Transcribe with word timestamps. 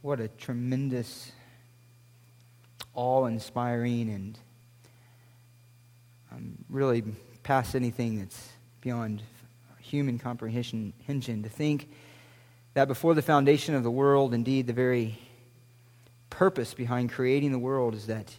What 0.00 0.20
a 0.20 0.28
tremendous, 0.28 1.32
awe 2.94 3.26
inspiring, 3.26 4.08
and 4.10 4.38
um, 6.30 6.64
really 6.68 7.02
past 7.42 7.74
anything 7.74 8.20
that's 8.20 8.50
beyond 8.80 9.22
human 9.80 10.18
comprehension 10.18 10.92
to 11.06 11.48
think 11.48 11.90
that 12.74 12.86
before 12.86 13.14
the 13.14 13.22
foundation 13.22 13.74
of 13.74 13.82
the 13.82 13.90
world, 13.90 14.34
indeed, 14.34 14.68
the 14.68 14.72
very 14.72 15.18
purpose 16.30 16.74
behind 16.74 17.10
creating 17.10 17.50
the 17.50 17.58
world 17.58 17.94
is 17.94 18.06
that 18.06 18.36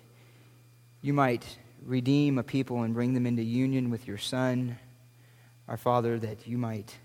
you 1.01 1.11
might 1.11 1.57
redeem 1.83 2.37
a 2.37 2.43
people 2.43 2.83
and 2.83 2.93
bring 2.93 3.13
them 3.13 3.25
into 3.25 3.43
union 3.43 3.89
with 3.89 4.07
your 4.07 4.17
Son, 4.17 4.77
our 5.67 5.75
Father, 5.75 6.17
that 6.19 6.47
you 6.47 6.57
might 6.57 6.95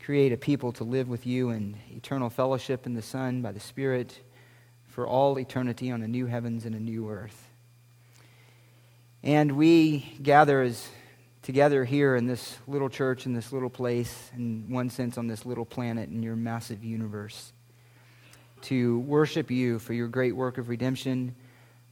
create 0.00 0.32
a 0.32 0.36
people 0.36 0.72
to 0.72 0.84
live 0.84 1.08
with 1.08 1.26
you 1.26 1.50
in 1.50 1.76
eternal 1.90 2.30
fellowship 2.30 2.86
in 2.86 2.94
the 2.94 3.02
Son 3.02 3.42
by 3.42 3.52
the 3.52 3.60
Spirit 3.60 4.18
for 4.88 5.06
all 5.06 5.38
eternity 5.38 5.90
on 5.90 6.02
a 6.02 6.08
new 6.08 6.26
heavens 6.26 6.64
and 6.64 6.74
a 6.74 6.80
new 6.80 7.08
earth. 7.10 7.48
And 9.22 9.52
we 9.52 10.16
gather 10.22 10.62
as 10.62 10.88
together 11.42 11.84
here 11.84 12.16
in 12.16 12.26
this 12.26 12.56
little 12.66 12.88
church, 12.88 13.26
in 13.26 13.34
this 13.34 13.52
little 13.52 13.70
place, 13.70 14.30
in 14.34 14.64
one 14.68 14.88
sense, 14.88 15.18
on 15.18 15.26
this 15.26 15.44
little 15.44 15.66
planet 15.66 16.08
in 16.08 16.22
your 16.22 16.36
massive 16.36 16.82
universe, 16.82 17.52
to 18.62 19.00
worship 19.00 19.50
you 19.50 19.78
for 19.78 19.92
your 19.92 20.08
great 20.08 20.34
work 20.34 20.58
of 20.58 20.68
redemption, 20.70 21.34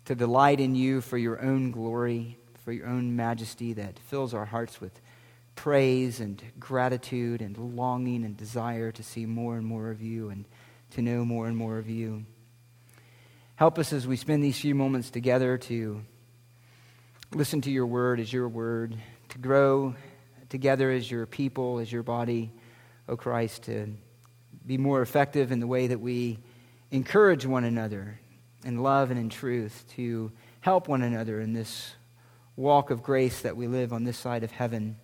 to 0.06 0.14
delight 0.14 0.60
in 0.60 0.74
you 0.74 1.02
for 1.02 1.18
your 1.18 1.40
own 1.42 1.70
glory, 1.70 2.38
for 2.64 2.72
your 2.72 2.86
own 2.86 3.14
majesty 3.14 3.74
that 3.74 3.98
fills 3.98 4.32
our 4.32 4.46
hearts 4.46 4.80
with 4.80 4.98
praise 5.58 6.20
and 6.20 6.40
gratitude 6.60 7.42
and 7.42 7.58
longing 7.74 8.24
and 8.24 8.36
desire 8.36 8.92
to 8.92 9.02
see 9.02 9.26
more 9.26 9.56
and 9.56 9.66
more 9.66 9.90
of 9.90 10.00
you 10.00 10.30
and 10.30 10.44
to 10.88 11.02
know 11.02 11.24
more 11.24 11.48
and 11.48 11.56
more 11.56 11.78
of 11.78 11.90
you. 11.90 12.24
Help 13.56 13.76
us 13.76 13.92
as 13.92 14.06
we 14.06 14.16
spend 14.16 14.40
these 14.40 14.60
few 14.60 14.76
moments 14.76 15.10
together 15.10 15.58
to 15.58 16.00
listen 17.34 17.60
to 17.60 17.72
your 17.72 17.86
word 17.86 18.20
as 18.20 18.32
your 18.32 18.48
word, 18.48 18.96
to 19.30 19.38
grow 19.38 19.96
together 20.48 20.92
as 20.92 21.10
your 21.10 21.26
people, 21.26 21.80
as 21.80 21.90
your 21.90 22.04
body, 22.04 22.52
O 23.08 23.14
oh 23.14 23.16
Christ, 23.16 23.64
to 23.64 23.92
be 24.64 24.78
more 24.78 25.02
effective 25.02 25.50
in 25.50 25.58
the 25.58 25.66
way 25.66 25.88
that 25.88 25.98
we 25.98 26.38
encourage 26.92 27.44
one 27.44 27.64
another 27.64 28.20
in 28.64 28.80
love 28.80 29.10
and 29.10 29.18
in 29.18 29.28
truth, 29.28 29.84
to 29.96 30.30
help 30.60 30.86
one 30.86 31.02
another 31.02 31.40
in 31.40 31.52
this 31.52 31.96
walk 32.54 32.90
of 32.90 33.02
grace 33.02 33.40
that 33.40 33.56
we 33.56 33.66
live 33.66 33.92
on 33.92 34.04
this 34.04 34.16
side 34.16 34.44
of 34.44 34.52
heaven 34.52 34.96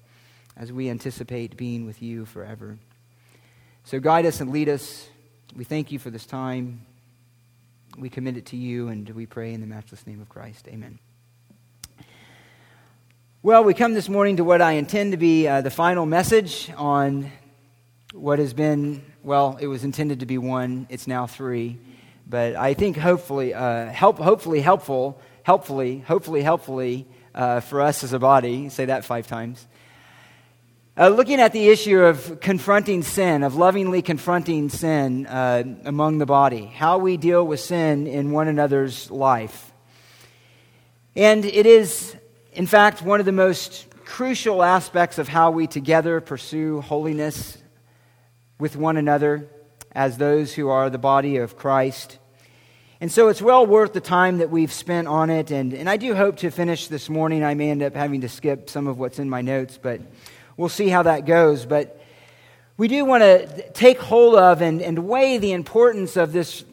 as 0.56 0.72
we 0.72 0.88
anticipate 0.88 1.56
being 1.56 1.86
with 1.86 2.02
you 2.02 2.24
forever. 2.24 2.78
So 3.84 4.00
guide 4.00 4.26
us 4.26 4.40
and 4.40 4.50
lead 4.50 4.68
us. 4.68 5.08
We 5.56 5.64
thank 5.64 5.92
you 5.92 5.98
for 5.98 6.10
this 6.10 6.26
time. 6.26 6.86
We 7.98 8.08
commit 8.08 8.36
it 8.36 8.46
to 8.46 8.56
you, 8.56 8.88
and 8.88 9.08
we 9.10 9.26
pray 9.26 9.52
in 9.52 9.60
the 9.60 9.66
matchless 9.66 10.06
name 10.06 10.20
of 10.20 10.28
Christ. 10.28 10.66
Amen. 10.68 10.98
Well, 13.42 13.62
we 13.62 13.74
come 13.74 13.92
this 13.92 14.08
morning 14.08 14.38
to 14.38 14.44
what 14.44 14.62
I 14.62 14.72
intend 14.72 15.12
to 15.12 15.18
be 15.18 15.46
uh, 15.46 15.60
the 15.60 15.70
final 15.70 16.06
message 16.06 16.72
on 16.76 17.30
what 18.14 18.38
has 18.38 18.54
been, 18.54 19.04
well, 19.22 19.58
it 19.60 19.66
was 19.66 19.84
intended 19.84 20.20
to 20.20 20.26
be 20.26 20.38
one, 20.38 20.86
it's 20.88 21.06
now 21.06 21.26
three. 21.26 21.78
But 22.26 22.56
I 22.56 22.74
think 22.74 22.96
hopefully, 22.96 23.52
uh, 23.52 23.86
help, 23.86 24.18
hopefully 24.18 24.60
helpful, 24.60 25.20
helpfully, 25.42 25.98
hopefully 25.98 26.42
helpfully 26.42 27.06
uh, 27.34 27.60
for 27.60 27.82
us 27.82 28.02
as 28.02 28.12
a 28.12 28.18
body. 28.18 28.70
Say 28.70 28.86
that 28.86 29.04
five 29.04 29.26
times. 29.26 29.66
Uh, 30.96 31.08
looking 31.08 31.40
at 31.40 31.52
the 31.52 31.70
issue 31.70 31.98
of 31.98 32.38
confronting 32.38 33.02
sin, 33.02 33.42
of 33.42 33.56
lovingly 33.56 34.00
confronting 34.00 34.68
sin 34.68 35.26
uh, 35.26 35.64
among 35.84 36.18
the 36.18 36.26
body, 36.26 36.66
how 36.66 36.98
we 36.98 37.16
deal 37.16 37.44
with 37.44 37.58
sin 37.58 38.06
in 38.06 38.30
one 38.30 38.46
another's 38.46 39.10
life. 39.10 39.72
And 41.16 41.44
it 41.44 41.66
is, 41.66 42.14
in 42.52 42.68
fact, 42.68 43.02
one 43.02 43.18
of 43.18 43.26
the 43.26 43.32
most 43.32 43.88
crucial 44.04 44.62
aspects 44.62 45.18
of 45.18 45.26
how 45.26 45.50
we 45.50 45.66
together 45.66 46.20
pursue 46.20 46.80
holiness 46.80 47.58
with 48.60 48.76
one 48.76 48.96
another 48.96 49.48
as 49.90 50.16
those 50.16 50.54
who 50.54 50.68
are 50.68 50.90
the 50.90 50.98
body 50.98 51.38
of 51.38 51.56
Christ. 51.56 52.18
And 53.00 53.10
so 53.10 53.26
it's 53.26 53.42
well 53.42 53.66
worth 53.66 53.94
the 53.94 54.00
time 54.00 54.38
that 54.38 54.50
we've 54.50 54.72
spent 54.72 55.08
on 55.08 55.28
it. 55.28 55.50
And, 55.50 55.72
and 55.72 55.90
I 55.90 55.96
do 55.96 56.14
hope 56.14 56.36
to 56.36 56.52
finish 56.52 56.86
this 56.86 57.08
morning. 57.08 57.42
I 57.42 57.54
may 57.54 57.70
end 57.70 57.82
up 57.82 57.96
having 57.96 58.20
to 58.20 58.28
skip 58.28 58.70
some 58.70 58.86
of 58.86 59.00
what's 59.00 59.18
in 59.18 59.28
my 59.28 59.40
notes, 59.40 59.76
but 59.76 60.00
we'll 60.56 60.68
see 60.68 60.88
how 60.88 61.02
that 61.02 61.26
goes. 61.26 61.66
But 61.66 62.00
we 62.76 62.88
do 62.88 63.04
want 63.04 63.22
to 63.22 63.70
take 63.70 63.98
hold 63.98 64.34
of 64.34 64.60
and, 64.60 64.82
and 64.82 65.06
weigh 65.06 65.38
the 65.38 65.52
importance 65.52 66.16
of 66.16 66.32
this, 66.32 66.64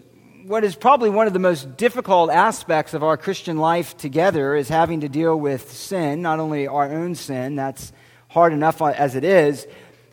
what 0.46 0.64
is 0.64 0.76
probably 0.76 1.10
one 1.10 1.28
of 1.28 1.34
the 1.34 1.40
most 1.40 1.78
difficult 1.78 2.32
aspects 2.32 2.94
of 2.94 3.04
our 3.04 3.18
Christian 3.18 3.58
life 3.58 3.96
together, 3.98 4.56
is 4.56 4.68
having 4.68 5.02
to 5.02 5.10
deal 5.10 5.40
with 5.40 5.72
sin, 5.72 6.22
not 6.22 6.40
only 6.40 6.68
our 6.68 6.92
own 6.92 7.16
sin, 7.16 7.56
that's 7.56 7.94
hard 8.30 8.54
enough 8.54 8.82
as 8.82 9.16
it 9.16 9.24
is, 9.24 9.68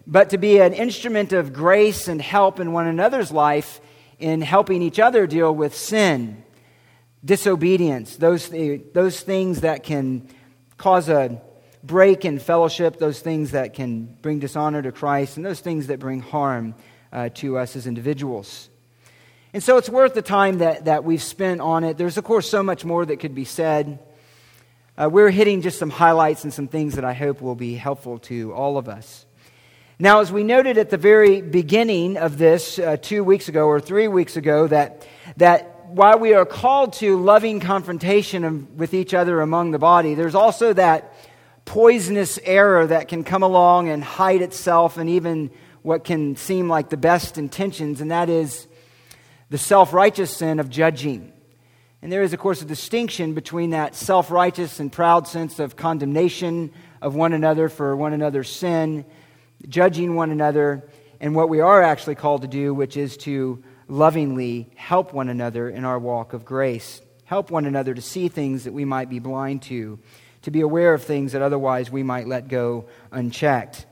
but 0.06 0.30
to 0.30 0.38
be 0.38 0.58
an 0.58 0.72
instrument 0.72 1.32
of 1.32 1.52
grace 1.52 2.08
and 2.08 2.20
help 2.20 2.60
in 2.60 2.72
one 2.72 2.86
another's 2.86 3.30
life 3.30 3.80
in 4.18 4.40
helping 4.40 4.82
each 4.82 4.98
other 4.98 5.26
deal 5.26 5.54
with 5.54 5.76
sin, 5.76 6.42
disobedience, 7.24 8.16
those, 8.16 8.50
those 8.92 9.20
things 9.20 9.60
that 9.60 9.84
can 9.84 10.28
cause 10.76 11.08
a 11.08 11.40
break 11.88 12.24
in 12.24 12.38
fellowship, 12.38 12.98
those 12.98 13.18
things 13.18 13.50
that 13.50 13.74
can 13.74 14.04
bring 14.22 14.38
dishonor 14.38 14.82
to 14.82 14.92
Christ, 14.92 15.36
and 15.36 15.44
those 15.44 15.58
things 15.58 15.88
that 15.88 15.98
bring 15.98 16.20
harm 16.20 16.76
uh, 17.12 17.30
to 17.36 17.58
us 17.58 17.74
as 17.74 17.88
individuals. 17.88 18.68
And 19.52 19.62
so 19.62 19.78
it's 19.78 19.88
worth 19.88 20.14
the 20.14 20.22
time 20.22 20.58
that, 20.58 20.84
that 20.84 21.02
we've 21.02 21.22
spent 21.22 21.60
on 21.62 21.82
it. 21.82 21.96
There's, 21.96 22.18
of 22.18 22.24
course, 22.24 22.48
so 22.48 22.62
much 22.62 22.84
more 22.84 23.04
that 23.06 23.16
could 23.16 23.34
be 23.34 23.46
said. 23.46 23.98
Uh, 24.96 25.08
we're 25.10 25.30
hitting 25.30 25.62
just 25.62 25.78
some 25.78 25.90
highlights 25.90 26.44
and 26.44 26.52
some 26.52 26.68
things 26.68 26.94
that 26.96 27.04
I 27.04 27.14
hope 27.14 27.40
will 27.40 27.54
be 27.54 27.74
helpful 27.74 28.18
to 28.20 28.52
all 28.52 28.76
of 28.76 28.88
us. 28.88 29.24
Now, 29.98 30.20
as 30.20 30.30
we 30.30 30.44
noted 30.44 30.76
at 30.76 30.90
the 30.90 30.98
very 30.98 31.40
beginning 31.40 32.18
of 32.18 32.36
this 32.36 32.78
uh, 32.78 32.98
two 33.00 33.24
weeks 33.24 33.48
ago 33.48 33.66
or 33.66 33.80
three 33.80 34.06
weeks 34.06 34.36
ago, 34.36 34.66
that, 34.68 35.08
that 35.38 35.86
while 35.88 36.18
we 36.18 36.34
are 36.34 36.44
called 36.44 36.92
to 36.94 37.16
loving 37.16 37.58
confrontation 37.60 38.76
with 38.76 38.92
each 38.92 39.14
other 39.14 39.40
among 39.40 39.70
the 39.70 39.78
body, 39.78 40.14
there's 40.14 40.34
also 40.34 40.72
that 40.74 41.14
poisonous 41.68 42.38
error 42.44 42.86
that 42.86 43.08
can 43.08 43.22
come 43.22 43.42
along 43.42 43.90
and 43.90 44.02
hide 44.02 44.40
itself 44.40 44.96
in 44.96 45.06
even 45.06 45.50
what 45.82 46.02
can 46.02 46.34
seem 46.34 46.66
like 46.66 46.88
the 46.88 46.96
best 46.96 47.36
intentions, 47.36 48.00
and 48.00 48.10
that 48.10 48.30
is 48.30 48.66
the 49.50 49.58
self 49.58 49.92
righteous 49.92 50.34
sin 50.34 50.60
of 50.60 50.70
judging. 50.70 51.30
And 52.00 52.10
there 52.10 52.22
is, 52.22 52.32
of 52.32 52.38
course, 52.38 52.62
a 52.62 52.64
distinction 52.64 53.34
between 53.34 53.70
that 53.70 53.94
self 53.94 54.30
righteous 54.30 54.80
and 54.80 54.90
proud 54.90 55.28
sense 55.28 55.58
of 55.58 55.76
condemnation 55.76 56.72
of 57.02 57.14
one 57.14 57.34
another 57.34 57.68
for 57.68 57.94
one 57.94 58.14
another's 58.14 58.50
sin, 58.50 59.04
judging 59.68 60.14
one 60.14 60.30
another, 60.30 60.88
and 61.20 61.34
what 61.34 61.50
we 61.50 61.60
are 61.60 61.82
actually 61.82 62.14
called 62.14 62.42
to 62.42 62.48
do, 62.48 62.72
which 62.72 62.96
is 62.96 63.18
to 63.18 63.62
lovingly 63.88 64.70
help 64.74 65.12
one 65.12 65.28
another 65.28 65.68
in 65.68 65.84
our 65.84 65.98
walk 65.98 66.32
of 66.32 66.46
grace, 66.46 67.02
help 67.26 67.50
one 67.50 67.66
another 67.66 67.92
to 67.92 68.00
see 68.00 68.28
things 68.28 68.64
that 68.64 68.72
we 68.72 68.86
might 68.86 69.10
be 69.10 69.18
blind 69.18 69.60
to 69.60 69.98
to 70.42 70.50
be 70.50 70.60
aware 70.60 70.94
of 70.94 71.02
things 71.02 71.32
that 71.32 71.42
otherwise 71.42 71.90
we 71.90 72.02
might 72.02 72.28
let 72.28 72.48
go 72.48 72.86
unchecked. 73.10 73.86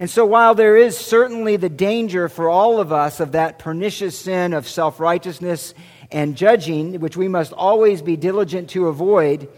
And 0.00 0.08
so, 0.08 0.24
while 0.24 0.54
there 0.54 0.76
is 0.76 0.96
certainly 0.96 1.56
the 1.56 1.68
danger 1.68 2.28
for 2.28 2.48
all 2.48 2.80
of 2.80 2.92
us 2.92 3.20
of 3.20 3.32
that 3.32 3.58
pernicious 3.58 4.18
sin 4.18 4.54
of 4.54 4.66
self 4.66 4.98
righteousness 4.98 5.74
and 6.10 6.36
judging, 6.36 7.00
which 7.00 7.16
we 7.16 7.28
must 7.28 7.52
always 7.52 8.00
be 8.00 8.16
diligent 8.16 8.70
to 8.70 8.88
avoid, 8.88 9.48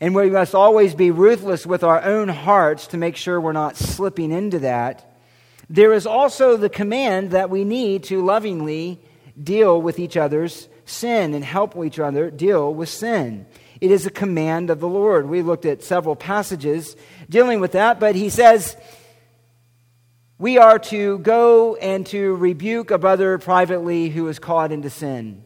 and 0.00 0.14
we 0.14 0.30
must 0.30 0.54
always 0.54 0.94
be 0.94 1.10
ruthless 1.10 1.66
with 1.66 1.84
our 1.84 2.02
own 2.02 2.28
hearts 2.28 2.88
to 2.88 2.96
make 2.96 3.16
sure 3.16 3.40
we're 3.40 3.52
not 3.52 3.76
slipping 3.76 4.32
into 4.32 4.60
that, 4.60 5.16
there 5.68 5.92
is 5.92 6.06
also 6.06 6.56
the 6.56 6.68
command 6.68 7.30
that 7.30 7.50
we 7.50 7.64
need 7.64 8.04
to 8.04 8.24
lovingly 8.24 9.00
deal 9.42 9.80
with 9.80 9.98
each 9.98 10.16
other's 10.16 10.68
sin 10.84 11.34
and 11.34 11.44
help 11.44 11.76
each 11.76 11.98
other 11.98 12.30
deal 12.30 12.74
with 12.74 12.88
sin. 12.88 13.46
It 13.82 13.90
is 13.90 14.06
a 14.06 14.10
command 14.10 14.70
of 14.70 14.78
the 14.78 14.86
Lord. 14.86 15.28
We 15.28 15.42
looked 15.42 15.66
at 15.66 15.82
several 15.82 16.14
passages 16.14 16.94
dealing 17.28 17.58
with 17.58 17.72
that, 17.72 17.98
but 17.98 18.14
he 18.14 18.28
says 18.28 18.76
we 20.38 20.56
are 20.56 20.78
to 20.78 21.18
go 21.18 21.74
and 21.74 22.06
to 22.06 22.36
rebuke 22.36 22.92
a 22.92 22.98
brother 22.98 23.38
privately 23.38 24.08
who 24.08 24.28
is 24.28 24.38
caught 24.38 24.70
into 24.70 24.88
sin. 24.88 25.44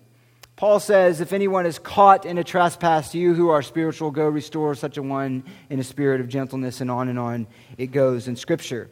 Paul 0.54 0.80
says, 0.80 1.22
If 1.22 1.32
anyone 1.32 1.64
is 1.64 1.78
caught 1.78 2.26
in 2.26 2.36
a 2.36 2.44
trespass, 2.44 3.14
you 3.14 3.32
who 3.32 3.48
are 3.48 3.62
spiritual, 3.62 4.10
go 4.10 4.28
restore 4.28 4.74
such 4.74 4.98
a 4.98 5.02
one 5.02 5.42
in 5.70 5.80
a 5.80 5.84
spirit 5.84 6.20
of 6.20 6.28
gentleness, 6.28 6.82
and 6.82 6.90
on 6.90 7.08
and 7.08 7.18
on 7.18 7.46
it 7.78 7.86
goes 7.86 8.28
in 8.28 8.36
Scripture. 8.36 8.90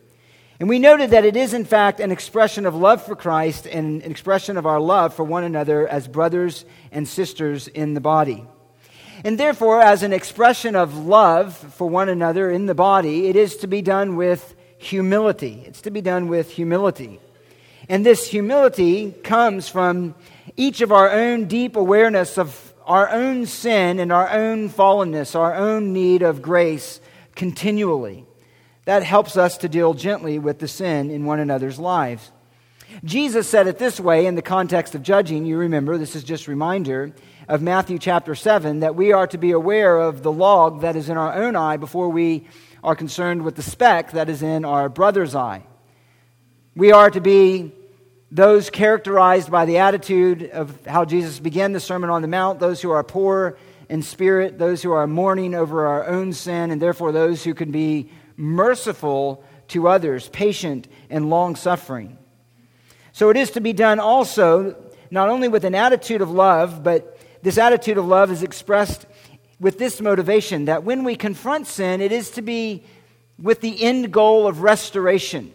And 0.58 0.70
we 0.70 0.78
noted 0.78 1.10
that 1.10 1.26
it 1.26 1.36
is, 1.36 1.52
in 1.52 1.66
fact, 1.66 2.00
an 2.00 2.12
expression 2.12 2.64
of 2.64 2.74
love 2.74 3.04
for 3.04 3.14
Christ 3.14 3.66
and 3.66 4.02
an 4.02 4.10
expression 4.10 4.56
of 4.56 4.64
our 4.64 4.80
love 4.80 5.12
for 5.12 5.22
one 5.22 5.44
another 5.44 5.86
as 5.86 6.08
brothers 6.08 6.64
and 6.90 7.06
sisters 7.06 7.68
in 7.68 7.92
the 7.92 8.00
body. 8.00 8.46
And 9.24 9.40
therefore, 9.40 9.80
as 9.80 10.02
an 10.02 10.12
expression 10.12 10.76
of 10.76 11.06
love 11.06 11.56
for 11.56 11.88
one 11.88 12.10
another 12.10 12.50
in 12.50 12.66
the 12.66 12.74
body, 12.74 13.28
it 13.28 13.36
is 13.36 13.56
to 13.56 13.66
be 13.66 13.80
done 13.80 14.16
with 14.16 14.54
humility. 14.76 15.64
It's 15.66 15.80
to 15.82 15.90
be 15.90 16.02
done 16.02 16.28
with 16.28 16.50
humility. 16.50 17.20
And 17.88 18.04
this 18.04 18.28
humility 18.28 19.12
comes 19.12 19.66
from 19.66 20.14
each 20.58 20.82
of 20.82 20.92
our 20.92 21.10
own 21.10 21.46
deep 21.46 21.74
awareness 21.74 22.36
of 22.36 22.74
our 22.84 23.08
own 23.08 23.46
sin 23.46 23.98
and 23.98 24.12
our 24.12 24.28
own 24.28 24.68
fallenness, 24.68 25.34
our 25.34 25.54
own 25.54 25.94
need 25.94 26.20
of 26.20 26.42
grace 26.42 27.00
continually. 27.34 28.26
That 28.84 29.02
helps 29.02 29.38
us 29.38 29.56
to 29.58 29.70
deal 29.70 29.94
gently 29.94 30.38
with 30.38 30.58
the 30.58 30.68
sin 30.68 31.10
in 31.10 31.24
one 31.24 31.40
another's 31.40 31.78
lives. 31.78 32.30
Jesus 33.02 33.48
said 33.48 33.66
it 33.66 33.78
this 33.78 33.98
way 33.98 34.26
in 34.26 34.34
the 34.34 34.42
context 34.42 34.94
of 34.94 35.02
judging. 35.02 35.44
You 35.46 35.58
remember, 35.58 35.98
this 35.98 36.16
is 36.16 36.24
just 36.24 36.48
reminder 36.48 37.12
of 37.48 37.62
Matthew 37.62 37.98
chapter 37.98 38.34
7 38.34 38.80
that 38.80 38.94
we 38.94 39.12
are 39.12 39.26
to 39.26 39.38
be 39.38 39.50
aware 39.50 39.98
of 39.98 40.22
the 40.22 40.32
log 40.32 40.82
that 40.82 40.96
is 40.96 41.08
in 41.08 41.16
our 41.16 41.34
own 41.34 41.56
eye 41.56 41.76
before 41.76 42.08
we 42.08 42.46
are 42.82 42.94
concerned 42.94 43.42
with 43.42 43.56
the 43.56 43.62
speck 43.62 44.12
that 44.12 44.28
is 44.28 44.42
in 44.42 44.64
our 44.64 44.88
brother's 44.88 45.34
eye. 45.34 45.64
We 46.76 46.92
are 46.92 47.10
to 47.10 47.20
be 47.20 47.72
those 48.30 48.68
characterized 48.70 49.50
by 49.50 49.64
the 49.64 49.78
attitude 49.78 50.50
of 50.50 50.84
how 50.86 51.04
Jesus 51.04 51.38
began 51.38 51.72
the 51.72 51.80
Sermon 51.80 52.10
on 52.10 52.22
the 52.22 52.28
Mount, 52.28 52.58
those 52.58 52.82
who 52.82 52.90
are 52.90 53.04
poor 53.04 53.56
in 53.88 54.02
spirit, 54.02 54.58
those 54.58 54.82
who 54.82 54.92
are 54.92 55.06
mourning 55.06 55.54
over 55.54 55.86
our 55.86 56.06
own 56.06 56.32
sin, 56.32 56.70
and 56.70 56.82
therefore 56.82 57.12
those 57.12 57.44
who 57.44 57.54
can 57.54 57.70
be 57.70 58.10
merciful 58.36 59.44
to 59.68 59.88
others, 59.88 60.28
patient 60.28 60.88
and 61.10 61.30
long 61.30 61.54
suffering. 61.54 62.18
So 63.14 63.30
it 63.30 63.36
is 63.36 63.52
to 63.52 63.60
be 63.60 63.72
done 63.72 64.00
also 64.00 64.74
not 65.08 65.28
only 65.28 65.46
with 65.46 65.64
an 65.64 65.76
attitude 65.76 66.20
of 66.20 66.32
love, 66.32 66.82
but 66.82 67.16
this 67.42 67.58
attitude 67.58 67.96
of 67.96 68.04
love 68.04 68.32
is 68.32 68.42
expressed 68.42 69.06
with 69.60 69.78
this 69.78 70.00
motivation 70.00 70.64
that 70.64 70.82
when 70.82 71.04
we 71.04 71.14
confront 71.14 71.68
sin, 71.68 72.00
it 72.00 72.10
is 72.10 72.30
to 72.32 72.42
be 72.42 72.82
with 73.40 73.60
the 73.60 73.84
end 73.84 74.12
goal 74.12 74.48
of 74.48 74.62
restoration. 74.62 75.52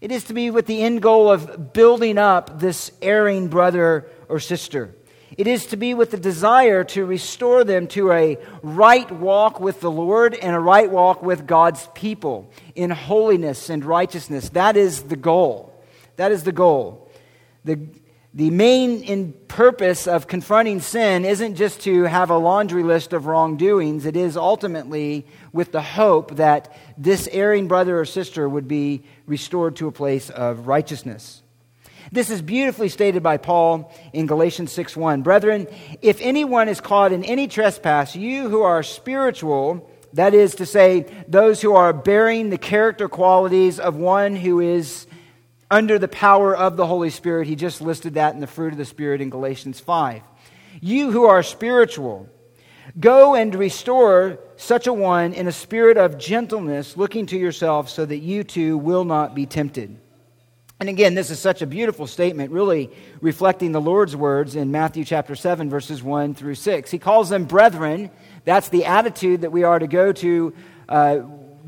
It 0.00 0.12
is 0.12 0.22
to 0.24 0.34
be 0.34 0.52
with 0.52 0.66
the 0.66 0.84
end 0.84 1.02
goal 1.02 1.32
of 1.32 1.72
building 1.72 2.16
up 2.16 2.60
this 2.60 2.92
erring 3.02 3.48
brother 3.48 4.06
or 4.28 4.38
sister. 4.38 4.94
It 5.36 5.48
is 5.48 5.66
to 5.66 5.76
be 5.76 5.94
with 5.94 6.12
the 6.12 6.16
desire 6.16 6.84
to 6.84 7.04
restore 7.04 7.64
them 7.64 7.88
to 7.88 8.12
a 8.12 8.38
right 8.62 9.10
walk 9.10 9.58
with 9.58 9.80
the 9.80 9.90
Lord 9.90 10.36
and 10.36 10.54
a 10.54 10.60
right 10.60 10.88
walk 10.88 11.24
with 11.24 11.44
God's 11.44 11.88
people 11.94 12.52
in 12.76 12.90
holiness 12.90 13.68
and 13.68 13.84
righteousness. 13.84 14.50
That 14.50 14.76
is 14.76 15.02
the 15.02 15.16
goal. 15.16 15.73
That 16.16 16.32
is 16.32 16.44
the 16.44 16.52
goal. 16.52 17.10
The, 17.64 17.78
the 18.32 18.50
main 18.50 19.02
in 19.02 19.32
purpose 19.48 20.06
of 20.06 20.26
confronting 20.26 20.80
sin 20.80 21.24
isn't 21.24 21.54
just 21.54 21.80
to 21.82 22.04
have 22.04 22.30
a 22.30 22.36
laundry 22.36 22.82
list 22.82 23.12
of 23.12 23.26
wrongdoings. 23.26 24.06
It 24.06 24.16
is 24.16 24.36
ultimately 24.36 25.26
with 25.52 25.72
the 25.72 25.82
hope 25.82 26.36
that 26.36 26.76
this 26.98 27.28
erring 27.30 27.68
brother 27.68 28.00
or 28.00 28.04
sister 28.04 28.48
would 28.48 28.66
be 28.66 29.04
restored 29.26 29.76
to 29.76 29.86
a 29.86 29.92
place 29.92 30.30
of 30.30 30.66
righteousness. 30.66 31.42
This 32.12 32.30
is 32.30 32.42
beautifully 32.42 32.88
stated 32.88 33.22
by 33.22 33.38
Paul 33.38 33.92
in 34.12 34.26
Galatians 34.26 34.72
6:1. 34.72 35.22
Brethren, 35.22 35.66
if 36.02 36.20
anyone 36.20 36.68
is 36.68 36.80
caught 36.80 37.12
in 37.12 37.24
any 37.24 37.48
trespass, 37.48 38.14
you 38.14 38.48
who 38.48 38.62
are 38.62 38.82
spiritual, 38.82 39.88
that 40.12 40.34
is 40.34 40.54
to 40.56 40.66
say, 40.66 41.06
those 41.26 41.60
who 41.60 41.74
are 41.74 41.92
bearing 41.92 42.50
the 42.50 42.58
character 42.58 43.08
qualities 43.08 43.80
of 43.80 43.96
one 43.96 44.36
who 44.36 44.60
is 44.60 45.06
under 45.74 45.98
the 45.98 46.06
power 46.06 46.56
of 46.56 46.76
the 46.76 46.86
Holy 46.86 47.10
Spirit. 47.10 47.48
He 47.48 47.56
just 47.56 47.80
listed 47.80 48.14
that 48.14 48.32
in 48.32 48.40
the 48.40 48.46
fruit 48.46 48.70
of 48.70 48.78
the 48.78 48.84
Spirit 48.84 49.20
in 49.20 49.28
Galatians 49.28 49.80
5. 49.80 50.22
You 50.80 51.10
who 51.10 51.24
are 51.24 51.42
spiritual, 51.42 52.28
go 53.00 53.34
and 53.34 53.52
restore 53.52 54.38
such 54.54 54.86
a 54.86 54.92
one 54.92 55.32
in 55.32 55.48
a 55.48 55.52
spirit 55.52 55.96
of 55.96 56.16
gentleness, 56.16 56.96
looking 56.96 57.26
to 57.26 57.36
yourself 57.36 57.88
so 57.88 58.06
that 58.06 58.18
you 58.18 58.44
too 58.44 58.78
will 58.78 59.04
not 59.04 59.34
be 59.34 59.46
tempted. 59.46 59.98
And 60.78 60.88
again, 60.88 61.16
this 61.16 61.30
is 61.30 61.40
such 61.40 61.60
a 61.60 61.66
beautiful 61.66 62.06
statement, 62.06 62.52
really 62.52 62.88
reflecting 63.20 63.72
the 63.72 63.80
Lord's 63.80 64.14
words 64.14 64.54
in 64.54 64.70
Matthew 64.70 65.04
chapter 65.04 65.34
7, 65.34 65.68
verses 65.68 66.04
1 66.04 66.36
through 66.36 66.54
6. 66.54 66.88
He 66.88 67.00
calls 67.00 67.30
them 67.30 67.46
brethren. 67.46 68.12
That's 68.44 68.68
the 68.68 68.84
attitude 68.84 69.40
that 69.40 69.50
we 69.50 69.64
are 69.64 69.80
to 69.80 69.88
go 69.88 70.12
to 70.12 70.54
uh, 70.88 71.18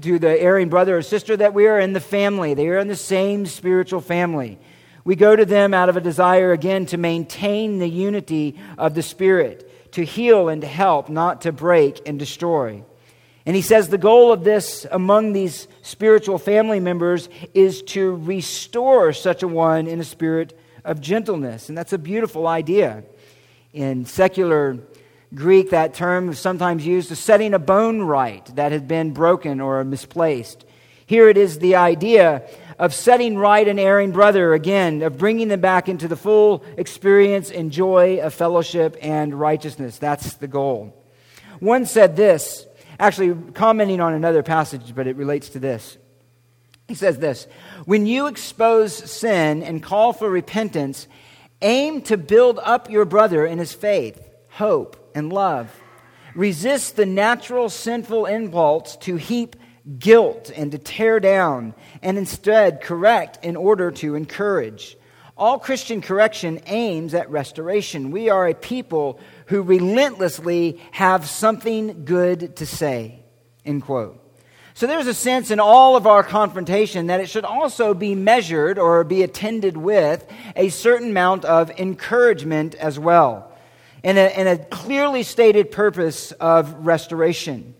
to 0.02 0.18
the 0.18 0.40
erring 0.40 0.68
brother 0.68 0.98
or 0.98 1.02
sister 1.02 1.36
that 1.36 1.54
we 1.54 1.66
are 1.66 1.78
in 1.78 1.92
the 1.92 2.00
family. 2.00 2.54
They 2.54 2.68
are 2.68 2.78
in 2.78 2.88
the 2.88 2.96
same 2.96 3.46
spiritual 3.46 4.00
family. 4.00 4.58
We 5.04 5.16
go 5.16 5.36
to 5.36 5.44
them 5.44 5.72
out 5.72 5.88
of 5.88 5.96
a 5.96 6.00
desire, 6.00 6.52
again, 6.52 6.86
to 6.86 6.96
maintain 6.96 7.78
the 7.78 7.88
unity 7.88 8.58
of 8.76 8.94
the 8.94 9.02
Spirit, 9.02 9.92
to 9.92 10.04
heal 10.04 10.48
and 10.48 10.62
to 10.62 10.66
help, 10.66 11.08
not 11.08 11.42
to 11.42 11.52
break 11.52 12.08
and 12.08 12.18
destroy. 12.18 12.82
And 13.46 13.54
he 13.54 13.62
says 13.62 13.88
the 13.88 13.98
goal 13.98 14.32
of 14.32 14.42
this 14.42 14.84
among 14.90 15.32
these 15.32 15.68
spiritual 15.82 16.38
family 16.38 16.80
members 16.80 17.28
is 17.54 17.82
to 17.82 18.16
restore 18.16 19.12
such 19.12 19.44
a 19.44 19.48
one 19.48 19.86
in 19.86 20.00
a 20.00 20.04
spirit 20.04 20.58
of 20.84 21.00
gentleness. 21.00 21.68
And 21.68 21.78
that's 21.78 21.92
a 21.92 21.98
beautiful 21.98 22.48
idea. 22.48 23.04
In 23.72 24.04
secular 24.04 24.78
Greek, 25.34 25.70
that 25.70 25.94
term 25.94 26.30
is 26.30 26.38
sometimes 26.38 26.86
used 26.86 27.10
as 27.10 27.18
setting 27.18 27.54
a 27.54 27.58
bone 27.58 28.02
right 28.02 28.44
that 28.56 28.72
had 28.72 28.86
been 28.86 29.12
broken 29.12 29.60
or 29.60 29.82
misplaced. 29.84 30.64
Here 31.06 31.28
it 31.28 31.36
is 31.36 31.58
the 31.58 31.76
idea 31.76 32.48
of 32.78 32.92
setting 32.92 33.38
right 33.38 33.66
an 33.66 33.78
erring 33.78 34.12
brother 34.12 34.54
again, 34.54 35.02
of 35.02 35.18
bringing 35.18 35.48
them 35.48 35.60
back 35.60 35.88
into 35.88 36.08
the 36.08 36.16
full 36.16 36.64
experience 36.76 37.50
and 37.50 37.70
joy 37.70 38.18
of 38.20 38.34
fellowship 38.34 38.96
and 39.00 39.38
righteousness. 39.38 39.98
That's 39.98 40.34
the 40.34 40.48
goal. 40.48 40.94
One 41.60 41.86
said 41.86 42.16
this, 42.16 42.66
actually 42.98 43.34
commenting 43.52 44.00
on 44.00 44.12
another 44.12 44.42
passage, 44.42 44.94
but 44.94 45.06
it 45.06 45.16
relates 45.16 45.50
to 45.50 45.58
this. 45.58 45.96
He 46.88 46.94
says 46.94 47.18
this 47.18 47.46
When 47.84 48.06
you 48.06 48.26
expose 48.26 48.94
sin 48.94 49.62
and 49.62 49.82
call 49.82 50.12
for 50.12 50.28
repentance, 50.28 51.08
aim 51.62 52.02
to 52.02 52.16
build 52.16 52.58
up 52.62 52.90
your 52.90 53.04
brother 53.04 53.46
in 53.46 53.58
his 53.58 53.72
faith, 53.72 54.20
hope, 54.50 55.05
and 55.16 55.32
love. 55.32 55.74
Resist 56.36 56.94
the 56.94 57.06
natural 57.06 57.70
sinful 57.70 58.26
impulse 58.26 58.96
to 58.98 59.16
heap 59.16 59.56
guilt 59.98 60.52
and 60.54 60.70
to 60.72 60.78
tear 60.78 61.18
down, 61.18 61.74
and 62.02 62.18
instead 62.18 62.82
correct 62.82 63.44
in 63.44 63.56
order 63.56 63.90
to 63.90 64.14
encourage. 64.14 64.96
All 65.36 65.58
Christian 65.58 66.02
correction 66.02 66.60
aims 66.66 67.14
at 67.14 67.30
restoration. 67.30 68.10
We 68.10 68.28
are 68.28 68.46
a 68.46 68.54
people 68.54 69.18
who 69.46 69.62
relentlessly 69.62 70.80
have 70.92 71.26
something 71.26 72.04
good 72.04 72.56
to 72.56 72.66
say. 72.66 73.20
End 73.64 73.82
quote. 73.82 74.22
So 74.74 74.86
there's 74.86 75.06
a 75.06 75.14
sense 75.14 75.50
in 75.50 75.60
all 75.60 75.96
of 75.96 76.06
our 76.06 76.22
confrontation 76.22 77.06
that 77.06 77.20
it 77.20 77.30
should 77.30 77.46
also 77.46 77.94
be 77.94 78.14
measured 78.14 78.78
or 78.78 79.04
be 79.04 79.22
attended 79.22 79.78
with 79.78 80.26
a 80.54 80.68
certain 80.68 81.10
amount 81.10 81.46
of 81.46 81.70
encouragement 81.78 82.74
as 82.74 82.98
well 82.98 83.55
and 84.04 84.18
a, 84.18 84.38
and 84.38 84.48
a 84.48 84.58
clearly 84.58 85.22
stated 85.22 85.70
purpose 85.70 86.32
of 86.32 86.86
restoration. 86.86 87.74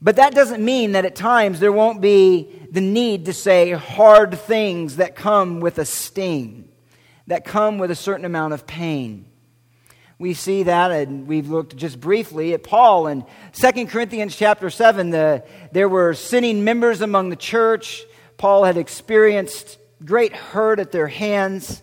But 0.00 0.16
that 0.16 0.34
doesn't 0.34 0.64
mean 0.64 0.92
that 0.92 1.04
at 1.04 1.14
times 1.14 1.60
there 1.60 1.72
won't 1.72 2.00
be 2.00 2.60
the 2.70 2.80
need 2.80 3.26
to 3.26 3.32
say 3.32 3.70
hard 3.70 4.38
things 4.38 4.96
that 4.96 5.14
come 5.14 5.60
with 5.60 5.78
a 5.78 5.84
sting, 5.84 6.68
that 7.28 7.44
come 7.44 7.78
with 7.78 7.90
a 7.90 7.94
certain 7.94 8.24
amount 8.24 8.54
of 8.54 8.66
pain. 8.66 9.26
We 10.18 10.34
see 10.34 10.64
that, 10.64 10.90
and 10.90 11.26
we've 11.26 11.48
looked 11.48 11.76
just 11.76 12.00
briefly 12.00 12.54
at 12.54 12.62
Paul 12.62 13.08
in 13.08 13.24
2 13.52 13.86
Corinthians 13.86 14.36
chapter 14.36 14.70
7. 14.70 15.10
The, 15.10 15.44
there 15.72 15.88
were 15.88 16.14
sinning 16.14 16.64
members 16.64 17.00
among 17.00 17.30
the 17.30 17.36
church. 17.36 18.04
Paul 18.36 18.64
had 18.64 18.76
experienced 18.76 19.78
great 20.04 20.32
hurt 20.32 20.78
at 20.78 20.92
their 20.92 21.08
hands. 21.08 21.82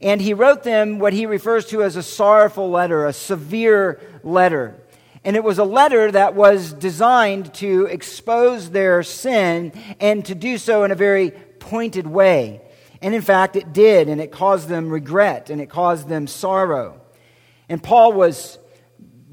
And 0.00 0.20
he 0.20 0.34
wrote 0.34 0.62
them 0.62 0.98
what 0.98 1.12
he 1.12 1.26
refers 1.26 1.66
to 1.66 1.82
as 1.82 1.96
a 1.96 2.02
sorrowful 2.02 2.70
letter, 2.70 3.06
a 3.06 3.12
severe 3.12 4.00
letter. 4.22 4.74
And 5.24 5.34
it 5.34 5.42
was 5.42 5.58
a 5.58 5.64
letter 5.64 6.12
that 6.12 6.34
was 6.34 6.72
designed 6.72 7.52
to 7.54 7.86
expose 7.86 8.70
their 8.70 9.02
sin 9.02 9.72
and 9.98 10.24
to 10.26 10.34
do 10.34 10.58
so 10.58 10.84
in 10.84 10.90
a 10.90 10.94
very 10.94 11.30
pointed 11.30 12.06
way. 12.06 12.60
And 13.02 13.14
in 13.14 13.22
fact, 13.22 13.56
it 13.56 13.72
did, 13.72 14.08
and 14.08 14.20
it 14.20 14.30
caused 14.30 14.68
them 14.68 14.88
regret 14.88 15.50
and 15.50 15.60
it 15.60 15.68
caused 15.68 16.08
them 16.08 16.26
sorrow. 16.26 17.00
And 17.68 17.82
Paul 17.82 18.12
was, 18.12 18.58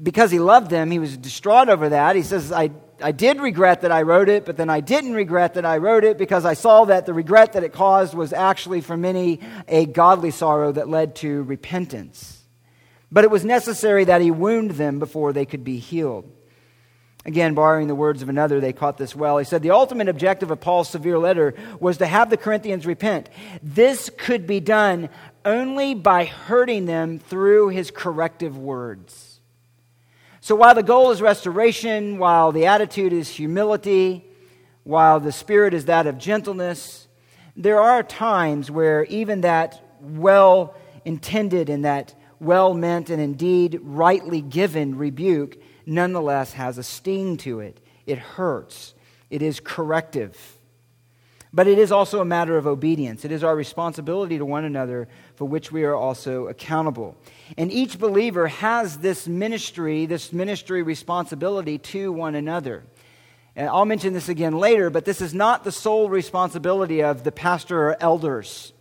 because 0.02 0.30
he 0.30 0.38
loved 0.38 0.70
them, 0.70 0.90
he 0.90 0.98
was 0.98 1.16
distraught 1.16 1.68
over 1.68 1.90
that. 1.90 2.16
He 2.16 2.22
says, 2.22 2.50
I 2.50 2.70
I 3.02 3.12
did 3.12 3.40
regret 3.40 3.82
that 3.82 3.92
I 3.92 4.02
wrote 4.02 4.28
it, 4.28 4.44
but 4.44 4.56
then 4.56 4.70
I 4.70 4.80
didn't 4.80 5.14
regret 5.14 5.54
that 5.54 5.64
I 5.64 5.78
wrote 5.78 6.04
it 6.04 6.18
because 6.18 6.44
I 6.44 6.54
saw 6.54 6.84
that 6.86 7.06
the 7.06 7.14
regret 7.14 7.52
that 7.54 7.64
it 7.64 7.72
caused 7.72 8.14
was 8.14 8.32
actually 8.32 8.80
for 8.80 8.96
many 8.96 9.40
a 9.68 9.86
godly 9.86 10.30
sorrow 10.30 10.72
that 10.72 10.88
led 10.88 11.16
to 11.16 11.42
repentance. 11.42 12.42
But 13.10 13.24
it 13.24 13.30
was 13.30 13.44
necessary 13.44 14.04
that 14.04 14.20
he 14.20 14.30
wound 14.30 14.72
them 14.72 14.98
before 14.98 15.32
they 15.32 15.46
could 15.46 15.64
be 15.64 15.78
healed. 15.78 16.30
Again, 17.26 17.54
borrowing 17.54 17.88
the 17.88 17.94
words 17.94 18.20
of 18.20 18.28
another, 18.28 18.60
they 18.60 18.74
caught 18.74 18.98
this 18.98 19.16
well. 19.16 19.38
He 19.38 19.44
said, 19.44 19.62
The 19.62 19.70
ultimate 19.70 20.08
objective 20.08 20.50
of 20.50 20.60
Paul's 20.60 20.90
severe 20.90 21.18
letter 21.18 21.54
was 21.80 21.98
to 21.98 22.06
have 22.06 22.28
the 22.28 22.36
Corinthians 22.36 22.84
repent. 22.84 23.30
This 23.62 24.10
could 24.18 24.46
be 24.46 24.60
done 24.60 25.08
only 25.44 25.94
by 25.94 26.26
hurting 26.26 26.84
them 26.84 27.18
through 27.18 27.68
his 27.68 27.90
corrective 27.90 28.58
words. 28.58 29.33
So 30.44 30.54
while 30.54 30.74
the 30.74 30.82
goal 30.82 31.10
is 31.10 31.22
restoration, 31.22 32.18
while 32.18 32.52
the 32.52 32.66
attitude 32.66 33.14
is 33.14 33.30
humility, 33.30 34.26
while 34.82 35.18
the 35.18 35.32
spirit 35.32 35.72
is 35.72 35.86
that 35.86 36.06
of 36.06 36.18
gentleness, 36.18 37.08
there 37.56 37.80
are 37.80 38.02
times 38.02 38.70
where 38.70 39.04
even 39.04 39.40
that 39.40 39.82
well 40.02 40.76
intended 41.06 41.70
and 41.70 41.86
that 41.86 42.14
well 42.40 42.74
meant 42.74 43.08
and 43.08 43.22
indeed 43.22 43.80
rightly 43.82 44.42
given 44.42 44.98
rebuke 44.98 45.56
nonetheless 45.86 46.52
has 46.52 46.76
a 46.76 46.82
sting 46.82 47.38
to 47.38 47.60
it. 47.60 47.80
It 48.04 48.18
hurts, 48.18 48.92
it 49.30 49.40
is 49.40 49.60
corrective. 49.60 50.53
But 51.54 51.68
it 51.68 51.78
is 51.78 51.92
also 51.92 52.20
a 52.20 52.24
matter 52.24 52.56
of 52.56 52.66
obedience. 52.66 53.24
It 53.24 53.30
is 53.30 53.44
our 53.44 53.54
responsibility 53.54 54.38
to 54.38 54.44
one 54.44 54.64
another 54.64 55.06
for 55.36 55.44
which 55.44 55.70
we 55.70 55.84
are 55.84 55.94
also 55.94 56.48
accountable. 56.48 57.16
And 57.56 57.70
each 57.70 57.96
believer 57.96 58.48
has 58.48 58.98
this 58.98 59.28
ministry, 59.28 60.06
this 60.06 60.32
ministry 60.32 60.82
responsibility 60.82 61.78
to 61.78 62.10
one 62.10 62.34
another. 62.34 62.82
And 63.54 63.68
I'll 63.68 63.84
mention 63.84 64.14
this 64.14 64.28
again 64.28 64.58
later, 64.58 64.90
but 64.90 65.04
this 65.04 65.20
is 65.20 65.32
not 65.32 65.62
the 65.62 65.70
sole 65.70 66.08
responsibility 66.08 67.04
of 67.04 67.22
the 67.22 67.30
pastor 67.30 67.90
or 67.90 68.02
elders. 68.02 68.73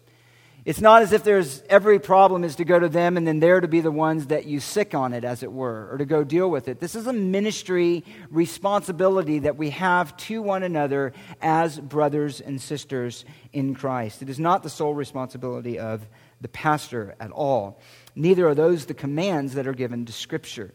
It's 0.66 0.80
not 0.80 1.02
as 1.02 1.12
if 1.12 1.26
there's 1.26 1.62
every 1.70 2.00
problem 2.00 2.46
is 2.46 2.56
to 2.56 2.64
go 2.64 2.80
to 2.80 2.88
them 2.88 3.18
and 3.18 3.28
then 3.28 3.42
they're 3.42 3.60
to 3.60 3.68
be 3.68 3.82
the 3.82 3.92
ones 3.92 4.28
that 4.28 4.46
you 4.46 4.62
sic 4.62 4.96
on 4.96 5.12
it, 5.12 5.26
as 5.26 5.44
it 5.44 5.52
were, 5.52 5.90
or 5.92 5.98
to 5.98 6.06
go 6.06 6.24
deal 6.24 6.50
with 6.50 6.70
it. 6.70 6.80
This 6.80 6.96
is 6.96 7.06
a 7.06 7.12
ministry 7.12 8.06
responsibility 8.30 9.40
that 9.40 9.58
we 9.58 9.72
have 9.72 10.16
to 10.18 10.42
one 10.42 10.64
another 10.64 11.12
as 11.42 11.78
brothers 11.78 12.40
and 12.40 12.62
sisters 12.62 13.26
in 13.52 13.76
Christ. 13.76 14.22
It 14.22 14.30
is 14.30 14.40
not 14.40 14.64
the 14.64 14.70
sole 14.70 14.94
responsibility 14.94 15.80
of 15.80 16.08
the 16.40 16.48
pastor 16.48 17.16
at 17.20 17.32
all. 17.32 17.82
Neither 18.16 18.48
are 18.48 18.56
those 18.56 18.86
the 18.86 18.94
commands 18.94 19.56
that 19.56 19.68
are 19.68 19.74
given 19.74 20.06
to 20.06 20.14
Scripture. 20.14 20.74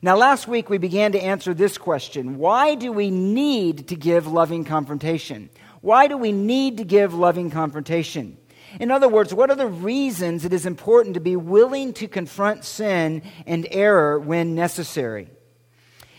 Now, 0.00 0.16
last 0.16 0.46
week 0.46 0.70
we 0.70 0.78
began 0.78 1.12
to 1.12 1.22
answer 1.22 1.54
this 1.54 1.76
question 1.76 2.38
Why 2.38 2.76
do 2.76 2.92
we 2.92 3.10
need 3.10 3.88
to 3.88 3.96
give 3.96 4.28
loving 4.28 4.64
confrontation? 4.64 5.50
Why 5.80 6.06
do 6.06 6.16
we 6.16 6.30
need 6.30 6.78
to 6.78 6.84
give 6.84 7.12
loving 7.12 7.50
confrontation? 7.50 8.38
In 8.80 8.90
other 8.90 9.08
words, 9.08 9.34
what 9.34 9.50
are 9.50 9.56
the 9.56 9.66
reasons 9.66 10.44
it 10.44 10.52
is 10.52 10.66
important 10.66 11.14
to 11.14 11.20
be 11.20 11.36
willing 11.36 11.92
to 11.94 12.08
confront 12.08 12.64
sin 12.64 13.22
and 13.46 13.66
error 13.70 14.18
when 14.18 14.54
necessary? 14.54 15.28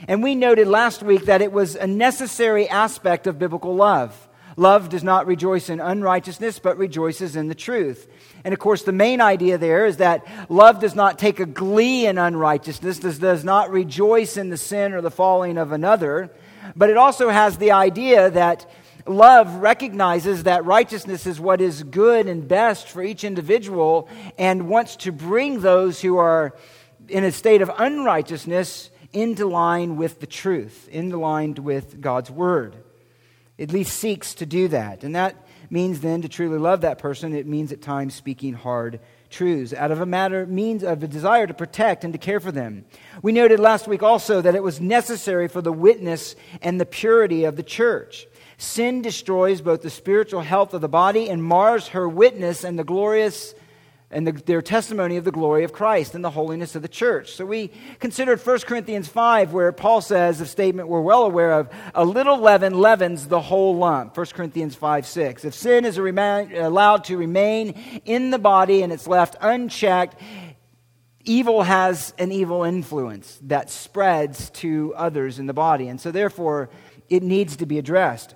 And 0.08 0.22
we 0.22 0.36
noted 0.36 0.68
last 0.68 1.02
week 1.02 1.26
that 1.26 1.42
it 1.42 1.52
was 1.52 1.76
a 1.76 1.88
necessary 1.88 2.68
aspect 2.68 3.26
of 3.28 3.40
biblical 3.40 3.76
love. 3.76 4.28
Love 4.56 4.90
does 4.90 5.04
not 5.04 5.26
rejoice 5.26 5.70
in 5.70 5.80
unrighteousness, 5.80 6.60
but 6.60 6.78
rejoices 6.78 7.36
in 7.36 7.48
the 7.48 7.56
truth. 7.56 8.08
And 8.44 8.54
of 8.54 8.60
course, 8.60 8.84
the 8.84 8.92
main 8.92 9.20
idea 9.20 9.58
there 9.58 9.86
is 9.86 9.98
that 9.98 10.26
love 10.50 10.80
does 10.80 10.94
not 10.94 11.18
take 11.18 11.40
a 11.40 11.46
glee 11.46 12.06
in 12.06 12.18
unrighteousness, 12.18 13.00
does, 13.00 13.18
does 13.18 13.44
not 13.44 13.72
rejoice 13.72 14.38
in 14.38 14.50
the 14.50 14.58
sin 14.58 14.94
or 14.94 15.02
the 15.02 15.10
falling 15.10 15.58
of 15.58 15.72
another, 15.72 16.30
but 16.76 16.90
it 16.90 16.98
also 16.98 17.30
has 17.30 17.58
the 17.58 17.72
idea 17.72 18.30
that 18.30 18.70
Love 19.06 19.56
recognizes 19.56 20.44
that 20.44 20.64
righteousness 20.66 21.28
is 21.28 21.40
what 21.40 21.60
is 21.60 21.84
good 21.84 22.28
and 22.28 22.48
best 22.48 22.88
for 22.88 23.04
each 23.04 23.24
individual 23.24 24.08
and 24.38 24.70
wants 24.70 24.96
to 24.96 25.12
bring 25.12 25.60
those 25.60 26.00
who 26.02 26.18
are 26.18 26.56
in 27.10 27.24
a 27.24 27.32
state 27.32 27.62
of 27.62 27.72
unrighteousness 27.78 28.90
into 29.12 29.46
line 29.46 29.98
with 29.98 30.20
the 30.20 30.28
truth, 30.28 30.88
into 30.90 31.18
line 31.18 31.54
with 31.56 32.00
God's 32.02 32.32
word. 32.32 32.76
At 33.60 33.72
least 33.72 33.98
seeks 33.98 34.34
to 34.36 34.46
do 34.46 34.70
that. 34.70 35.04
And 35.04 35.16
that 35.16 35.36
means 35.70 36.00
then 36.00 36.22
to 36.22 36.30
truly 36.30 36.58
love 36.58 36.82
that 36.82 36.98
person, 36.98 37.36
it 37.36 37.48
means 37.48 37.72
at 37.72 37.82
times 37.82 38.14
speaking 38.14 38.54
hard 38.54 39.00
truths 39.30 39.74
out 39.74 39.92
of 39.92 40.00
a 40.00 40.06
matter 40.06 40.46
means 40.46 40.84
of 40.84 41.02
a 41.02 41.08
desire 41.08 41.48
to 41.48 41.54
protect 41.54 42.04
and 42.04 42.14
to 42.14 42.20
care 42.20 42.40
for 42.40 42.52
them. 42.52 42.86
We 43.22 43.32
noted 43.32 43.60
last 43.60 43.88
week 43.88 44.04
also 44.04 44.42
that 44.42 44.56
it 44.56 44.64
was 44.64 44.80
necessary 44.80 45.48
for 45.48 45.62
the 45.62 45.74
witness 45.74 46.36
and 46.62 46.80
the 46.80 46.86
purity 46.86 47.44
of 47.46 47.56
the 47.56 47.64
church. 47.64 48.28
Sin 48.64 49.02
destroys 49.02 49.60
both 49.60 49.82
the 49.82 49.90
spiritual 49.90 50.40
health 50.40 50.74
of 50.74 50.80
the 50.80 50.88
body 50.88 51.30
and 51.30 51.44
mars 51.44 51.90
her 51.90 52.08
witness 52.08 52.64
and 52.64 52.80
the 52.80 52.86
glorious 52.86 53.54
and 54.10 54.26
the, 54.26 54.32
their 54.32 54.62
testimony 54.62 55.18
of 55.18 55.26
the 55.26 55.34
glory 55.34 55.66
of 55.66 55.74
Christ 55.74 56.16
and 56.16 56.24
the 56.24 56.30
holiness 56.30 56.74
of 56.74 56.82
the 56.82 56.88
church. 56.88 57.34
So 57.34 57.46
we 57.46 57.72
considered 58.00 58.40
1 58.40 58.60
Corinthians 58.60 59.10
5, 59.10 59.52
where 59.52 59.74
Paul 59.74 60.00
says 60.00 60.40
a 60.40 60.46
statement 60.46 60.88
we're 60.88 61.02
well 61.02 61.24
aware 61.24 61.52
of 61.52 61.70
a 61.94 62.06
little 62.06 62.38
leaven 62.38 62.80
leavens 62.80 63.28
the 63.28 63.42
whole 63.42 63.76
lump. 63.76 64.16
1 64.16 64.26
Corinthians 64.28 64.76
5 64.76 65.06
6. 65.06 65.44
If 65.44 65.54
sin 65.54 65.84
is 65.84 65.98
allowed 65.98 67.04
to 67.06 67.18
remain 67.18 68.02
in 68.06 68.30
the 68.30 68.40
body 68.40 68.82
and 68.82 68.94
it's 68.94 69.08
left 69.08 69.36
unchecked, 69.42 70.16
evil 71.26 71.64
has 71.64 72.14
an 72.18 72.32
evil 72.32 72.64
influence 72.64 73.40
that 73.44 73.70
spreads 73.70 74.52
to 74.52 74.94
others 74.96 75.38
in 75.38 75.48
the 75.48 75.54
body. 75.54 75.90
And 75.90 76.00
so 76.00 76.12
therefore, 76.12 76.70
it 77.10 77.24
needs 77.24 77.58
to 77.58 77.66
be 77.66 77.78
addressed. 77.78 78.36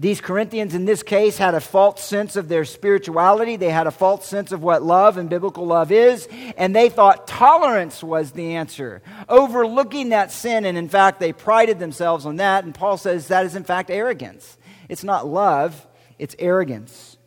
These 0.00 0.22
Corinthians, 0.22 0.74
in 0.74 0.86
this 0.86 1.02
case, 1.02 1.36
had 1.36 1.54
a 1.54 1.60
false 1.60 2.02
sense 2.02 2.34
of 2.34 2.48
their 2.48 2.64
spirituality. 2.64 3.56
They 3.56 3.68
had 3.68 3.86
a 3.86 3.90
false 3.90 4.26
sense 4.26 4.50
of 4.50 4.62
what 4.62 4.82
love 4.82 5.18
and 5.18 5.28
biblical 5.28 5.66
love 5.66 5.92
is, 5.92 6.26
and 6.56 6.74
they 6.74 6.88
thought 6.88 7.26
tolerance 7.26 8.02
was 8.02 8.30
the 8.30 8.54
answer, 8.54 9.02
overlooking 9.28 10.08
that 10.08 10.32
sin. 10.32 10.64
And 10.64 10.78
in 10.78 10.88
fact, 10.88 11.20
they 11.20 11.34
prided 11.34 11.78
themselves 11.78 12.24
on 12.24 12.36
that. 12.36 12.64
And 12.64 12.74
Paul 12.74 12.96
says 12.96 13.28
that 13.28 13.44
is, 13.44 13.54
in 13.54 13.64
fact, 13.64 13.90
arrogance. 13.90 14.56
It's 14.88 15.04
not 15.04 15.26
love, 15.26 15.86
it's 16.18 16.34
arrogance. 16.38 17.18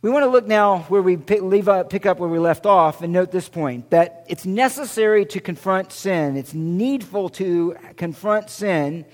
We 0.00 0.08
want 0.08 0.24
to 0.24 0.30
look 0.30 0.46
now 0.46 0.78
where 0.88 1.02
we 1.02 1.18
pick, 1.18 1.42
leave 1.42 1.68
up, 1.68 1.90
pick 1.90 2.06
up 2.06 2.20
where 2.20 2.30
we 2.30 2.38
left 2.38 2.64
off 2.64 3.02
and 3.02 3.12
note 3.12 3.32
this 3.32 3.50
point 3.50 3.90
that 3.90 4.24
it's 4.28 4.46
necessary 4.46 5.26
to 5.26 5.40
confront 5.40 5.92
sin. 5.92 6.38
It's 6.38 6.54
needful 6.54 7.28
to 7.30 7.76
confront 7.98 8.48
sin 8.48 9.04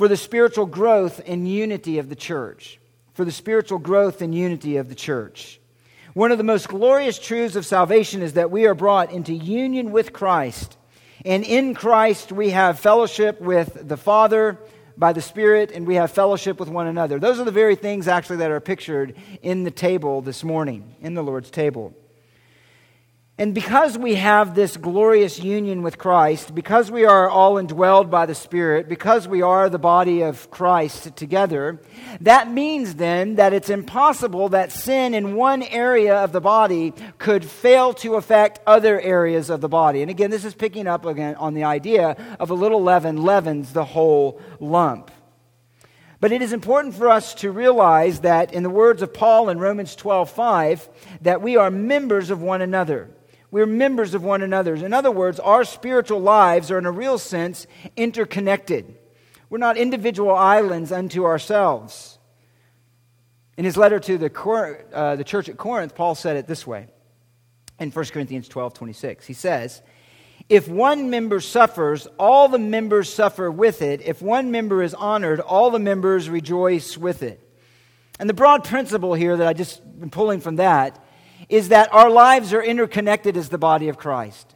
for 0.00 0.08
the 0.08 0.16
spiritual 0.16 0.64
growth 0.64 1.20
and 1.26 1.46
unity 1.46 1.98
of 1.98 2.08
the 2.08 2.16
church. 2.16 2.80
For 3.12 3.26
the 3.26 3.30
spiritual 3.30 3.78
growth 3.78 4.22
and 4.22 4.34
unity 4.34 4.78
of 4.78 4.88
the 4.88 4.94
church. 4.94 5.60
One 6.14 6.32
of 6.32 6.38
the 6.38 6.42
most 6.42 6.68
glorious 6.68 7.18
truths 7.18 7.54
of 7.54 7.66
salvation 7.66 8.22
is 8.22 8.32
that 8.32 8.50
we 8.50 8.64
are 8.64 8.72
brought 8.72 9.12
into 9.12 9.34
union 9.34 9.92
with 9.92 10.14
Christ. 10.14 10.78
And 11.26 11.44
in 11.44 11.74
Christ, 11.74 12.32
we 12.32 12.48
have 12.48 12.80
fellowship 12.80 13.42
with 13.42 13.86
the 13.88 13.98
Father 13.98 14.56
by 14.96 15.12
the 15.12 15.20
Spirit, 15.20 15.70
and 15.70 15.86
we 15.86 15.96
have 15.96 16.10
fellowship 16.10 16.58
with 16.58 16.70
one 16.70 16.86
another. 16.86 17.18
Those 17.18 17.38
are 17.38 17.44
the 17.44 17.50
very 17.50 17.74
things, 17.74 18.08
actually, 18.08 18.38
that 18.38 18.50
are 18.50 18.58
pictured 18.58 19.14
in 19.42 19.64
the 19.64 19.70
table 19.70 20.22
this 20.22 20.42
morning, 20.42 20.94
in 21.02 21.12
the 21.12 21.22
Lord's 21.22 21.50
table. 21.50 21.92
And 23.40 23.54
because 23.54 23.96
we 23.96 24.16
have 24.16 24.54
this 24.54 24.76
glorious 24.76 25.38
union 25.38 25.80
with 25.80 25.96
Christ, 25.96 26.54
because 26.54 26.90
we 26.90 27.06
are 27.06 27.26
all 27.26 27.54
indwelled 27.54 28.10
by 28.10 28.26
the 28.26 28.34
Spirit, 28.34 28.86
because 28.86 29.26
we 29.26 29.40
are 29.40 29.70
the 29.70 29.78
body 29.78 30.20
of 30.20 30.50
Christ 30.50 31.16
together, 31.16 31.80
that 32.20 32.50
means 32.50 32.96
then 32.96 33.36
that 33.36 33.54
it's 33.54 33.70
impossible 33.70 34.50
that 34.50 34.72
sin 34.72 35.14
in 35.14 35.36
one 35.36 35.62
area 35.62 36.16
of 36.16 36.32
the 36.32 36.42
body 36.42 36.92
could 37.16 37.42
fail 37.42 37.94
to 37.94 38.16
affect 38.16 38.60
other 38.66 39.00
areas 39.00 39.48
of 39.48 39.62
the 39.62 39.70
body. 39.70 40.02
And 40.02 40.10
again, 40.10 40.28
this 40.28 40.44
is 40.44 40.52
picking 40.52 40.86
up 40.86 41.06
again 41.06 41.34
on 41.36 41.54
the 41.54 41.64
idea 41.64 42.18
of 42.38 42.50
a 42.50 42.54
little 42.54 42.82
leaven 42.82 43.22
leavens 43.22 43.72
the 43.72 43.86
whole 43.86 44.38
lump. 44.60 45.10
But 46.20 46.30
it 46.30 46.42
is 46.42 46.52
important 46.52 46.94
for 46.94 47.08
us 47.08 47.32
to 47.36 47.50
realize 47.50 48.20
that 48.20 48.52
in 48.52 48.64
the 48.64 48.68
words 48.68 49.00
of 49.00 49.14
Paul 49.14 49.48
in 49.48 49.58
Romans 49.58 49.96
12:5 49.96 50.90
that 51.22 51.40
we 51.40 51.56
are 51.56 51.70
members 51.70 52.28
of 52.28 52.42
one 52.42 52.60
another. 52.60 53.08
We're 53.50 53.66
members 53.66 54.14
of 54.14 54.22
one 54.22 54.42
another. 54.42 54.74
In 54.74 54.92
other 54.92 55.10
words, 55.10 55.40
our 55.40 55.64
spiritual 55.64 56.20
lives 56.20 56.70
are, 56.70 56.78
in 56.78 56.86
a 56.86 56.90
real 56.90 57.18
sense, 57.18 57.66
interconnected. 57.96 58.96
We're 59.48 59.58
not 59.58 59.76
individual 59.76 60.34
islands 60.34 60.92
unto 60.92 61.24
ourselves. 61.24 62.18
In 63.56 63.64
his 63.64 63.76
letter 63.76 63.98
to 63.98 64.16
the, 64.16 64.84
uh, 64.92 65.16
the 65.16 65.24
church 65.24 65.48
at 65.48 65.56
Corinth, 65.56 65.94
Paul 65.94 66.14
said 66.14 66.36
it 66.36 66.46
this 66.46 66.66
way 66.66 66.86
in 67.80 67.90
1 67.90 68.04
Corinthians 68.06 68.48
12 68.48 68.74
26. 68.74 69.26
He 69.26 69.34
says, 69.34 69.82
If 70.48 70.68
one 70.68 71.10
member 71.10 71.40
suffers, 71.40 72.06
all 72.18 72.48
the 72.48 72.58
members 72.58 73.12
suffer 73.12 73.50
with 73.50 73.82
it. 73.82 74.00
If 74.02 74.22
one 74.22 74.52
member 74.52 74.82
is 74.82 74.94
honored, 74.94 75.40
all 75.40 75.70
the 75.70 75.80
members 75.80 76.30
rejoice 76.30 76.96
with 76.96 77.24
it. 77.24 77.40
And 78.20 78.28
the 78.28 78.34
broad 78.34 78.64
principle 78.64 79.14
here 79.14 79.36
that 79.36 79.46
I 79.46 79.52
just 79.52 79.82
been 79.98 80.10
pulling 80.10 80.40
from 80.40 80.56
that 80.56 81.02
is 81.48 81.68
that 81.68 81.92
our 81.92 82.10
lives 82.10 82.52
are 82.52 82.62
interconnected 82.62 83.36
as 83.36 83.48
the 83.48 83.58
body 83.58 83.88
of 83.88 83.98
Christ. 83.98 84.54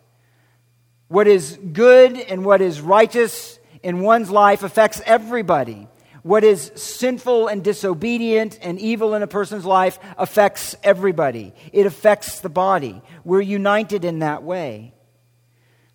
What 1.09 1.27
is 1.27 1.59
good 1.73 2.19
and 2.19 2.45
what 2.45 2.61
is 2.61 2.81
righteous 2.81 3.59
in 3.83 4.01
one's 4.01 4.31
life 4.31 4.63
affects 4.63 5.01
everybody. 5.05 5.89
What 6.23 6.43
is 6.43 6.73
sinful 6.75 7.49
and 7.49 7.63
disobedient 7.63 8.59
and 8.63 8.81
evil 8.81 9.15
in 9.15 9.23
a 9.23 9.27
person's 9.27 9.67
life 9.67 9.99
affects 10.17 10.75
everybody. 10.83 11.53
It 11.73 11.85
affects 11.85 12.41
the 12.41 12.49
body. 12.49 13.03
We're 13.25 13.43
united 13.43 14.07
in 14.07 14.21
that 14.21 14.43
way. 14.43 14.95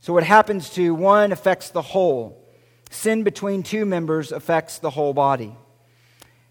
So, 0.01 0.13
what 0.13 0.24
happens 0.24 0.69
to 0.72 0.93
one 0.93 1.31
affects 1.31 1.72
the 1.72 1.81
whole. 1.81 2.48
Sin 2.91 3.24
between 3.24 3.63
two 3.63 3.86
members 3.86 4.31
affects 4.31 4.77
the 4.79 4.91
whole 4.91 5.13
body. 5.13 5.55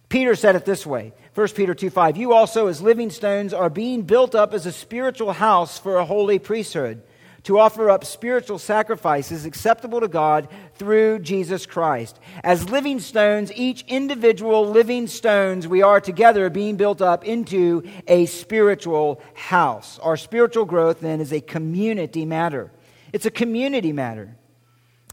Peter 0.08 0.34
said 0.34 0.56
it 0.56 0.64
this 0.64 0.84
way 0.84 1.12
1 1.38 1.46
Peter 1.50 1.72
2 1.72 1.88
5. 1.88 2.16
You 2.16 2.32
also, 2.32 2.66
as 2.66 2.82
living 2.82 3.10
stones, 3.10 3.54
are 3.54 3.70
being 3.70 4.02
built 4.02 4.34
up 4.34 4.52
as 4.52 4.66
a 4.66 4.72
spiritual 4.72 5.32
house 5.32 5.78
for 5.78 5.98
a 5.98 6.04
holy 6.04 6.40
priesthood, 6.40 7.00
to 7.44 7.60
offer 7.60 7.88
up 7.88 8.04
spiritual 8.04 8.58
sacrifices 8.58 9.44
acceptable 9.44 10.00
to 10.00 10.08
God 10.08 10.48
through 10.74 11.20
Jesus 11.20 11.64
Christ. 11.64 12.18
As 12.42 12.68
living 12.68 12.98
stones, 12.98 13.52
each 13.54 13.84
individual 13.86 14.66
living 14.66 15.06
stones, 15.06 15.68
we 15.68 15.80
are 15.80 16.00
together 16.00 16.50
being 16.50 16.74
built 16.74 17.00
up 17.00 17.24
into 17.24 17.88
a 18.08 18.26
spiritual 18.26 19.22
house. 19.34 20.00
Our 20.00 20.16
spiritual 20.16 20.64
growth 20.64 20.98
then 20.98 21.20
is 21.20 21.32
a 21.32 21.40
community 21.40 22.26
matter. 22.26 22.72
It's 23.12 23.26
a 23.26 23.30
community 23.30 23.92
matter. 23.92 24.36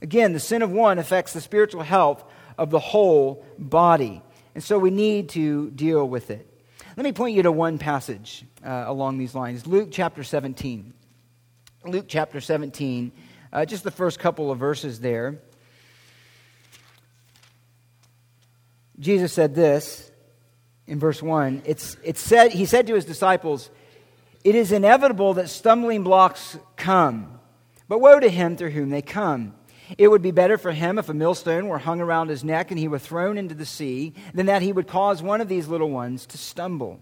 Again, 0.01 0.33
the 0.33 0.39
sin 0.39 0.63
of 0.63 0.71
one 0.71 0.97
affects 0.97 1.33
the 1.33 1.41
spiritual 1.41 1.83
health 1.83 2.23
of 2.57 2.71
the 2.71 2.79
whole 2.79 3.45
body. 3.59 4.23
And 4.55 4.63
so 4.63 4.79
we 4.79 4.89
need 4.89 5.29
to 5.29 5.69
deal 5.71 6.07
with 6.07 6.31
it. 6.31 6.49
Let 6.97 7.03
me 7.03 7.11
point 7.11 7.35
you 7.35 7.43
to 7.43 7.51
one 7.51 7.77
passage 7.77 8.45
uh, 8.65 8.85
along 8.87 9.17
these 9.17 9.35
lines 9.35 9.67
Luke 9.67 9.89
chapter 9.91 10.23
17. 10.23 10.93
Luke 11.83 12.05
chapter 12.07 12.41
17, 12.41 13.11
uh, 13.53 13.63
just 13.65 13.83
the 13.83 13.91
first 13.91 14.17
couple 14.17 14.49
of 14.49 14.57
verses 14.57 14.99
there. 15.01 15.39
Jesus 18.97 19.33
said 19.33 19.53
this 19.53 20.09
in 20.87 20.99
verse 20.99 21.21
1. 21.21 21.61
It's, 21.65 21.97
it's 22.03 22.21
said, 22.21 22.53
he 22.53 22.65
said 22.65 22.87
to 22.87 22.95
his 22.95 23.05
disciples, 23.05 23.69
It 24.43 24.55
is 24.55 24.71
inevitable 24.71 25.35
that 25.35 25.49
stumbling 25.49 26.03
blocks 26.03 26.57
come, 26.75 27.39
but 27.87 27.99
woe 27.99 28.19
to 28.19 28.29
him 28.29 28.57
through 28.57 28.71
whom 28.71 28.89
they 28.89 29.03
come. 29.03 29.53
It 29.97 30.07
would 30.07 30.21
be 30.21 30.31
better 30.31 30.57
for 30.57 30.71
him 30.71 30.97
if 30.97 31.09
a 31.09 31.13
millstone 31.13 31.67
were 31.67 31.79
hung 31.79 32.01
around 32.01 32.29
his 32.29 32.43
neck 32.43 32.71
and 32.71 32.79
he 32.79 32.87
were 32.87 32.99
thrown 32.99 33.37
into 33.37 33.55
the 33.55 33.65
sea 33.65 34.13
than 34.33 34.47
that 34.47 34.61
he 34.61 34.71
would 34.71 34.87
cause 34.87 35.21
one 35.21 35.41
of 35.41 35.47
these 35.47 35.67
little 35.67 35.89
ones 35.89 36.25
to 36.27 36.37
stumble. 36.37 36.99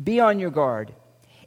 Be 0.00 0.20
on 0.20 0.38
your 0.38 0.50
guard. 0.50 0.94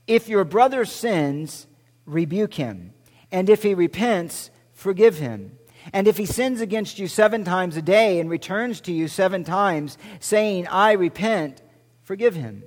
If 0.05 0.27
your 0.27 0.43
brother 0.43 0.85
sins, 0.85 1.67
rebuke 2.05 2.55
him. 2.55 2.93
And 3.31 3.49
if 3.49 3.63
he 3.63 3.73
repents, 3.73 4.51
forgive 4.73 5.17
him. 5.17 5.57
And 5.91 6.07
if 6.07 6.17
he 6.17 6.25
sins 6.25 6.61
against 6.61 6.99
you 6.99 7.07
seven 7.07 7.43
times 7.43 7.75
a 7.75 7.81
day 7.81 8.19
and 8.19 8.29
returns 8.29 8.79
to 8.81 8.93
you 8.93 9.07
seven 9.07 9.43
times, 9.43 9.97
saying, 10.19 10.67
I 10.67 10.93
repent, 10.93 11.61
forgive 12.03 12.35
him. 12.35 12.63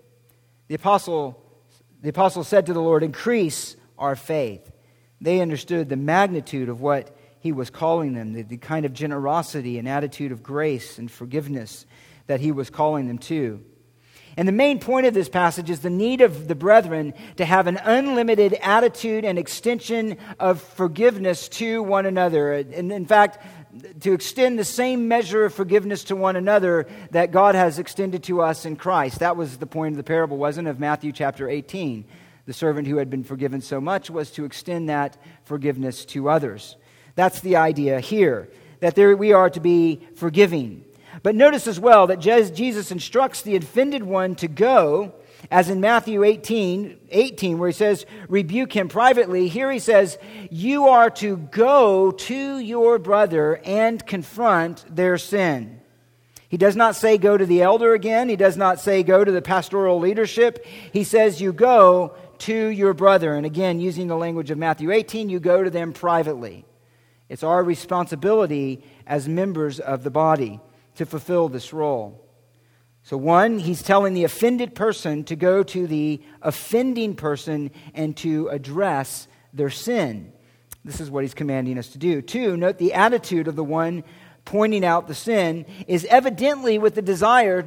The 0.68 0.74
apostle, 0.74 1.42
the 2.02 2.10
apostle 2.10 2.44
said 2.44 2.66
to 2.66 2.74
the 2.74 2.82
Lord, 2.82 3.02
Increase 3.02 3.76
our 3.98 4.16
faith. 4.16 4.70
They 5.20 5.40
understood 5.40 5.88
the 5.88 5.96
magnitude 5.96 6.68
of 6.68 6.80
what 6.80 7.15
he 7.46 7.52
was 7.52 7.70
calling 7.70 8.14
them, 8.14 8.32
the, 8.32 8.42
the 8.42 8.56
kind 8.56 8.84
of 8.84 8.92
generosity 8.92 9.78
and 9.78 9.88
attitude 9.88 10.32
of 10.32 10.42
grace 10.42 10.98
and 10.98 11.08
forgiveness 11.08 11.86
that 12.26 12.40
he 12.40 12.50
was 12.50 12.70
calling 12.70 13.06
them 13.06 13.18
to. 13.18 13.64
And 14.36 14.48
the 14.48 14.52
main 14.52 14.80
point 14.80 15.06
of 15.06 15.14
this 15.14 15.28
passage 15.28 15.70
is 15.70 15.78
the 15.78 15.88
need 15.88 16.22
of 16.22 16.48
the 16.48 16.56
brethren 16.56 17.14
to 17.36 17.44
have 17.44 17.68
an 17.68 17.76
unlimited 17.76 18.54
attitude 18.54 19.24
and 19.24 19.38
extension 19.38 20.16
of 20.40 20.60
forgiveness 20.60 21.48
to 21.50 21.84
one 21.84 22.04
another. 22.04 22.52
And 22.52 22.90
in 22.90 23.06
fact, 23.06 23.38
to 24.00 24.12
extend 24.12 24.58
the 24.58 24.64
same 24.64 25.06
measure 25.06 25.44
of 25.44 25.54
forgiveness 25.54 26.02
to 26.04 26.16
one 26.16 26.34
another 26.34 26.88
that 27.12 27.30
God 27.30 27.54
has 27.54 27.78
extended 27.78 28.24
to 28.24 28.42
us 28.42 28.66
in 28.66 28.74
Christ. 28.74 29.20
That 29.20 29.36
was 29.36 29.58
the 29.58 29.66
point 29.66 29.92
of 29.92 29.98
the 29.98 30.02
parable, 30.02 30.36
wasn't 30.36 30.66
it, 30.66 30.72
of 30.72 30.80
Matthew 30.80 31.12
chapter 31.12 31.48
18. 31.48 32.06
The 32.46 32.52
servant 32.52 32.88
who 32.88 32.96
had 32.96 33.08
been 33.08 33.24
forgiven 33.24 33.60
so 33.60 33.80
much 33.80 34.10
was 34.10 34.32
to 34.32 34.44
extend 34.44 34.88
that 34.88 35.16
forgiveness 35.44 36.04
to 36.06 36.28
others. 36.28 36.76
That's 37.16 37.40
the 37.40 37.56
idea 37.56 37.98
here, 37.98 38.48
that 38.78 38.94
there 38.94 39.16
we 39.16 39.32
are 39.32 39.50
to 39.50 39.60
be 39.60 40.06
forgiving. 40.14 40.84
But 41.22 41.34
notice 41.34 41.66
as 41.66 41.80
well 41.80 42.06
that 42.06 42.20
Jesus 42.20 42.92
instructs 42.92 43.42
the 43.42 43.56
offended 43.56 44.04
one 44.04 44.36
to 44.36 44.46
go, 44.46 45.14
as 45.50 45.70
in 45.70 45.80
Matthew 45.80 46.22
18, 46.22 46.98
18, 47.10 47.58
where 47.58 47.70
he 47.70 47.72
says, 47.72 48.04
rebuke 48.28 48.72
him 48.74 48.88
privately. 48.88 49.48
Here 49.48 49.72
he 49.72 49.78
says, 49.78 50.18
you 50.50 50.88
are 50.88 51.08
to 51.10 51.36
go 51.38 52.10
to 52.10 52.58
your 52.58 52.98
brother 52.98 53.60
and 53.64 54.06
confront 54.06 54.84
their 54.94 55.16
sin. 55.16 55.80
He 56.50 56.58
does 56.58 56.76
not 56.76 56.96
say 56.96 57.16
go 57.16 57.36
to 57.36 57.46
the 57.46 57.62
elder 57.62 57.94
again. 57.94 58.28
He 58.28 58.36
does 58.36 58.58
not 58.58 58.78
say 58.78 59.02
go 59.02 59.24
to 59.24 59.32
the 59.32 59.42
pastoral 59.42 59.98
leadership. 59.98 60.66
He 60.92 61.02
says 61.02 61.40
you 61.40 61.54
go 61.54 62.14
to 62.40 62.66
your 62.68 62.92
brother. 62.92 63.34
And 63.34 63.46
again, 63.46 63.80
using 63.80 64.06
the 64.06 64.16
language 64.16 64.50
of 64.50 64.58
Matthew 64.58 64.92
18, 64.92 65.30
you 65.30 65.40
go 65.40 65.64
to 65.64 65.70
them 65.70 65.94
privately. 65.94 66.65
It's 67.28 67.42
our 67.42 67.62
responsibility 67.62 68.84
as 69.06 69.28
members 69.28 69.80
of 69.80 70.04
the 70.04 70.10
body 70.10 70.60
to 70.96 71.06
fulfill 71.06 71.48
this 71.48 71.72
role. 71.72 72.22
So, 73.02 73.16
one, 73.16 73.58
he's 73.58 73.82
telling 73.82 74.14
the 74.14 74.24
offended 74.24 74.74
person 74.74 75.22
to 75.24 75.36
go 75.36 75.62
to 75.62 75.86
the 75.86 76.20
offending 76.42 77.14
person 77.14 77.70
and 77.94 78.16
to 78.18 78.48
address 78.48 79.28
their 79.52 79.70
sin. 79.70 80.32
This 80.84 81.00
is 81.00 81.10
what 81.10 81.22
he's 81.22 81.34
commanding 81.34 81.78
us 81.78 81.88
to 81.90 81.98
do. 81.98 82.20
Two, 82.20 82.56
note 82.56 82.78
the 82.78 82.94
attitude 82.94 83.48
of 83.48 83.56
the 83.56 83.64
one 83.64 84.04
pointing 84.44 84.84
out 84.84 85.08
the 85.08 85.14
sin 85.14 85.66
is 85.86 86.04
evidently 86.06 86.78
with 86.78 86.94
the 86.94 87.02
desire 87.02 87.66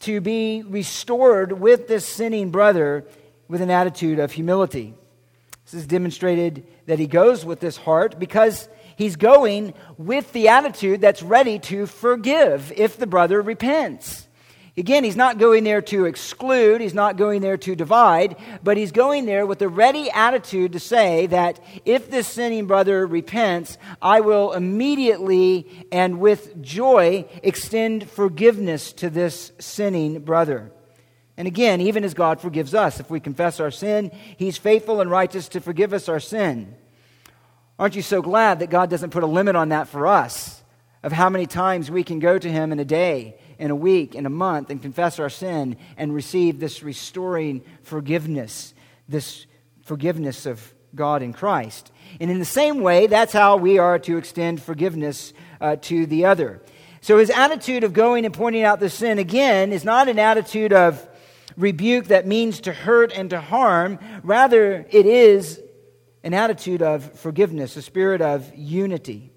to 0.00 0.20
be 0.20 0.62
restored 0.62 1.52
with 1.52 1.88
this 1.88 2.06
sinning 2.06 2.50
brother 2.50 3.04
with 3.48 3.60
an 3.60 3.70
attitude 3.70 4.18
of 4.18 4.32
humility. 4.32 4.94
This 5.64 5.74
is 5.74 5.86
demonstrated 5.86 6.66
that 6.86 6.98
he 6.98 7.06
goes 7.06 7.44
with 7.44 7.60
this 7.60 7.76
heart 7.76 8.18
because 8.18 8.68
He's 8.96 9.16
going 9.16 9.74
with 9.98 10.32
the 10.32 10.48
attitude 10.48 11.00
that's 11.00 11.22
ready 11.22 11.58
to 11.60 11.86
forgive 11.86 12.72
if 12.76 12.96
the 12.96 13.06
brother 13.06 13.40
repents. 13.42 14.26
Again, 14.78 15.04
he's 15.04 15.16
not 15.16 15.38
going 15.38 15.64
there 15.64 15.80
to 15.80 16.04
exclude, 16.04 16.82
he's 16.82 16.92
not 16.92 17.16
going 17.16 17.40
there 17.40 17.56
to 17.56 17.74
divide, 17.74 18.36
but 18.62 18.76
he's 18.76 18.92
going 18.92 19.24
there 19.24 19.46
with 19.46 19.62
a 19.62 19.68
ready 19.68 20.10
attitude 20.10 20.72
to 20.72 20.80
say 20.80 21.26
that 21.28 21.58
if 21.86 22.10
this 22.10 22.28
sinning 22.28 22.66
brother 22.66 23.06
repents, 23.06 23.78
I 24.02 24.20
will 24.20 24.52
immediately 24.52 25.86
and 25.90 26.20
with 26.20 26.60
joy 26.60 27.26
extend 27.42 28.10
forgiveness 28.10 28.92
to 28.94 29.08
this 29.08 29.52
sinning 29.58 30.20
brother. 30.20 30.72
And 31.38 31.48
again, 31.48 31.80
even 31.80 32.04
as 32.04 32.12
God 32.12 32.42
forgives 32.42 32.74
us, 32.74 33.00
if 33.00 33.08
we 33.10 33.18
confess 33.18 33.60
our 33.60 33.70
sin, 33.70 34.10
he's 34.36 34.58
faithful 34.58 35.00
and 35.00 35.10
righteous 35.10 35.48
to 35.48 35.60
forgive 35.60 35.94
us 35.94 36.06
our 36.06 36.20
sin. 36.20 36.74
Aren't 37.78 37.94
you 37.94 38.02
so 38.02 38.22
glad 38.22 38.60
that 38.60 38.70
God 38.70 38.88
doesn't 38.88 39.10
put 39.10 39.22
a 39.22 39.26
limit 39.26 39.54
on 39.54 39.68
that 39.68 39.88
for 39.88 40.06
us 40.06 40.62
of 41.02 41.12
how 41.12 41.28
many 41.28 41.46
times 41.46 41.90
we 41.90 42.04
can 42.04 42.20
go 42.20 42.38
to 42.38 42.50
Him 42.50 42.72
in 42.72 42.80
a 42.80 42.84
day, 42.84 43.36
in 43.58 43.70
a 43.70 43.76
week, 43.76 44.14
in 44.14 44.24
a 44.24 44.30
month, 44.30 44.70
and 44.70 44.80
confess 44.80 45.18
our 45.18 45.28
sin 45.28 45.76
and 45.98 46.14
receive 46.14 46.58
this 46.58 46.82
restoring 46.82 47.62
forgiveness, 47.82 48.72
this 49.08 49.46
forgiveness 49.82 50.46
of 50.46 50.74
God 50.94 51.22
in 51.22 51.34
Christ? 51.34 51.92
And 52.18 52.30
in 52.30 52.38
the 52.38 52.46
same 52.46 52.80
way, 52.80 53.08
that's 53.08 53.34
how 53.34 53.58
we 53.58 53.76
are 53.76 53.98
to 54.00 54.16
extend 54.16 54.62
forgiveness 54.62 55.34
uh, 55.60 55.76
to 55.82 56.06
the 56.06 56.24
other. 56.24 56.62
So 57.02 57.18
his 57.18 57.28
attitude 57.28 57.84
of 57.84 57.92
going 57.92 58.24
and 58.24 58.32
pointing 58.32 58.64
out 58.64 58.80
the 58.80 58.88
sin 58.88 59.18
again 59.18 59.70
is 59.70 59.84
not 59.84 60.08
an 60.08 60.18
attitude 60.18 60.72
of 60.72 61.06
rebuke 61.58 62.06
that 62.06 62.26
means 62.26 62.60
to 62.62 62.72
hurt 62.72 63.12
and 63.12 63.28
to 63.30 63.40
harm. 63.40 63.98
Rather, 64.22 64.86
it 64.90 65.04
is 65.04 65.60
an 66.26 66.34
attitude 66.34 66.82
of 66.82 67.12
forgiveness, 67.20 67.76
a 67.76 67.82
spirit 67.82 68.20
of 68.20 68.52
unity. 68.56 69.30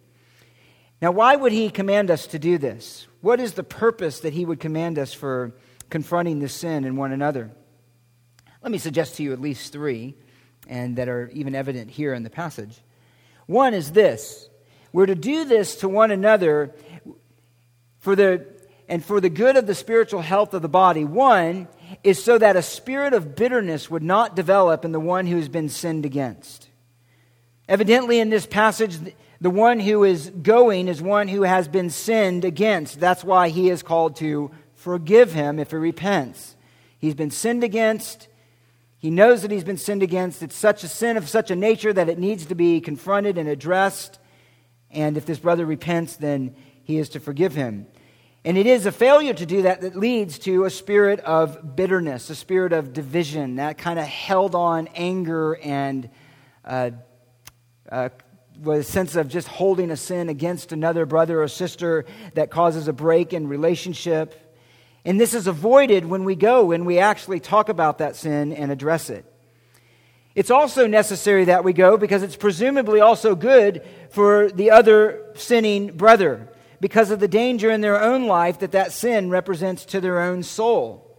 Now, 0.99 1.11
why 1.11 1.35
would 1.35 1.51
he 1.51 1.69
command 1.69 2.09
us 2.09 2.25
to 2.27 2.39
do 2.39 2.57
this? 2.57 3.07
What 3.21 3.39
is 3.39 3.53
the 3.53 3.63
purpose 3.63 4.21
that 4.21 4.33
he 4.33 4.43
would 4.43 4.59
command 4.59 4.97
us 4.97 5.13
for 5.13 5.53
confronting 5.91 6.39
this 6.39 6.55
sin 6.55 6.85
in 6.85 6.95
one 6.95 7.11
another? 7.11 7.51
Let 8.63 8.71
me 8.71 8.79
suggest 8.79 9.17
to 9.17 9.23
you 9.23 9.33
at 9.33 9.39
least 9.39 9.71
three, 9.71 10.15
and 10.67 10.95
that 10.95 11.07
are 11.07 11.29
even 11.29 11.53
evident 11.53 11.91
here 11.91 12.15
in 12.15 12.23
the 12.23 12.29
passage. 12.31 12.81
One 13.45 13.75
is 13.75 13.91
this 13.91 14.49
we're 14.91 15.05
to 15.05 15.13
do 15.13 15.45
this 15.45 15.75
to 15.81 15.87
one 15.87 16.09
another 16.09 16.73
for 17.99 18.15
the 18.15 18.47
and 18.87 19.05
for 19.05 19.21
the 19.21 19.29
good 19.29 19.57
of 19.57 19.67
the 19.67 19.75
spiritual 19.75 20.21
health 20.21 20.55
of 20.55 20.63
the 20.63 20.67
body. 20.67 21.05
One 21.05 21.67
is 22.03 22.23
so 22.23 22.39
that 22.39 22.55
a 22.55 22.63
spirit 22.63 23.13
of 23.13 23.35
bitterness 23.35 23.91
would 23.91 24.01
not 24.01 24.35
develop 24.35 24.83
in 24.83 24.91
the 24.91 24.99
one 24.99 25.27
who 25.27 25.35
has 25.35 25.49
been 25.49 25.69
sinned 25.69 26.03
against. 26.03 26.68
Evidently, 27.69 28.19
in 28.19 28.31
this 28.31 28.47
passage, 28.47 28.97
the 29.39 29.51
one 29.51 29.79
who 29.79 30.03
is 30.03 30.31
going 30.41 30.87
is 30.87 31.03
one 31.03 31.27
who 31.27 31.43
has 31.43 31.67
been 31.67 31.91
sinned 31.91 32.43
against. 32.43 32.99
That's 32.99 33.23
why 33.23 33.49
he 33.49 33.69
is 33.69 33.83
called 33.83 34.15
to 34.17 34.49
forgive 34.73 35.33
him 35.33 35.59
if 35.59 35.69
he 35.69 35.77
repents. 35.77 36.55
He's 36.97 37.13
been 37.13 37.29
sinned 37.29 37.63
against. 37.63 38.27
He 38.97 39.11
knows 39.11 39.43
that 39.43 39.51
he's 39.51 39.63
been 39.63 39.77
sinned 39.77 40.01
against. 40.01 40.41
It's 40.41 40.55
such 40.55 40.83
a 40.83 40.87
sin 40.87 41.15
of 41.15 41.29
such 41.29 41.51
a 41.51 41.55
nature 41.55 41.93
that 41.93 42.09
it 42.09 42.17
needs 42.17 42.47
to 42.47 42.55
be 42.55 42.81
confronted 42.81 43.37
and 43.37 43.47
addressed. 43.47 44.17
And 44.89 45.15
if 45.15 45.27
this 45.27 45.37
brother 45.37 45.67
repents, 45.67 46.15
then 46.15 46.55
he 46.83 46.97
is 46.97 47.09
to 47.09 47.19
forgive 47.19 47.53
him. 47.53 47.85
And 48.43 48.57
it 48.57 48.65
is 48.65 48.87
a 48.87 48.91
failure 48.91 49.35
to 49.35 49.45
do 49.45 49.61
that 49.61 49.81
that 49.81 49.95
leads 49.95 50.39
to 50.39 50.65
a 50.65 50.71
spirit 50.71 51.19
of 51.19 51.75
bitterness, 51.75 52.31
a 52.31 52.35
spirit 52.35 52.73
of 52.73 52.93
division, 52.93 53.57
that 53.57 53.77
kind 53.77 53.99
of 53.99 54.05
held 54.05 54.55
on 54.55 54.87
anger 54.95 55.53
and 55.61 56.09
uh, 56.65 56.91
uh, 57.91 58.09
with 58.61 58.81
a 58.81 58.83
sense 58.83 59.15
of 59.15 59.29
just 59.29 59.47
holding 59.47 59.91
a 59.91 59.97
sin 59.97 60.29
against 60.29 60.71
another 60.71 61.05
brother 61.05 61.41
or 61.41 61.47
sister 61.47 62.05
that 62.33 62.51
causes 62.51 62.87
a 62.87 62.93
break 62.93 63.33
in 63.33 63.47
relationship. 63.47 64.57
And 65.05 65.19
this 65.19 65.33
is 65.33 65.47
avoided 65.47 66.05
when 66.05 66.25
we 66.25 66.35
go 66.35 66.71
and 66.71 66.85
we 66.85 66.99
actually 66.99 67.39
talk 67.39 67.69
about 67.69 67.99
that 67.99 68.15
sin 68.15 68.51
and 68.53 68.71
address 68.71 69.09
it. 69.09 69.25
It's 70.35 70.51
also 70.51 70.87
necessary 70.87 71.45
that 71.45 71.63
we 71.63 71.73
go 71.73 71.97
because 71.97 72.21
it's 72.21 72.35
presumably 72.35 72.99
also 72.99 73.35
good 73.35 73.85
for 74.11 74.51
the 74.51 74.71
other 74.71 75.33
sinning 75.35 75.97
brother 75.97 76.47
because 76.79 77.11
of 77.11 77.19
the 77.19 77.27
danger 77.27 77.71
in 77.71 77.81
their 77.81 78.01
own 78.01 78.27
life 78.27 78.59
that 78.59 78.71
that 78.73 78.91
sin 78.91 79.29
represents 79.29 79.85
to 79.85 80.01
their 80.01 80.19
own 80.19 80.43
soul. 80.43 81.17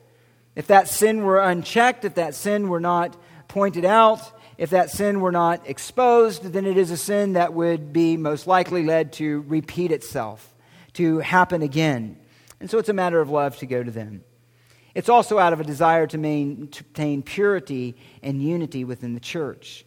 If 0.56 0.68
that 0.68 0.88
sin 0.88 1.22
were 1.22 1.40
unchecked, 1.40 2.04
if 2.04 2.14
that 2.14 2.35
sin 2.35 2.68
were 2.68 2.80
not 2.80 3.16
pointed 3.48 3.85
out, 3.85 4.20
if 4.61 4.68
that 4.70 4.90
sin 4.90 5.23
were 5.23 5.33
not 5.33 5.66
exposed, 5.66 6.42
then 6.42 6.66
it 6.66 6.77
is 6.77 6.90
a 6.90 6.96
sin 6.99 7.33
that 7.33 7.55
would 7.55 7.94
be 7.94 8.18
most 8.18 8.46
likely 8.46 8.85
led 8.85 9.14
to 9.14 9.40
repeat 9.49 9.90
itself, 9.90 10.55
to 10.92 11.20
happen 11.20 11.62
again. 11.62 12.18
And 12.61 12.68
so 12.68 12.77
it's 12.77 12.90
a 12.90 12.92
matter 12.92 13.23
of 13.23 13.31
love 13.31 13.57
to 13.61 13.66
go 13.66 13.83
to 13.83 13.90
them. 13.90 14.23
It's 14.94 15.09
also 15.09 15.38
out 15.38 15.55
of 15.55 15.61
a 15.61 15.64
desire 15.64 16.07
to 16.09 16.18
maintain 16.18 17.23
purity 17.23 17.96
and 18.23 18.42
unity 18.42 18.85
within 18.85 19.14
the 19.14 19.20
church. 19.20 19.87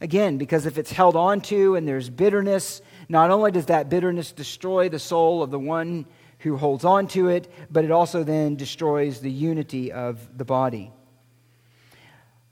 Again, 0.00 0.38
because 0.38 0.64
if 0.64 0.78
it's 0.78 0.92
held 0.92 1.16
on 1.16 1.40
to 1.40 1.74
and 1.74 1.88
there's 1.88 2.08
bitterness, 2.08 2.82
not 3.08 3.32
only 3.32 3.50
does 3.50 3.66
that 3.66 3.88
bitterness 3.88 4.30
destroy 4.30 4.88
the 4.88 5.00
soul 5.00 5.42
of 5.42 5.50
the 5.50 5.58
one 5.58 6.06
who 6.38 6.56
holds 6.56 6.84
on 6.84 7.08
to 7.08 7.30
it, 7.30 7.52
but 7.68 7.84
it 7.84 7.90
also 7.90 8.22
then 8.22 8.54
destroys 8.54 9.18
the 9.18 9.32
unity 9.32 9.90
of 9.90 10.38
the 10.38 10.44
body. 10.44 10.92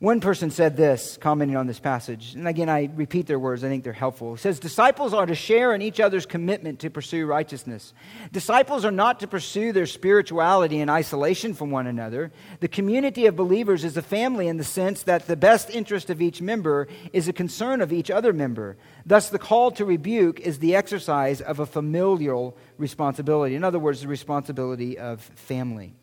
One 0.02 0.18
person 0.18 0.50
said 0.50 0.76
this, 0.76 1.16
commenting 1.16 1.56
on 1.56 1.68
this 1.68 1.78
passage, 1.78 2.34
and 2.34 2.48
again, 2.48 2.68
I 2.68 2.90
repeat 2.92 3.28
their 3.28 3.38
words, 3.38 3.62
I 3.62 3.68
think 3.68 3.84
they're 3.84 3.92
helpful. 3.92 4.34
It 4.34 4.40
says, 4.40 4.58
Disciples 4.58 5.14
are 5.14 5.26
to 5.26 5.36
share 5.36 5.72
in 5.76 5.80
each 5.80 6.00
other's 6.00 6.26
commitment 6.26 6.80
to 6.80 6.90
pursue 6.90 7.24
righteousness. 7.24 7.94
Disciples 8.32 8.84
are 8.84 8.90
not 8.90 9.20
to 9.20 9.28
pursue 9.28 9.70
their 9.70 9.86
spirituality 9.86 10.80
in 10.80 10.90
isolation 10.90 11.54
from 11.54 11.70
one 11.70 11.86
another. 11.86 12.32
The 12.58 12.66
community 12.66 13.26
of 13.26 13.36
believers 13.36 13.84
is 13.84 13.96
a 13.96 14.02
family 14.02 14.48
in 14.48 14.56
the 14.56 14.64
sense 14.64 15.04
that 15.04 15.28
the 15.28 15.36
best 15.36 15.70
interest 15.70 16.10
of 16.10 16.20
each 16.20 16.42
member 16.42 16.88
is 17.12 17.28
a 17.28 17.32
concern 17.32 17.80
of 17.80 17.92
each 17.92 18.10
other 18.10 18.32
member. 18.32 18.76
Thus, 19.06 19.30
the 19.30 19.38
call 19.38 19.70
to 19.70 19.84
rebuke 19.84 20.40
is 20.40 20.58
the 20.58 20.74
exercise 20.74 21.40
of 21.40 21.60
a 21.60 21.64
familial 21.64 22.56
responsibility. 22.76 23.54
In 23.54 23.62
other 23.62 23.78
words, 23.78 24.00
the 24.00 24.08
responsibility 24.08 24.98
of 24.98 25.20
family. 25.20 25.94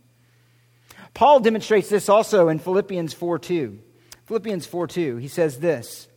Paul 1.14 1.42
demonstrates 1.42 1.90
this 1.90 2.08
also 2.08 2.48
in 2.48 2.60
Philippians 2.60 3.14
4 3.14 3.40
2. 3.40 3.80
Philippians 4.30 4.68
4 4.68 4.86
2, 4.86 5.18
he 5.18 5.28
says 5.28 5.58
this. 5.58 6.08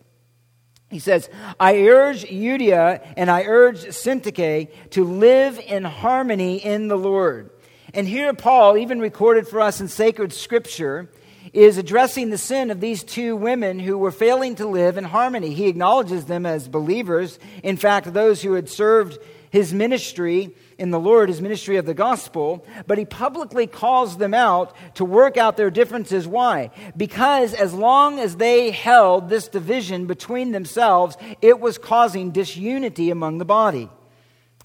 He 0.90 0.98
says, 0.98 1.30
I 1.58 1.78
urge 1.78 2.24
Euodia 2.24 3.00
and 3.16 3.30
I 3.30 3.44
urge 3.44 3.84
Syntyche 3.86 4.68
to 4.90 5.04
live 5.04 5.58
in 5.58 5.84
harmony 5.84 6.62
in 6.62 6.88
the 6.88 6.98
Lord. 6.98 7.48
And 7.94 8.06
here, 8.06 8.34
Paul, 8.34 8.76
even 8.76 9.00
recorded 9.00 9.48
for 9.48 9.62
us 9.62 9.80
in 9.80 9.88
sacred 9.88 10.34
scripture, 10.34 11.10
is 11.54 11.78
addressing 11.78 12.28
the 12.28 12.36
sin 12.36 12.70
of 12.70 12.80
these 12.80 13.02
two 13.02 13.34
women 13.34 13.78
who 13.78 13.96
were 13.96 14.12
failing 14.12 14.56
to 14.56 14.66
live 14.66 14.98
in 14.98 15.04
harmony. 15.04 15.54
He 15.54 15.68
acknowledges 15.68 16.26
them 16.26 16.44
as 16.44 16.68
believers. 16.68 17.38
In 17.62 17.78
fact, 17.78 18.12
those 18.12 18.42
who 18.42 18.52
had 18.52 18.68
served 18.68 19.18
his 19.52 19.74
ministry 19.74 20.56
in 20.78 20.90
the 20.92 20.98
Lord, 20.98 21.28
his 21.28 21.42
ministry 21.42 21.76
of 21.76 21.84
the 21.84 21.92
gospel, 21.92 22.66
but 22.86 22.96
he 22.96 23.04
publicly 23.04 23.66
calls 23.66 24.16
them 24.16 24.32
out 24.32 24.74
to 24.94 25.04
work 25.04 25.36
out 25.36 25.58
their 25.58 25.70
differences. 25.70 26.26
Why? 26.26 26.70
Because 26.96 27.52
as 27.52 27.74
long 27.74 28.18
as 28.18 28.36
they 28.36 28.70
held 28.70 29.28
this 29.28 29.48
division 29.48 30.06
between 30.06 30.52
themselves, 30.52 31.18
it 31.42 31.60
was 31.60 31.76
causing 31.76 32.30
disunity 32.30 33.10
among 33.10 33.36
the 33.36 33.44
body. 33.44 33.90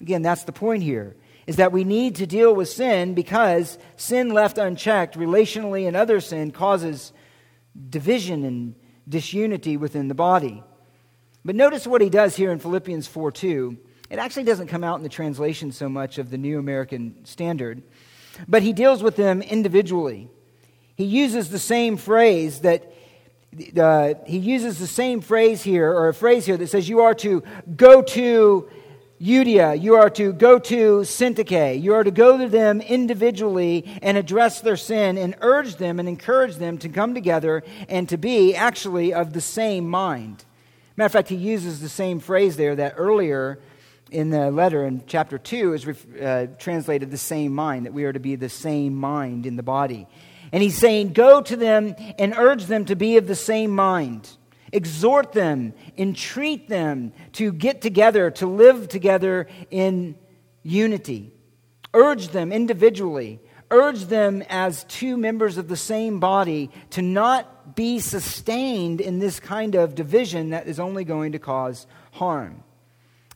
Again, 0.00 0.22
that's 0.22 0.44
the 0.44 0.52
point 0.52 0.82
here. 0.82 1.16
Is 1.46 1.56
that 1.56 1.70
we 1.70 1.84
need 1.84 2.14
to 2.16 2.26
deal 2.26 2.54
with 2.54 2.70
sin 2.70 3.12
because 3.12 3.76
sin 3.96 4.30
left 4.30 4.56
unchecked, 4.56 5.16
relationally 5.16 5.86
and 5.86 5.98
other 5.98 6.18
sin, 6.18 6.50
causes 6.50 7.12
division 7.90 8.42
and 8.42 8.74
disunity 9.06 9.76
within 9.76 10.08
the 10.08 10.14
body. 10.14 10.62
But 11.44 11.56
notice 11.56 11.86
what 11.86 12.00
he 12.00 12.08
does 12.08 12.36
here 12.36 12.50
in 12.50 12.58
Philippians 12.58 13.06
4 13.06 13.32
2. 13.32 13.78
It 14.10 14.18
actually 14.18 14.44
doesn't 14.44 14.68
come 14.68 14.84
out 14.84 14.96
in 14.96 15.02
the 15.02 15.10
translation 15.10 15.70
so 15.70 15.88
much 15.88 16.18
of 16.18 16.30
the 16.30 16.38
New 16.38 16.58
American 16.58 17.24
Standard, 17.24 17.82
but 18.46 18.62
he 18.62 18.72
deals 18.72 19.02
with 19.02 19.16
them 19.16 19.42
individually. 19.42 20.28
He 20.96 21.04
uses 21.04 21.50
the 21.50 21.58
same 21.58 21.96
phrase 21.96 22.60
that 22.60 22.92
uh, 23.78 24.14
he 24.26 24.38
uses 24.38 24.78
the 24.78 24.86
same 24.86 25.20
phrase 25.20 25.62
here, 25.62 25.90
or 25.90 26.08
a 26.08 26.14
phrase 26.14 26.46
here 26.46 26.56
that 26.56 26.68
says, 26.68 26.88
You 26.88 27.00
are 27.00 27.14
to 27.16 27.42
go 27.76 28.02
to 28.02 28.68
Euodia, 29.20 29.80
you 29.80 29.94
are 29.96 30.10
to 30.10 30.32
go 30.32 30.58
to 30.58 31.00
Syntyche, 31.00 31.80
you 31.80 31.92
are 31.94 32.04
to 32.04 32.10
go 32.10 32.38
to 32.38 32.48
them 32.48 32.80
individually 32.80 33.98
and 34.00 34.16
address 34.16 34.60
their 34.60 34.76
sin 34.76 35.18
and 35.18 35.34
urge 35.40 35.76
them 35.76 35.98
and 35.98 36.08
encourage 36.08 36.56
them 36.56 36.78
to 36.78 36.88
come 36.88 37.14
together 37.14 37.64
and 37.88 38.08
to 38.08 38.16
be 38.16 38.54
actually 38.54 39.12
of 39.12 39.32
the 39.32 39.40
same 39.40 39.88
mind. 39.88 40.44
Matter 40.96 41.06
of 41.06 41.12
fact, 41.12 41.28
he 41.28 41.36
uses 41.36 41.80
the 41.80 41.88
same 41.88 42.20
phrase 42.20 42.56
there 42.56 42.76
that 42.76 42.94
earlier 42.96 43.58
in 44.10 44.30
the 44.30 44.50
letter 44.50 44.84
in 44.84 45.02
chapter 45.06 45.38
2 45.38 45.74
is 45.74 45.86
uh, 45.86 46.46
translated 46.58 47.10
the 47.10 47.18
same 47.18 47.54
mind, 47.54 47.86
that 47.86 47.92
we 47.92 48.04
are 48.04 48.12
to 48.12 48.20
be 48.20 48.36
the 48.36 48.48
same 48.48 48.94
mind 48.94 49.46
in 49.46 49.56
the 49.56 49.62
body. 49.62 50.06
And 50.52 50.62
he's 50.62 50.78
saying, 50.78 51.12
Go 51.12 51.42
to 51.42 51.56
them 51.56 51.94
and 52.18 52.34
urge 52.36 52.64
them 52.66 52.84
to 52.86 52.96
be 52.96 53.16
of 53.16 53.26
the 53.26 53.34
same 53.34 53.70
mind. 53.70 54.28
Exhort 54.72 55.32
them, 55.32 55.72
entreat 55.96 56.68
them 56.68 57.12
to 57.32 57.52
get 57.52 57.80
together, 57.80 58.30
to 58.32 58.46
live 58.46 58.88
together 58.88 59.46
in 59.70 60.16
unity. 60.62 61.32
Urge 61.94 62.28
them 62.28 62.52
individually. 62.52 63.40
Urge 63.70 64.04
them 64.04 64.42
as 64.48 64.84
two 64.84 65.16
members 65.16 65.58
of 65.58 65.68
the 65.68 65.76
same 65.76 66.20
body 66.20 66.70
to 66.90 67.02
not 67.02 67.76
be 67.76 67.98
sustained 67.98 69.00
in 69.00 69.18
this 69.18 69.40
kind 69.40 69.74
of 69.74 69.94
division 69.94 70.50
that 70.50 70.66
is 70.66 70.80
only 70.80 71.04
going 71.04 71.32
to 71.32 71.38
cause 71.38 71.86
harm. 72.12 72.62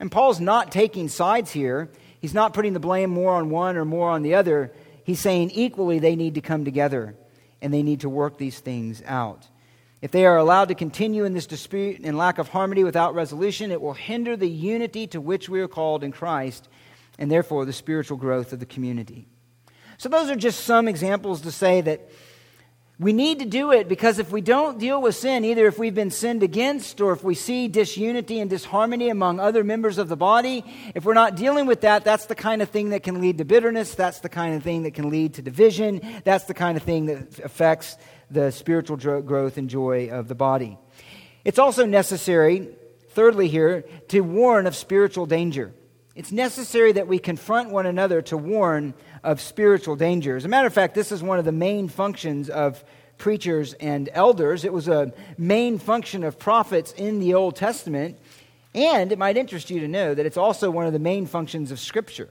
And 0.02 0.10
Paul's 0.10 0.40
not 0.40 0.72
taking 0.72 1.08
sides 1.08 1.52
here. 1.52 1.88
He's 2.18 2.34
not 2.34 2.54
putting 2.54 2.72
the 2.72 2.80
blame 2.80 3.08
more 3.08 3.34
on 3.34 3.50
one 3.50 3.76
or 3.76 3.84
more 3.84 4.10
on 4.10 4.22
the 4.22 4.34
other. 4.34 4.72
He's 5.04 5.20
saying 5.20 5.52
equally 5.52 6.00
they 6.00 6.16
need 6.16 6.34
to 6.34 6.40
come 6.40 6.64
together 6.64 7.14
and 7.60 7.72
they 7.72 7.84
need 7.84 8.00
to 8.00 8.08
work 8.08 8.36
these 8.36 8.58
things 8.58 9.00
out. 9.06 9.46
If 10.00 10.10
they 10.10 10.26
are 10.26 10.36
allowed 10.36 10.70
to 10.70 10.74
continue 10.74 11.24
in 11.24 11.34
this 11.34 11.46
dispute 11.46 12.00
and 12.02 12.18
lack 12.18 12.38
of 12.38 12.48
harmony 12.48 12.82
without 12.82 13.14
resolution, 13.14 13.70
it 13.70 13.80
will 13.80 13.92
hinder 13.92 14.36
the 14.36 14.48
unity 14.48 15.06
to 15.06 15.20
which 15.20 15.48
we 15.48 15.60
are 15.60 15.68
called 15.68 16.02
in 16.02 16.10
Christ 16.10 16.68
and 17.16 17.30
therefore 17.30 17.64
the 17.64 17.72
spiritual 17.72 18.16
growth 18.16 18.52
of 18.52 18.58
the 18.58 18.66
community. 18.66 19.28
So, 19.98 20.08
those 20.08 20.30
are 20.30 20.34
just 20.34 20.64
some 20.64 20.88
examples 20.88 21.42
to 21.42 21.52
say 21.52 21.80
that 21.80 22.10
we 22.98 23.12
need 23.12 23.40
to 23.40 23.46
do 23.46 23.72
it 23.72 23.88
because 23.88 24.18
if 24.18 24.30
we 24.30 24.40
don't 24.40 24.78
deal 24.78 25.00
with 25.00 25.16
sin, 25.16 25.44
either 25.44 25.66
if 25.66 25.78
we've 25.78 25.94
been 25.94 26.10
sinned 26.10 26.42
against 26.42 27.00
or 27.00 27.12
if 27.12 27.24
we 27.24 27.34
see 27.34 27.66
disunity 27.66 28.38
and 28.38 28.48
disharmony 28.48 29.08
among 29.08 29.40
other 29.40 29.64
members 29.64 29.98
of 29.98 30.08
the 30.08 30.16
body, 30.16 30.64
if 30.94 31.04
we're 31.04 31.14
not 31.14 31.34
dealing 31.34 31.66
with 31.66 31.80
that, 31.80 32.04
that's 32.04 32.26
the 32.26 32.34
kind 32.34 32.62
of 32.62 32.68
thing 32.68 32.90
that 32.90 33.02
can 33.02 33.20
lead 33.20 33.38
to 33.38 33.44
bitterness. 33.44 33.94
That's 33.94 34.20
the 34.20 34.28
kind 34.28 34.54
of 34.54 34.62
thing 34.62 34.82
that 34.84 34.94
can 34.94 35.10
lead 35.10 35.34
to 35.34 35.42
division. 35.42 36.00
That's 36.24 36.44
the 36.44 36.54
kind 36.54 36.76
of 36.76 36.84
thing 36.84 37.06
that 37.06 37.40
affects 37.40 37.96
the 38.30 38.50
spiritual 38.50 38.96
growth 39.22 39.56
and 39.56 39.68
joy 39.68 40.10
of 40.10 40.28
the 40.28 40.34
body. 40.34 40.78
It's 41.44 41.58
also 41.58 41.86
necessary, 41.86 42.68
thirdly, 43.10 43.48
here, 43.48 43.84
to 44.08 44.20
warn 44.20 44.66
of 44.66 44.76
spiritual 44.76 45.26
danger. 45.26 45.72
It's 46.14 46.30
necessary 46.30 46.92
that 46.92 47.08
we 47.08 47.18
confront 47.18 47.70
one 47.70 47.86
another 47.86 48.20
to 48.22 48.36
warn 48.36 48.92
of 49.22 49.40
spiritual 49.40 49.96
danger. 49.96 50.36
As 50.36 50.44
a 50.44 50.48
matter 50.48 50.66
of 50.66 50.74
fact, 50.74 50.94
this 50.94 51.12
is 51.12 51.22
one 51.22 51.38
of 51.38 51.44
the 51.44 51.52
main 51.52 51.88
functions 51.88 52.50
of 52.50 52.84
preachers 53.18 53.74
and 53.74 54.08
elders. 54.12 54.64
It 54.64 54.72
was 54.72 54.88
a 54.88 55.12
main 55.38 55.78
function 55.78 56.24
of 56.24 56.38
prophets 56.38 56.92
in 56.92 57.20
the 57.20 57.34
Old 57.34 57.56
Testament. 57.56 58.18
And 58.74 59.12
it 59.12 59.18
might 59.18 59.36
interest 59.36 59.70
you 59.70 59.80
to 59.80 59.88
know 59.88 60.14
that 60.14 60.26
it's 60.26 60.36
also 60.36 60.70
one 60.70 60.86
of 60.86 60.92
the 60.92 60.98
main 60.98 61.26
functions 61.26 61.70
of 61.70 61.78
Scripture. 61.78 62.30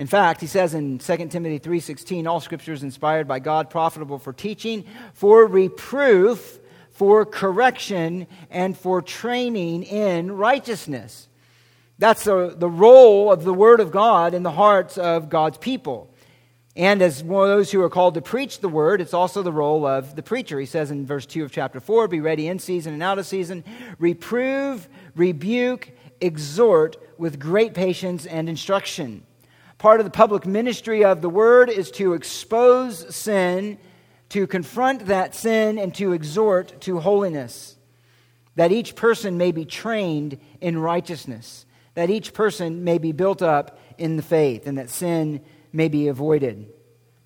In 0.00 0.06
fact, 0.06 0.40
he 0.40 0.46
says 0.46 0.72
in 0.72 0.98
2 0.98 1.30
Timothy 1.30 1.58
3:16, 1.58 2.26
all 2.26 2.40
scripture 2.40 2.72
is 2.72 2.82
inspired 2.82 3.28
by 3.28 3.38
God, 3.38 3.68
profitable 3.68 4.18
for 4.18 4.32
teaching, 4.32 4.84
for 5.12 5.44
reproof, 5.46 6.58
for 6.88 7.26
correction, 7.26 8.26
and 8.50 8.74
for 8.78 9.02
training 9.02 9.82
in 9.82 10.32
righteousness. 10.32 11.28
That's 12.00 12.24
the, 12.24 12.54
the 12.56 12.68
role 12.68 13.30
of 13.30 13.44
the 13.44 13.52
Word 13.52 13.78
of 13.78 13.90
God 13.90 14.32
in 14.32 14.42
the 14.42 14.50
hearts 14.50 14.96
of 14.96 15.28
God's 15.28 15.58
people. 15.58 16.08
And 16.74 17.02
as 17.02 17.22
one 17.22 17.50
of 17.50 17.54
those 17.54 17.70
who 17.70 17.82
are 17.82 17.90
called 17.90 18.14
to 18.14 18.22
preach 18.22 18.60
the 18.60 18.70
Word, 18.70 19.02
it's 19.02 19.12
also 19.12 19.42
the 19.42 19.52
role 19.52 19.84
of 19.84 20.16
the 20.16 20.22
preacher. 20.22 20.58
He 20.58 20.64
says 20.64 20.90
in 20.90 21.04
verse 21.04 21.26
2 21.26 21.44
of 21.44 21.52
chapter 21.52 21.78
4 21.78 22.08
Be 22.08 22.20
ready 22.20 22.48
in 22.48 22.58
season 22.58 22.94
and 22.94 23.02
out 23.02 23.18
of 23.18 23.26
season, 23.26 23.64
reprove, 23.98 24.88
rebuke, 25.14 25.92
exhort 26.22 26.96
with 27.18 27.38
great 27.38 27.74
patience 27.74 28.24
and 28.24 28.48
instruction. 28.48 29.22
Part 29.76 30.00
of 30.00 30.04
the 30.04 30.10
public 30.10 30.46
ministry 30.46 31.04
of 31.04 31.20
the 31.20 31.28
Word 31.28 31.68
is 31.68 31.90
to 31.92 32.14
expose 32.14 33.14
sin, 33.14 33.76
to 34.30 34.46
confront 34.46 35.04
that 35.04 35.34
sin, 35.34 35.78
and 35.78 35.94
to 35.96 36.14
exhort 36.14 36.80
to 36.80 37.00
holiness, 37.00 37.76
that 38.54 38.72
each 38.72 38.96
person 38.96 39.36
may 39.36 39.52
be 39.52 39.66
trained 39.66 40.38
in 40.62 40.78
righteousness 40.78 41.66
that 41.94 42.10
each 42.10 42.32
person 42.32 42.84
may 42.84 42.98
be 42.98 43.12
built 43.12 43.42
up 43.42 43.78
in 43.98 44.16
the 44.16 44.22
faith 44.22 44.66
and 44.66 44.78
that 44.78 44.90
sin 44.90 45.42
may 45.72 45.88
be 45.88 46.08
avoided 46.08 46.72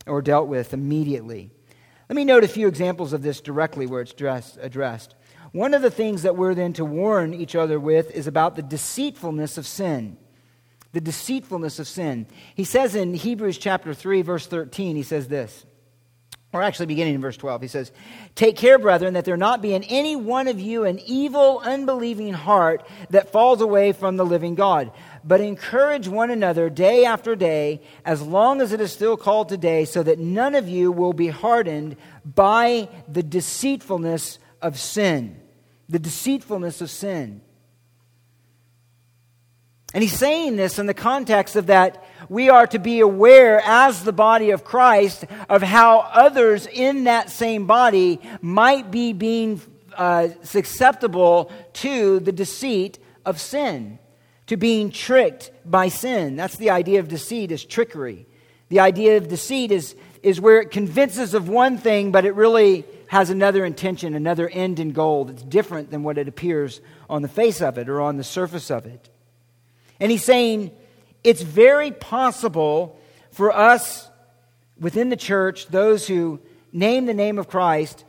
or 0.07 0.23
dealt 0.23 0.49
with 0.49 0.75
immediately. 0.75 1.51
Let 2.09 2.17
me 2.17 2.25
note 2.25 2.45
a 2.45 2.49
few 2.49 2.69
examples 2.69 3.13
of 3.13 3.23
this 3.23 3.41
directly 3.41 3.87
where 3.87 4.03
it's 4.03 4.13
dressed, 4.13 4.59
addressed. 4.61 5.15
One 5.53 5.73
of 5.73 5.83
the 5.83 5.91
things 5.91 6.23
that 6.23 6.37
we're 6.37 6.55
then 6.55 6.73
to 6.75 6.85
warn 6.85 7.33
each 7.33 7.55
other 7.55 7.79
with 7.79 8.11
is 8.11 8.27
about 8.27 8.57
the 8.57 8.63
deceitfulness 8.63 9.57
of 9.57 9.67
sin. 9.67 10.19
The 10.93 11.01
deceitfulness 11.01 11.79
of 11.79 11.89
sin. 11.89 12.27
He 12.55 12.65
says 12.65 12.95
in 12.95 13.15
Hebrews 13.15 13.59
chapter 13.59 13.95
3, 13.95 14.23
verse 14.23 14.47
13, 14.47 14.97
he 14.97 15.03
says 15.03 15.29
this, 15.29 15.65
or 16.55 16.63
actually 16.63 16.87
beginning 16.87 17.17
in 17.17 17.21
verse 17.21 17.37
12, 17.37 17.63
he 17.63 17.69
says, 17.69 17.93
Take 18.35 18.57
care, 18.57 18.79
brethren, 18.79 19.15
that 19.15 19.25
there 19.25 19.37
not 19.37 19.61
be 19.61 19.75
in 19.75 19.83
any 19.85 20.17
one 20.17 20.49
of 20.49 20.61
you 20.61 20.85
an 20.85 21.01
evil, 21.01 21.61
unbelieving 21.65 22.33
heart 22.33 22.87
that 23.11 23.33
falls 23.33 23.61
away 23.61 23.93
from 23.93 24.17
the 24.17 24.25
living 24.25 24.55
God 24.55 24.91
but 25.25 25.41
encourage 25.41 26.07
one 26.07 26.31
another 26.31 26.69
day 26.69 27.05
after 27.05 27.35
day, 27.35 27.81
as 28.05 28.21
long 28.21 28.61
as 28.61 28.73
it 28.73 28.81
is 28.81 28.93
still 28.93 29.17
called 29.17 29.49
today, 29.49 29.87
so 29.87 30.03
that 30.03 30.19
none 30.19 30.55
of 30.55 30.69
you 30.69 30.93
will 30.93 31.15
be 31.15 31.29
hardened 31.29 31.97
by 32.25 32.89
the 33.09 33.23
deceitfulness 33.23 34.39
of 34.61 34.79
sin. 34.79 35.41
The 35.89 35.99
deceitfulness 35.99 36.83
of 36.83 36.91
sin. 36.91 37.41
And 39.95 40.03
he's 40.03 40.19
saying 40.19 40.57
this 40.57 40.79
in 40.79 40.87
the 40.87 40.95
context 40.95 41.57
of 41.57 41.67
that 41.67 42.05
we 42.29 42.49
are 42.49 42.67
to 42.67 42.79
be 42.79 43.01
aware 43.01 43.63
as 43.65 44.03
the 44.03 44.13
body 44.13 44.51
of 44.51 44.65
Christ 44.65 45.25
of 45.49 45.63
how 45.63 46.01
others 46.01 46.67
in 46.67 47.05
that 47.05 47.31
same 47.31 47.67
body 47.67 48.21
might 48.43 48.91
be 48.91 49.13
being 49.13 49.61
uh, 49.97 50.29
susceptible 50.43 51.53
to 51.75 52.19
the 52.21 52.33
deceit 52.33 52.99
of 53.25 53.41
sin 53.41 53.99
to 54.47 54.57
being 54.57 54.91
tricked 54.91 55.51
by 55.65 55.89
sin. 55.89 56.37
That's 56.37 56.57
the 56.57 56.71
idea 56.71 57.01
of 57.01 57.09
deceit 57.09 57.51
is 57.51 57.65
trickery. 57.65 58.27
The 58.69 58.81
idea 58.81 59.17
of 59.17 59.29
deceit 59.29 59.71
is, 59.71 59.95
is 60.23 60.41
where 60.41 60.61
it 60.61 60.71
convinces 60.71 61.35
of 61.35 61.49
one 61.49 61.79
thing, 61.79 62.13
but 62.13 62.25
it 62.25 62.35
really 62.35 62.85
has 63.09 63.31
another 63.31 63.65
intention, 63.65 64.15
another 64.15 64.49
end 64.49 64.81
and 64.81 64.95
goal 64.95 65.27
that's 65.27 65.43
different 65.43 65.91
than 65.91 66.03
what 66.03 66.19
it 66.19 66.29
appears 66.29 66.81
on 67.09 67.23
the 67.23 67.29
face 67.29 67.63
of 67.63 67.79
it 67.79 67.89
or 67.89 68.01
on 68.01 68.17
the 68.17 68.25
surface 68.25 68.71
of 68.71 68.87
it. 68.87 69.09
And 70.01 70.11
he's 70.11 70.25
saying 70.25 70.73
it's 71.23 71.43
very 71.43 71.91
possible 71.91 72.99
for 73.31 73.55
us 73.55 74.09
within 74.79 75.09
the 75.09 75.17
church, 75.17 75.67
those 75.69 76.07
who 76.07 76.41
name 76.73 77.07
the 77.07 77.15
name 77.15 77.39
of 77.39 77.49
Christ, 77.49 78.05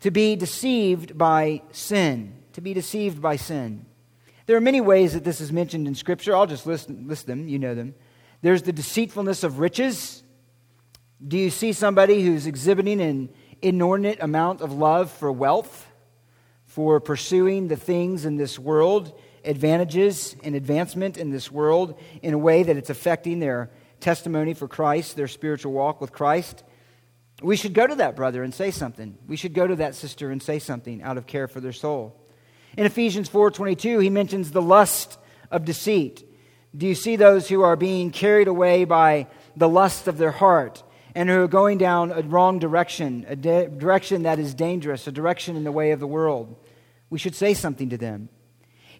to 0.00 0.10
be 0.10 0.36
deceived 0.36 1.16
by 1.16 1.62
sin, 1.72 2.34
to 2.52 2.60
be 2.60 2.74
deceived 2.74 3.22
by 3.22 3.36
sin. 3.36 3.86
There 4.46 4.56
are 4.56 4.60
many 4.60 4.80
ways 4.80 5.14
that 5.14 5.24
this 5.24 5.40
is 5.40 5.52
mentioned 5.52 5.86
in 5.86 5.94
Scripture. 5.94 6.36
I'll 6.36 6.46
just 6.46 6.66
list, 6.66 6.90
list 6.90 7.26
them. 7.26 7.48
You 7.48 7.58
know 7.58 7.74
them. 7.74 7.94
There's 8.42 8.62
the 8.62 8.72
deceitfulness 8.72 9.44
of 9.44 9.60
riches. 9.60 10.22
Do 11.26 11.38
you 11.38 11.50
see 11.50 11.72
somebody 11.72 12.22
who's 12.24 12.46
exhibiting 12.46 13.00
an 13.00 13.30
inordinate 13.62 14.20
amount 14.20 14.60
of 14.60 14.72
love 14.72 15.10
for 15.12 15.30
wealth, 15.30 15.86
for 16.66 16.98
pursuing 16.98 17.68
the 17.68 17.76
things 17.76 18.24
in 18.24 18.36
this 18.36 18.58
world, 18.58 19.18
advantages 19.44 20.36
and 20.42 20.54
advancement 20.54 21.16
in 21.16 21.30
this 21.30 21.50
world, 21.50 21.98
in 22.22 22.34
a 22.34 22.38
way 22.38 22.62
that 22.62 22.76
it's 22.76 22.90
affecting 22.90 23.38
their 23.38 23.70
testimony 24.00 24.54
for 24.54 24.68
Christ, 24.68 25.16
their 25.16 25.28
spiritual 25.28 25.72
walk 25.72 26.00
with 26.00 26.12
Christ? 26.12 26.64
We 27.42 27.56
should 27.56 27.74
go 27.74 27.86
to 27.86 27.96
that 27.96 28.16
brother 28.16 28.42
and 28.42 28.54
say 28.54 28.70
something. 28.70 29.18
We 29.26 29.36
should 29.36 29.54
go 29.54 29.66
to 29.66 29.76
that 29.76 29.94
sister 29.94 30.30
and 30.30 30.42
say 30.42 30.58
something 30.58 31.02
out 31.02 31.16
of 31.16 31.26
care 31.26 31.48
for 31.48 31.60
their 31.60 31.72
soul. 31.72 32.16
In 32.76 32.86
Ephesians 32.86 33.28
4:22, 33.28 33.98
he 33.98 34.10
mentions 34.10 34.50
the 34.50 34.62
lust 34.62 35.18
of 35.50 35.64
deceit. 35.64 36.24
Do 36.76 36.86
you 36.86 36.94
see 36.94 37.16
those 37.16 37.48
who 37.48 37.62
are 37.62 37.76
being 37.76 38.10
carried 38.10 38.48
away 38.48 38.84
by 38.84 39.26
the 39.56 39.68
lust 39.68 40.08
of 40.08 40.18
their 40.18 40.30
heart 40.30 40.82
and 41.14 41.28
who 41.28 41.42
are 41.42 41.48
going 41.48 41.76
down 41.76 42.12
a 42.12 42.22
wrong 42.22 42.58
direction, 42.58 43.26
a 43.28 43.36
de- 43.36 43.68
direction 43.68 44.22
that 44.22 44.38
is 44.38 44.54
dangerous, 44.54 45.06
a 45.06 45.12
direction 45.12 45.56
in 45.56 45.64
the 45.64 45.72
way 45.72 45.90
of 45.90 46.00
the 46.00 46.06
world? 46.06 46.56
We 47.10 47.18
should 47.18 47.34
say 47.34 47.52
something 47.52 47.90
to 47.90 47.98
them. 47.98 48.30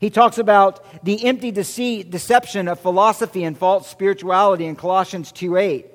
He 0.03 0.11
talks 0.11 0.37
about 0.37 1.05
the 1.05 1.25
empty 1.27 1.53
deceit, 1.53 2.11
deception 2.11 2.67
of 2.67 2.81
philosophy 2.81 3.45
and 3.45 3.57
false 3.57 3.87
spirituality 3.87 4.67
in 4.67 4.75
Colossians 4.75 5.31
2:8. 5.31 5.87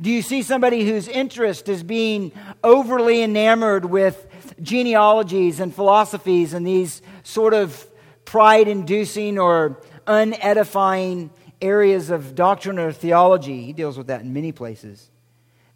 Do 0.00 0.10
you 0.10 0.20
see 0.20 0.42
somebody 0.42 0.84
whose 0.84 1.06
interest 1.06 1.68
is 1.68 1.84
being 1.84 2.32
overly 2.64 3.22
enamored 3.22 3.84
with 3.84 4.26
genealogies 4.60 5.60
and 5.60 5.72
philosophies 5.72 6.54
and 6.54 6.66
these 6.66 7.02
sort 7.22 7.54
of 7.54 7.86
pride 8.24 8.66
inducing 8.66 9.38
or 9.38 9.80
unedifying 10.08 11.30
areas 11.60 12.10
of 12.10 12.34
doctrine 12.34 12.80
or 12.80 12.90
theology. 12.90 13.62
He 13.62 13.72
deals 13.72 13.96
with 13.96 14.08
that 14.08 14.22
in 14.22 14.32
many 14.32 14.50
places. 14.50 15.08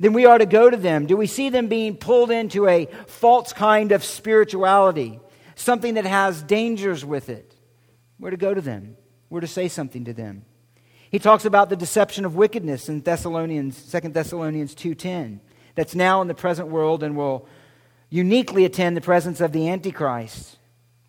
Then 0.01 0.12
we 0.12 0.27
are 0.27 0.38
to 0.38 0.46
go 0.46 0.68
to 0.68 0.77
them. 0.77 1.07
Do 1.07 1.16
we 1.16 1.29
see 1.29 1.51
them 1.51 1.68
being 1.68 1.96
pulled 1.96 2.33
into 2.33 2.66
a 2.66 2.87
false 3.07 3.53
kind 3.53 3.92
of 3.92 4.03
spirituality, 4.03 5.20
something 5.55 5.94
that 5.94 6.05
has 6.05 6.42
dangers 6.42 7.05
with 7.05 7.29
it? 7.29 7.56
We're 8.18 8.31
to 8.31 8.37
go 8.37 8.55
to 8.55 8.61
them. 8.61 8.96
We're 9.31 9.40
to 9.40 9.46
say 9.46 9.68
something 9.68 10.05
to 10.05 10.12
them. 10.12 10.44
He 11.11 11.18
talks 11.18 11.44
about 11.44 11.68
the 11.68 11.76
deception 11.76 12.24
of 12.24 12.37
wickedness 12.37 12.88
in 12.88 13.02
Thessalonians, 13.02 13.90
2 13.90 14.12
Thessalonians 14.12 14.74
2:10, 14.74 15.40
that's 15.74 15.94
now 15.94 16.22
in 16.22 16.29
the 16.29 16.35
present 16.35 16.68
world 16.68 17.02
and 17.02 17.16
will 17.16 17.46
uniquely 18.11 18.64
attend 18.64 18.96
the 18.96 19.00
presence 19.00 19.40
of 19.40 19.52
the 19.52 19.68
Antichrist. 19.68 20.59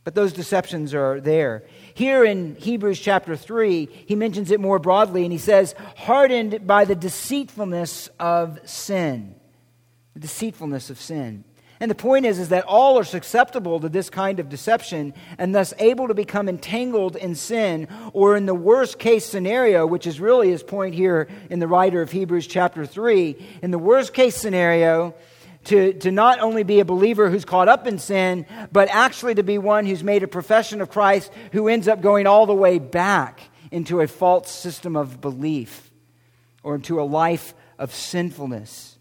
But 0.04 0.15
those 0.15 0.32
deceptions 0.32 0.93
are 0.93 1.20
there. 1.20 1.65
Here 1.93 2.24
in 2.24 2.56
Hebrews 2.56 3.00
chapter 3.00 3.36
3, 3.36 3.89
he 4.06 4.15
mentions 4.15 4.52
it 4.52 4.60
more 4.60 4.80
broadly 4.80 5.24
and 5.24 5.34
he 5.34 5.38
says, 5.38 5.76
hardened 5.98 6.65
by 6.65 6.86
the 6.86 6.96
deceitfulness 6.96 8.10
of 8.20 8.60
sin. 8.63 9.36
The 10.13 10.22
deceitfulness 10.22 10.89
of 10.89 11.00
sin. 11.00 11.43
And 11.80 11.92
the 11.92 11.96
point 11.96 12.26
is, 12.26 12.40
is 12.40 12.50
that 12.50 12.66
all 12.66 12.98
are 12.98 13.04
susceptible 13.04 13.80
to 13.80 13.90
this 13.90 14.10
kind 14.10 14.40
of 14.40 14.50
deception 14.50 15.13
and 15.38 15.54
thus 15.54 15.74
able 15.78 16.08
to 16.08 16.16
become 16.16 16.50
entangled 16.50 17.16
in 17.16 17.36
sin, 17.36 17.88
or 18.13 18.36
in 18.36 18.48
the 18.48 18.56
worst 18.56 18.98
case 18.98 19.26
scenario, 19.26 19.86
which 19.86 20.08
is 20.08 20.20
really 20.20 20.50
his 20.50 20.63
point 20.63 20.96
here 20.96 21.28
in 21.50 21.60
the 21.60 21.68
writer 21.68 22.02
of 22.02 22.12
Hebrews 22.12 22.48
chapter 22.48 22.86
3, 22.86 23.60
in 23.62 23.70
the 23.70 23.78
worst 23.78 24.13
case 24.13 24.36
scenario, 24.36 25.13
to, 25.66 25.94
to 25.94 26.12
not 26.12 26.40
only 26.40 26.63
be 26.63 26.80
a 26.80 26.86
believer 26.86 27.30
who's 27.30 27.46
caught 27.46 27.68
up 27.68 27.86
in 27.86 28.00
sin, 28.00 28.46
but 28.72 28.90
actually 28.90 29.36
to 29.36 29.44
be 29.44 29.58
one 29.58 29.86
who's 29.86 30.04
made 30.04 30.24
a 30.24 30.28
profession 30.28 30.82
of 30.82 30.90
Christ 30.90 31.32
who 31.52 31.68
ends 31.68 31.88
up 31.88 32.02
going 32.02 32.26
all 32.26 32.46
the 32.46 32.56
way 32.56 32.80
back 32.80 33.42
into 33.70 34.02
a 34.02 34.08
false 34.08 34.50
system 34.50 34.96
of 34.96 35.22
belief 35.22 35.92
or 36.63 36.76
into 36.76 37.00
a 37.00 37.04
life 37.04 37.54
of 37.78 37.94
sinfulness. 37.94 38.97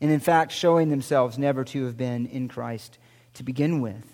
And 0.00 0.10
in 0.10 0.20
fact, 0.20 0.52
showing 0.52 0.88
themselves 0.88 1.38
never 1.38 1.64
to 1.64 1.84
have 1.86 1.96
been 1.96 2.26
in 2.26 2.48
Christ 2.48 2.98
to 3.34 3.42
begin 3.42 3.80
with. 3.80 4.04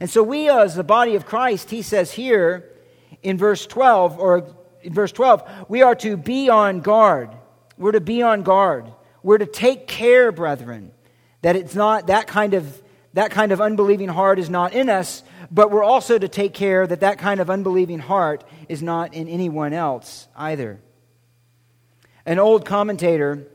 And 0.00 0.08
so, 0.08 0.22
we 0.22 0.48
as 0.48 0.74
the 0.74 0.84
body 0.84 1.14
of 1.16 1.26
Christ, 1.26 1.70
he 1.70 1.82
says 1.82 2.12
here 2.12 2.70
in 3.22 3.36
verse 3.36 3.66
12, 3.66 4.18
or 4.18 4.54
in 4.82 4.92
verse 4.92 5.12
12, 5.12 5.66
we 5.68 5.82
are 5.82 5.94
to 5.96 6.16
be 6.16 6.48
on 6.48 6.80
guard. 6.80 7.30
We're 7.76 7.92
to 7.92 8.00
be 8.00 8.22
on 8.22 8.42
guard. 8.42 8.92
We're 9.22 9.38
to 9.38 9.46
take 9.46 9.86
care, 9.86 10.30
brethren. 10.30 10.92
That 11.42 11.56
it's 11.56 11.74
not 11.74 12.08
that 12.08 12.26
kind 12.26 12.54
of 12.54 12.82
that 13.14 13.30
kind 13.30 13.52
of 13.52 13.60
unbelieving 13.60 14.08
heart 14.08 14.38
is 14.38 14.50
not 14.50 14.72
in 14.72 14.88
us, 14.88 15.22
but 15.50 15.70
we're 15.70 15.82
also 15.82 16.18
to 16.18 16.28
take 16.28 16.54
care 16.54 16.86
that 16.86 17.00
that 17.00 17.18
kind 17.18 17.40
of 17.40 17.50
unbelieving 17.50 17.98
heart 17.98 18.44
is 18.68 18.82
not 18.82 19.14
in 19.14 19.28
anyone 19.28 19.72
else 19.72 20.28
either. 20.36 20.80
An 22.26 22.38
old 22.38 22.64
commentator, 22.64 23.46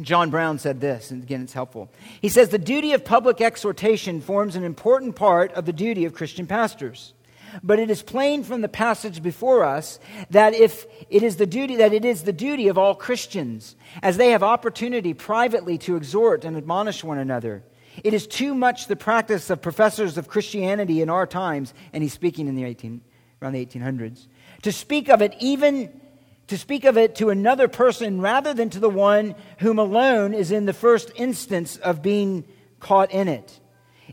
John 0.00 0.30
Brown, 0.30 0.58
said 0.58 0.80
this, 0.80 1.12
and 1.12 1.22
again, 1.22 1.42
it's 1.42 1.52
helpful. 1.52 1.88
He 2.20 2.28
says, 2.28 2.48
The 2.48 2.58
duty 2.58 2.92
of 2.92 3.04
public 3.04 3.40
exhortation 3.40 4.20
forms 4.20 4.56
an 4.56 4.64
important 4.64 5.14
part 5.14 5.52
of 5.52 5.66
the 5.66 5.72
duty 5.72 6.04
of 6.04 6.14
Christian 6.14 6.46
pastors. 6.46 7.14
But 7.62 7.78
it 7.78 7.88
is 7.88 8.02
plain 8.02 8.42
from 8.42 8.62
the 8.62 8.68
passage 8.68 9.22
before 9.22 9.62
us 9.62 10.00
that 10.30 10.54
if 10.54 10.86
it 11.08 11.22
is 11.22 11.36
the 11.36 11.46
duty 11.46 11.76
that 11.76 11.92
it 11.92 12.04
is 12.04 12.24
the 12.24 12.32
duty 12.32 12.66
of 12.66 12.76
all 12.76 12.96
Christians, 12.96 13.76
as 14.02 14.16
they 14.16 14.30
have 14.30 14.42
opportunity 14.42 15.14
privately 15.14 15.78
to 15.78 15.94
exhort 15.94 16.44
and 16.44 16.56
admonish 16.56 17.04
one 17.04 17.18
another. 17.18 17.62
It 18.02 18.12
is 18.12 18.26
too 18.26 18.56
much 18.56 18.88
the 18.88 18.96
practice 18.96 19.50
of 19.50 19.62
professors 19.62 20.18
of 20.18 20.26
Christianity 20.26 21.00
in 21.00 21.08
our 21.08 21.28
times, 21.28 21.72
and 21.92 22.02
he's 22.02 22.12
speaking 22.12 22.48
in 22.48 22.56
the 22.56 22.64
18, 22.64 23.00
around 23.40 23.52
the 23.52 23.64
1800s, 23.64 24.26
to 24.62 24.72
speak 24.72 25.08
of 25.08 25.22
it 25.22 25.36
even 25.38 26.00
to 26.48 26.58
speak 26.58 26.84
of 26.84 26.96
it 26.96 27.16
to 27.16 27.30
another 27.30 27.68
person 27.68 28.20
rather 28.20 28.52
than 28.54 28.70
to 28.70 28.80
the 28.80 28.90
one 28.90 29.34
whom 29.58 29.78
alone 29.78 30.34
is 30.34 30.50
in 30.50 30.66
the 30.66 30.72
first 30.72 31.10
instance 31.16 31.76
of 31.78 32.02
being 32.02 32.44
caught 32.80 33.10
in 33.10 33.28
it. 33.28 33.60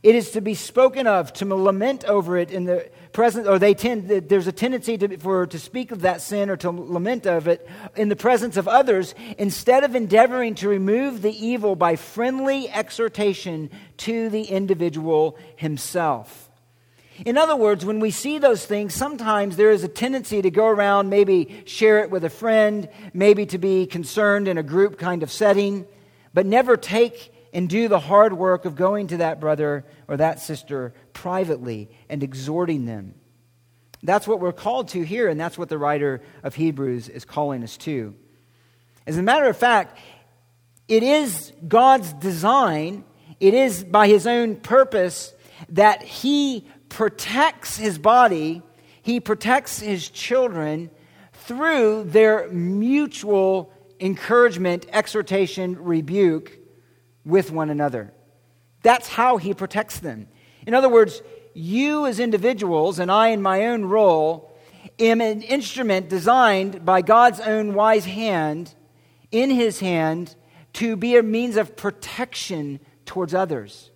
It 0.03 0.15
is 0.15 0.31
to 0.31 0.41
be 0.41 0.55
spoken 0.55 1.05
of, 1.05 1.31
to 1.33 1.45
lament 1.45 2.05
over 2.05 2.37
it 2.37 2.49
in 2.49 2.65
the 2.65 2.89
presence, 3.11 3.47
or 3.47 3.59
they 3.59 3.73
tend, 3.73 4.07
there's 4.07 4.47
a 4.47 4.51
tendency 4.51 4.97
to, 4.97 5.17
for, 5.17 5.45
to 5.45 5.59
speak 5.59 5.91
of 5.91 6.01
that 6.01 6.21
sin 6.21 6.49
or 6.49 6.57
to 6.57 6.71
lament 6.71 7.27
of 7.27 7.47
it 7.47 7.67
in 7.95 8.09
the 8.09 8.15
presence 8.15 8.57
of 8.57 8.67
others 8.67 9.13
instead 9.37 9.83
of 9.83 9.93
endeavoring 9.93 10.55
to 10.55 10.69
remove 10.69 11.21
the 11.21 11.45
evil 11.45 11.75
by 11.75 11.95
friendly 11.97 12.69
exhortation 12.69 13.69
to 13.97 14.29
the 14.29 14.43
individual 14.43 15.37
himself. 15.55 16.50
In 17.25 17.37
other 17.37 17.55
words, 17.55 17.85
when 17.85 17.99
we 17.99 18.09
see 18.09 18.39
those 18.39 18.65
things, 18.65 18.93
sometimes 18.95 19.55
there 19.55 19.71
is 19.71 19.83
a 19.83 19.87
tendency 19.87 20.41
to 20.41 20.49
go 20.49 20.65
around, 20.65 21.09
maybe 21.09 21.63
share 21.65 21.99
it 21.99 22.09
with 22.09 22.23
a 22.23 22.29
friend, 22.29 22.89
maybe 23.13 23.45
to 23.47 23.57
be 23.57 23.85
concerned 23.85 24.47
in 24.47 24.57
a 24.57 24.63
group 24.63 24.97
kind 24.97 25.21
of 25.21 25.31
setting, 25.31 25.85
but 26.33 26.45
never 26.45 26.77
take 26.77 27.31
and 27.53 27.69
do 27.69 27.87
the 27.87 27.99
hard 27.99 28.33
work 28.33 28.65
of 28.65 28.75
going 28.75 29.07
to 29.07 29.17
that 29.17 29.39
brother 29.39 29.85
or 30.07 30.17
that 30.17 30.39
sister 30.39 30.93
privately 31.13 31.89
and 32.09 32.23
exhorting 32.23 32.85
them. 32.85 33.13
That's 34.01 34.27
what 34.27 34.39
we're 34.39 34.51
called 34.51 34.87
to 34.89 35.03
here, 35.03 35.27
and 35.27 35.39
that's 35.39 35.57
what 35.57 35.69
the 35.69 35.77
writer 35.77 36.23
of 36.41 36.55
Hebrews 36.55 37.07
is 37.07 37.23
calling 37.23 37.63
us 37.63 37.77
to. 37.77 38.15
As 39.05 39.17
a 39.17 39.23
matter 39.23 39.45
of 39.45 39.57
fact, 39.57 39.97
it 40.87 41.03
is 41.03 41.53
God's 41.67 42.13
design, 42.13 43.03
it 43.39 43.53
is 43.53 43.83
by 43.83 44.07
his 44.07 44.25
own 44.25 44.55
purpose 44.55 45.33
that 45.69 46.01
he 46.01 46.67
protects 46.91 47.77
his 47.77 47.97
body, 47.97 48.61
he 49.01 49.21
protects 49.21 49.79
his 49.79 50.09
children 50.09 50.91
through 51.31 52.03
their 52.03 52.49
mutual 52.49 53.73
encouragement, 54.01 54.85
exhortation, 54.91 55.81
rebuke 55.81 56.59
with 57.23 57.49
one 57.49 57.69
another. 57.69 58.13
That's 58.83 59.07
how 59.07 59.37
he 59.37 59.53
protects 59.53 59.99
them. 59.99 60.27
In 60.67 60.73
other 60.73 60.89
words, 60.89 61.21
you 61.53 62.05
as 62.05 62.19
individuals 62.19 62.99
and 62.99 63.09
I 63.09 63.29
in 63.29 63.41
my 63.41 63.67
own 63.67 63.85
role 63.85 64.51
am 64.99 65.21
an 65.21 65.43
instrument 65.43 66.09
designed 66.09 66.83
by 66.83 67.01
God's 67.01 67.39
own 67.39 67.73
wise 67.73 68.05
hand 68.05 68.75
in 69.31 69.49
his 69.49 69.79
hand 69.79 70.35
to 70.73 70.97
be 70.97 71.15
a 71.15 71.23
means 71.23 71.55
of 71.55 71.77
protection 71.77 72.81
towards 73.05 73.33
others, 73.33 73.91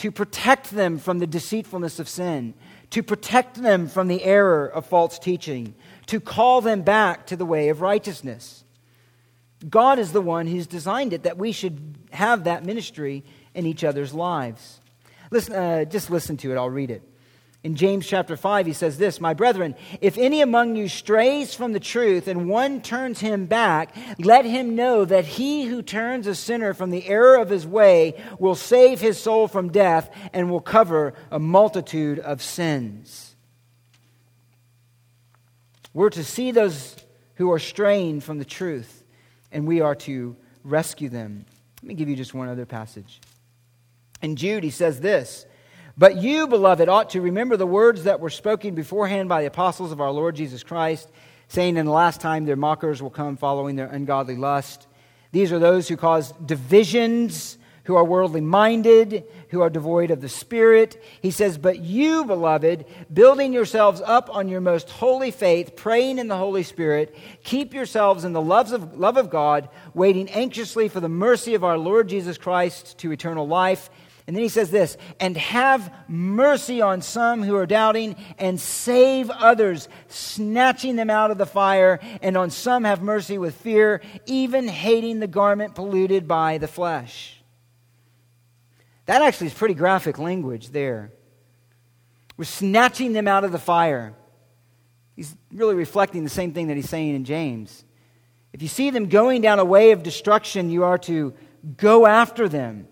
to 0.00 0.10
protect 0.10 0.70
them 0.70 0.96
from 0.96 1.18
the 1.18 1.26
deceitfulness 1.26 1.98
of 1.98 2.08
sin, 2.08 2.54
to 2.88 3.02
protect 3.02 3.60
them 3.62 3.86
from 3.86 4.08
the 4.08 4.24
error 4.24 4.66
of 4.66 4.86
false 4.86 5.18
teaching, 5.18 5.74
to 6.06 6.18
call 6.18 6.62
them 6.62 6.80
back 6.80 7.26
to 7.26 7.36
the 7.36 7.44
way 7.44 7.68
of 7.68 7.82
righteousness. 7.82 8.64
God 9.68 9.98
is 9.98 10.12
the 10.12 10.22
one 10.22 10.46
who's 10.46 10.66
designed 10.66 11.12
it 11.12 11.24
that 11.24 11.36
we 11.36 11.52
should 11.52 11.98
have 12.12 12.44
that 12.44 12.64
ministry 12.64 13.22
in 13.54 13.66
each 13.66 13.84
other's 13.84 14.14
lives. 14.14 14.80
Listen, 15.30 15.54
uh, 15.54 15.84
just 15.84 16.10
listen 16.10 16.38
to 16.38 16.50
it. 16.50 16.56
I'll 16.56 16.70
read 16.70 16.90
it. 16.90 17.02
In 17.62 17.74
James 17.74 18.06
chapter 18.06 18.38
5, 18.38 18.64
he 18.64 18.72
says 18.72 18.96
this 18.96 19.20
My 19.20 19.34
brethren, 19.34 19.74
if 20.00 20.16
any 20.16 20.40
among 20.40 20.76
you 20.76 20.88
strays 20.88 21.54
from 21.54 21.72
the 21.72 21.80
truth 21.80 22.26
and 22.26 22.48
one 22.48 22.80
turns 22.80 23.20
him 23.20 23.44
back, 23.44 23.94
let 24.18 24.46
him 24.46 24.76
know 24.76 25.04
that 25.04 25.26
he 25.26 25.66
who 25.66 25.82
turns 25.82 26.26
a 26.26 26.34
sinner 26.34 26.72
from 26.72 26.90
the 26.90 27.06
error 27.06 27.36
of 27.36 27.50
his 27.50 27.66
way 27.66 28.14
will 28.38 28.54
save 28.54 29.00
his 29.00 29.20
soul 29.20 29.46
from 29.46 29.70
death 29.70 30.10
and 30.32 30.50
will 30.50 30.62
cover 30.62 31.12
a 31.30 31.38
multitude 31.38 32.18
of 32.18 32.42
sins. 32.42 33.36
We're 35.92 36.10
to 36.10 36.24
see 36.24 36.52
those 36.52 36.96
who 37.34 37.52
are 37.52 37.58
straying 37.58 38.20
from 38.20 38.38
the 38.38 38.44
truth, 38.46 39.04
and 39.52 39.66
we 39.66 39.82
are 39.82 39.96
to 39.96 40.34
rescue 40.64 41.10
them. 41.10 41.44
Let 41.82 41.88
me 41.88 41.94
give 41.94 42.08
you 42.08 42.16
just 42.16 42.32
one 42.32 42.48
other 42.48 42.64
passage. 42.64 43.20
In 44.22 44.36
Jude, 44.36 44.64
he 44.64 44.70
says 44.70 45.00
this 45.00 45.44
But 46.00 46.16
you, 46.16 46.46
beloved, 46.46 46.88
ought 46.88 47.10
to 47.10 47.20
remember 47.20 47.58
the 47.58 47.66
words 47.66 48.04
that 48.04 48.20
were 48.20 48.30
spoken 48.30 48.74
beforehand 48.74 49.28
by 49.28 49.42
the 49.42 49.48
apostles 49.48 49.92
of 49.92 50.00
our 50.00 50.10
Lord 50.10 50.34
Jesus 50.34 50.62
Christ, 50.62 51.06
saying, 51.48 51.76
In 51.76 51.84
the 51.84 51.92
last 51.92 52.22
time 52.22 52.46
there 52.46 52.56
mockers 52.56 53.02
will 53.02 53.10
come 53.10 53.36
following 53.36 53.76
their 53.76 53.86
ungodly 53.86 54.34
lust. 54.34 54.86
These 55.30 55.52
are 55.52 55.58
those 55.58 55.88
who 55.88 55.98
cause 55.98 56.32
divisions 56.32 57.58
who 57.84 57.96
are 57.96 58.04
worldly 58.04 58.40
minded, 58.40 59.24
who 59.50 59.60
are 59.60 59.68
devoid 59.68 60.10
of 60.10 60.22
the 60.22 60.28
Spirit. 60.30 61.02
He 61.20 61.30
says, 61.30 61.58
But 61.58 61.80
you, 61.80 62.24
beloved, 62.24 62.86
building 63.12 63.52
yourselves 63.52 64.00
up 64.00 64.34
on 64.34 64.48
your 64.48 64.62
most 64.62 64.88
holy 64.88 65.30
faith, 65.30 65.76
praying 65.76 66.18
in 66.18 66.28
the 66.28 66.36
Holy 66.36 66.62
Spirit, 66.62 67.14
keep 67.42 67.74
yourselves 67.74 68.24
in 68.24 68.32
the 68.32 68.40
love 68.40 68.72
of, 68.72 68.96
love 68.98 69.18
of 69.18 69.28
God, 69.28 69.68
waiting 69.92 70.30
anxiously 70.30 70.88
for 70.88 71.00
the 71.00 71.10
mercy 71.10 71.54
of 71.54 71.62
our 71.62 71.76
Lord 71.76 72.08
Jesus 72.08 72.38
Christ 72.38 72.96
to 72.98 73.12
eternal 73.12 73.46
life. 73.46 73.90
And 74.26 74.36
then 74.36 74.42
he 74.42 74.48
says 74.48 74.70
this, 74.70 74.96
and 75.18 75.36
have 75.36 75.92
mercy 76.08 76.80
on 76.80 77.02
some 77.02 77.42
who 77.42 77.56
are 77.56 77.66
doubting, 77.66 78.16
and 78.38 78.60
save 78.60 79.30
others, 79.30 79.88
snatching 80.08 80.96
them 80.96 81.10
out 81.10 81.30
of 81.30 81.38
the 81.38 81.46
fire, 81.46 81.98
and 82.22 82.36
on 82.36 82.50
some 82.50 82.84
have 82.84 83.02
mercy 83.02 83.38
with 83.38 83.54
fear, 83.56 84.02
even 84.26 84.68
hating 84.68 85.20
the 85.20 85.26
garment 85.26 85.74
polluted 85.74 86.28
by 86.28 86.58
the 86.58 86.68
flesh. 86.68 87.42
That 89.06 89.22
actually 89.22 89.48
is 89.48 89.54
pretty 89.54 89.74
graphic 89.74 90.18
language 90.18 90.68
there. 90.68 91.12
We're 92.36 92.44
snatching 92.44 93.12
them 93.12 93.26
out 93.26 93.44
of 93.44 93.52
the 93.52 93.58
fire. 93.58 94.14
He's 95.16 95.34
really 95.52 95.74
reflecting 95.74 96.24
the 96.24 96.30
same 96.30 96.52
thing 96.52 96.68
that 96.68 96.76
he's 96.76 96.88
saying 96.88 97.14
in 97.14 97.24
James. 97.24 97.84
If 98.52 98.62
you 98.62 98.68
see 98.68 98.90
them 98.90 99.08
going 99.08 99.42
down 99.42 99.58
a 99.58 99.64
way 99.64 99.90
of 99.90 100.02
destruction, 100.02 100.70
you 100.70 100.84
are 100.84 100.98
to 100.98 101.34
go 101.76 102.06
after 102.06 102.48
them. 102.48 102.88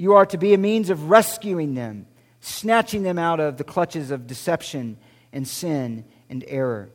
You 0.00 0.14
are 0.14 0.24
to 0.24 0.38
be 0.38 0.54
a 0.54 0.58
means 0.58 0.88
of 0.88 1.10
rescuing 1.10 1.74
them, 1.74 2.06
snatching 2.40 3.02
them 3.02 3.18
out 3.18 3.38
of 3.38 3.58
the 3.58 3.64
clutches 3.64 4.10
of 4.10 4.26
deception 4.26 4.96
and 5.30 5.46
sin 5.46 6.06
and 6.30 6.42
error. 6.48 6.88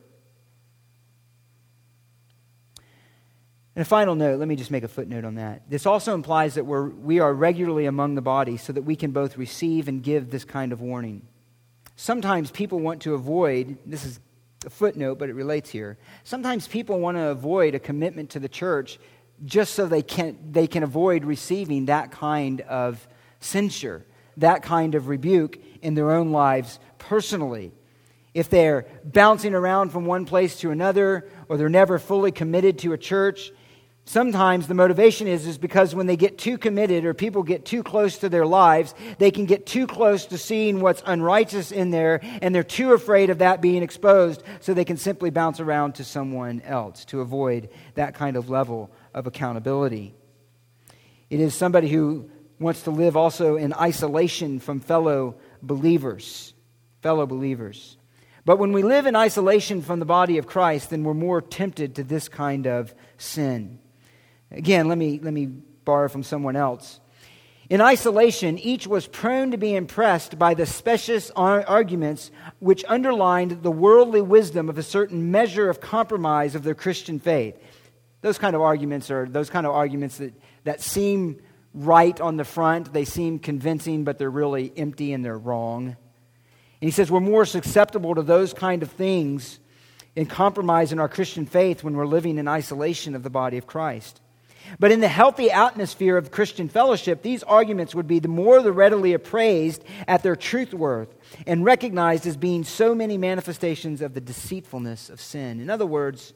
And 3.76 3.82
a 3.82 3.84
final 3.84 4.16
note, 4.16 4.40
let 4.40 4.48
me 4.48 4.56
just 4.56 4.72
make 4.72 4.82
a 4.82 4.88
footnote 4.88 5.24
on 5.24 5.36
that. 5.36 5.70
This 5.70 5.86
also 5.86 6.14
implies 6.14 6.54
that 6.54 6.64
we're, 6.64 6.88
we 6.88 7.20
are 7.20 7.32
regularly 7.32 7.86
among 7.86 8.16
the 8.16 8.22
body 8.22 8.56
so 8.56 8.72
that 8.72 8.82
we 8.82 8.96
can 8.96 9.12
both 9.12 9.36
receive 9.36 9.86
and 9.86 10.02
give 10.02 10.30
this 10.30 10.44
kind 10.44 10.72
of 10.72 10.80
warning. 10.80 11.22
Sometimes 11.94 12.50
people 12.50 12.80
want 12.80 13.02
to 13.02 13.14
avoid, 13.14 13.78
this 13.86 14.04
is 14.04 14.18
a 14.64 14.70
footnote, 14.70 15.20
but 15.20 15.28
it 15.28 15.34
relates 15.34 15.70
here. 15.70 15.96
Sometimes 16.24 16.66
people 16.66 16.98
want 16.98 17.16
to 17.18 17.28
avoid 17.28 17.76
a 17.76 17.78
commitment 17.78 18.30
to 18.30 18.40
the 18.40 18.48
church 18.48 18.98
just 19.44 19.74
so 19.74 19.86
they 19.86 20.02
can, 20.02 20.38
they 20.50 20.66
can 20.66 20.82
avoid 20.82 21.24
receiving 21.24 21.86
that 21.86 22.10
kind 22.10 22.60
of 22.62 23.06
censure, 23.40 24.04
that 24.38 24.62
kind 24.62 24.94
of 24.94 25.08
rebuke 25.08 25.58
in 25.82 25.94
their 25.94 26.10
own 26.10 26.32
lives 26.32 26.78
personally. 26.98 27.72
If 28.34 28.50
they're 28.50 28.86
bouncing 29.04 29.54
around 29.54 29.90
from 29.90 30.06
one 30.06 30.26
place 30.26 30.60
to 30.60 30.70
another, 30.70 31.28
or 31.48 31.56
they're 31.56 31.68
never 31.68 31.98
fully 31.98 32.32
committed 32.32 32.78
to 32.80 32.92
a 32.92 32.98
church, 32.98 33.50
Sometimes 34.08 34.68
the 34.68 34.74
motivation 34.74 35.26
is, 35.26 35.48
is 35.48 35.58
because 35.58 35.92
when 35.92 36.06
they 36.06 36.16
get 36.16 36.38
too 36.38 36.58
committed 36.58 37.04
or 37.04 37.12
people 37.12 37.42
get 37.42 37.64
too 37.64 37.82
close 37.82 38.18
to 38.18 38.28
their 38.28 38.46
lives, 38.46 38.94
they 39.18 39.32
can 39.32 39.46
get 39.46 39.66
too 39.66 39.88
close 39.88 40.26
to 40.26 40.38
seeing 40.38 40.80
what's 40.80 41.02
unrighteous 41.06 41.72
in 41.72 41.90
there, 41.90 42.20
and 42.40 42.54
they're 42.54 42.62
too 42.62 42.92
afraid 42.92 43.30
of 43.30 43.38
that 43.38 43.60
being 43.60 43.82
exposed, 43.82 44.44
so 44.60 44.72
they 44.72 44.84
can 44.84 44.96
simply 44.96 45.30
bounce 45.30 45.58
around 45.58 45.96
to 45.96 46.04
someone 46.04 46.62
else 46.64 47.04
to 47.06 47.20
avoid 47.20 47.68
that 47.96 48.14
kind 48.14 48.36
of 48.36 48.48
level 48.48 48.92
of 49.16 49.26
accountability. 49.26 50.14
It 51.30 51.40
is 51.40 51.54
somebody 51.54 51.88
who 51.88 52.30
wants 52.60 52.82
to 52.82 52.90
live 52.90 53.16
also 53.16 53.56
in 53.56 53.72
isolation 53.72 54.60
from 54.60 54.78
fellow 54.78 55.36
believers. 55.62 56.54
Fellow 57.02 57.26
believers. 57.26 57.96
But 58.44 58.58
when 58.58 58.72
we 58.72 58.82
live 58.82 59.06
in 59.06 59.16
isolation 59.16 59.82
from 59.82 59.98
the 59.98 60.04
body 60.04 60.38
of 60.38 60.46
Christ, 60.46 60.90
then 60.90 61.02
we're 61.02 61.14
more 61.14 61.40
tempted 61.40 61.96
to 61.96 62.04
this 62.04 62.28
kind 62.28 62.66
of 62.66 62.94
sin. 63.16 63.80
Again, 64.52 64.86
let 64.86 64.98
me, 64.98 65.18
let 65.20 65.32
me 65.32 65.46
borrow 65.46 66.08
from 66.08 66.22
someone 66.22 66.54
else. 66.54 67.00
In 67.68 67.80
isolation, 67.80 68.58
each 68.58 68.86
was 68.86 69.08
prone 69.08 69.50
to 69.50 69.56
be 69.56 69.74
impressed 69.74 70.38
by 70.38 70.54
the 70.54 70.66
specious 70.66 71.32
arguments 71.34 72.30
which 72.60 72.84
underlined 72.86 73.64
the 73.64 73.72
worldly 73.72 74.20
wisdom 74.20 74.68
of 74.68 74.78
a 74.78 74.84
certain 74.84 75.32
measure 75.32 75.68
of 75.68 75.80
compromise 75.80 76.54
of 76.54 76.62
their 76.62 76.76
Christian 76.76 77.18
faith. 77.18 77.58
Those 78.22 78.38
kind 78.38 78.56
of 78.56 78.62
arguments 78.62 79.10
are 79.10 79.26
those 79.28 79.50
kind 79.50 79.66
of 79.66 79.72
arguments 79.72 80.18
that, 80.18 80.34
that 80.64 80.80
seem 80.80 81.40
right 81.74 82.18
on 82.20 82.36
the 82.36 82.44
front, 82.44 82.92
they 82.92 83.04
seem 83.04 83.38
convincing, 83.38 84.04
but 84.04 84.18
they're 84.18 84.30
really 84.30 84.72
empty 84.76 85.12
and 85.12 85.24
they're 85.24 85.38
wrong. 85.38 85.88
And 86.80 86.88
he 86.88 86.90
says 86.90 87.10
we're 87.10 87.20
more 87.20 87.44
susceptible 87.44 88.14
to 88.14 88.22
those 88.22 88.52
kind 88.52 88.82
of 88.82 88.90
things 88.90 89.60
in 90.14 90.26
compromise 90.26 90.92
in 90.92 90.98
our 90.98 91.08
Christian 91.08 91.46
faith 91.46 91.84
when 91.84 91.94
we're 91.94 92.06
living 92.06 92.38
in 92.38 92.48
isolation 92.48 93.14
of 93.14 93.22
the 93.22 93.30
body 93.30 93.58
of 93.58 93.66
Christ. 93.66 94.20
But 94.80 94.90
in 94.90 95.00
the 95.00 95.08
healthy 95.08 95.50
atmosphere 95.50 96.16
of 96.16 96.30
Christian 96.30 96.68
fellowship, 96.68 97.22
these 97.22 97.42
arguments 97.44 97.94
would 97.94 98.08
be 98.08 98.18
the 98.18 98.28
more 98.28 98.62
the 98.62 98.72
readily 98.72 99.12
appraised 99.12 99.84
at 100.08 100.22
their 100.22 100.34
truth 100.34 100.74
worth 100.74 101.14
and 101.46 101.64
recognized 101.64 102.26
as 102.26 102.36
being 102.36 102.64
so 102.64 102.94
many 102.94 103.16
manifestations 103.16 104.00
of 104.00 104.14
the 104.14 104.20
deceitfulness 104.20 105.08
of 105.08 105.20
sin. 105.20 105.60
In 105.60 105.70
other 105.70 105.86
words, 105.86 106.32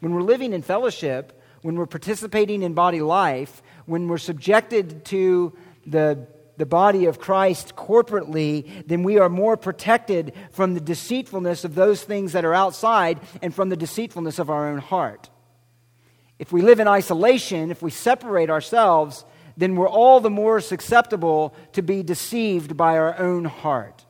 when 0.00 0.12
we're 0.14 0.22
living 0.22 0.52
in 0.52 0.62
fellowship, 0.62 1.40
when 1.62 1.76
we're 1.76 1.86
participating 1.86 2.62
in 2.62 2.74
body 2.74 3.00
life, 3.00 3.62
when 3.86 4.08
we're 4.08 4.18
subjected 4.18 5.04
to 5.06 5.56
the, 5.86 6.26
the 6.56 6.66
body 6.66 7.06
of 7.06 7.18
Christ 7.18 7.76
corporately, 7.76 8.86
then 8.86 9.02
we 9.02 9.18
are 9.18 9.28
more 9.28 9.56
protected 9.56 10.32
from 10.52 10.74
the 10.74 10.80
deceitfulness 10.80 11.64
of 11.64 11.74
those 11.74 12.02
things 12.02 12.32
that 12.32 12.44
are 12.44 12.54
outside 12.54 13.20
and 13.42 13.54
from 13.54 13.68
the 13.68 13.76
deceitfulness 13.76 14.38
of 14.38 14.50
our 14.50 14.68
own 14.68 14.78
heart. 14.78 15.30
If 16.38 16.52
we 16.52 16.62
live 16.62 16.80
in 16.80 16.88
isolation, 16.88 17.70
if 17.70 17.82
we 17.82 17.90
separate 17.90 18.48
ourselves, 18.48 19.26
then 19.56 19.76
we're 19.76 19.88
all 19.88 20.20
the 20.20 20.30
more 20.30 20.60
susceptible 20.60 21.54
to 21.72 21.82
be 21.82 22.02
deceived 22.02 22.76
by 22.78 22.96
our 22.96 23.18
own 23.18 23.44
heart 23.44 24.06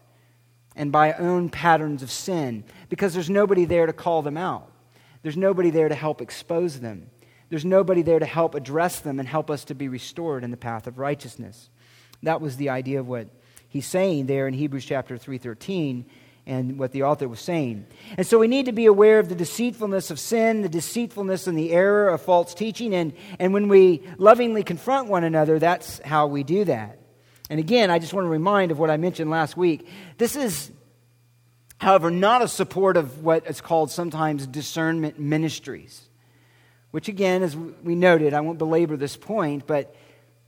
and 0.76 0.92
by 0.92 1.12
our 1.12 1.20
own 1.20 1.48
patterns 1.48 2.04
of 2.04 2.10
sin 2.10 2.62
because 2.88 3.14
there's 3.14 3.28
nobody 3.28 3.64
there 3.64 3.86
to 3.86 3.92
call 3.92 4.22
them 4.22 4.36
out. 4.36 4.70
There's 5.22 5.36
nobody 5.36 5.70
there 5.70 5.88
to 5.88 5.94
help 5.94 6.20
expose 6.20 6.80
them. 6.80 7.10
there's 7.50 7.64
nobody 7.64 8.02
there 8.02 8.20
to 8.20 8.26
help 8.26 8.54
address 8.54 9.00
them 9.00 9.18
and 9.18 9.26
help 9.26 9.50
us 9.50 9.64
to 9.64 9.74
be 9.74 9.88
restored 9.88 10.44
in 10.44 10.52
the 10.52 10.56
path 10.56 10.86
of 10.86 10.98
righteousness. 10.98 11.68
That 12.22 12.40
was 12.40 12.56
the 12.56 12.68
idea 12.68 13.00
of 13.00 13.08
what 13.08 13.26
he's 13.68 13.86
saying 13.86 14.26
there 14.26 14.46
in 14.46 14.54
Hebrews 14.54 14.84
chapter 14.84 15.18
3:13 15.18 16.04
and 16.46 16.78
what 16.78 16.92
the 16.92 17.02
author 17.02 17.28
was 17.28 17.40
saying. 17.40 17.86
And 18.16 18.24
so 18.26 18.38
we 18.38 18.46
need 18.46 18.66
to 18.66 18.72
be 18.72 18.86
aware 18.86 19.18
of 19.18 19.28
the 19.28 19.34
deceitfulness 19.34 20.12
of 20.12 20.20
sin, 20.20 20.62
the 20.62 20.68
deceitfulness 20.68 21.48
and 21.48 21.58
the 21.58 21.72
error 21.72 22.08
of 22.08 22.20
false 22.22 22.54
teaching 22.54 22.94
and 22.94 23.12
and 23.40 23.52
when 23.52 23.68
we 23.68 24.02
lovingly 24.16 24.62
confront 24.62 25.08
one 25.08 25.24
another, 25.24 25.58
that's 25.58 26.00
how 26.04 26.28
we 26.28 26.44
do 26.44 26.64
that. 26.66 26.98
And 27.50 27.58
again, 27.58 27.90
I 27.90 27.98
just 27.98 28.14
want 28.14 28.26
to 28.26 28.30
remind 28.30 28.70
of 28.70 28.78
what 28.78 28.90
I 28.90 28.96
mentioned 28.96 29.28
last 29.28 29.56
week. 29.56 29.88
This 30.18 30.36
is 30.36 30.70
however 31.80 32.10
not 32.10 32.40
a 32.40 32.48
support 32.48 32.96
of 32.96 33.24
what 33.24 33.46
is 33.48 33.60
called 33.60 33.90
sometimes 33.90 34.46
discernment 34.46 35.18
ministries 35.18 36.06
which 36.90 37.08
again, 37.08 37.42
as 37.42 37.56
we 37.56 37.94
noted, 37.94 38.34
I 38.34 38.40
won't 38.40 38.58
belabor 38.58 38.96
this 38.96 39.16
point, 39.16 39.66
but 39.66 39.94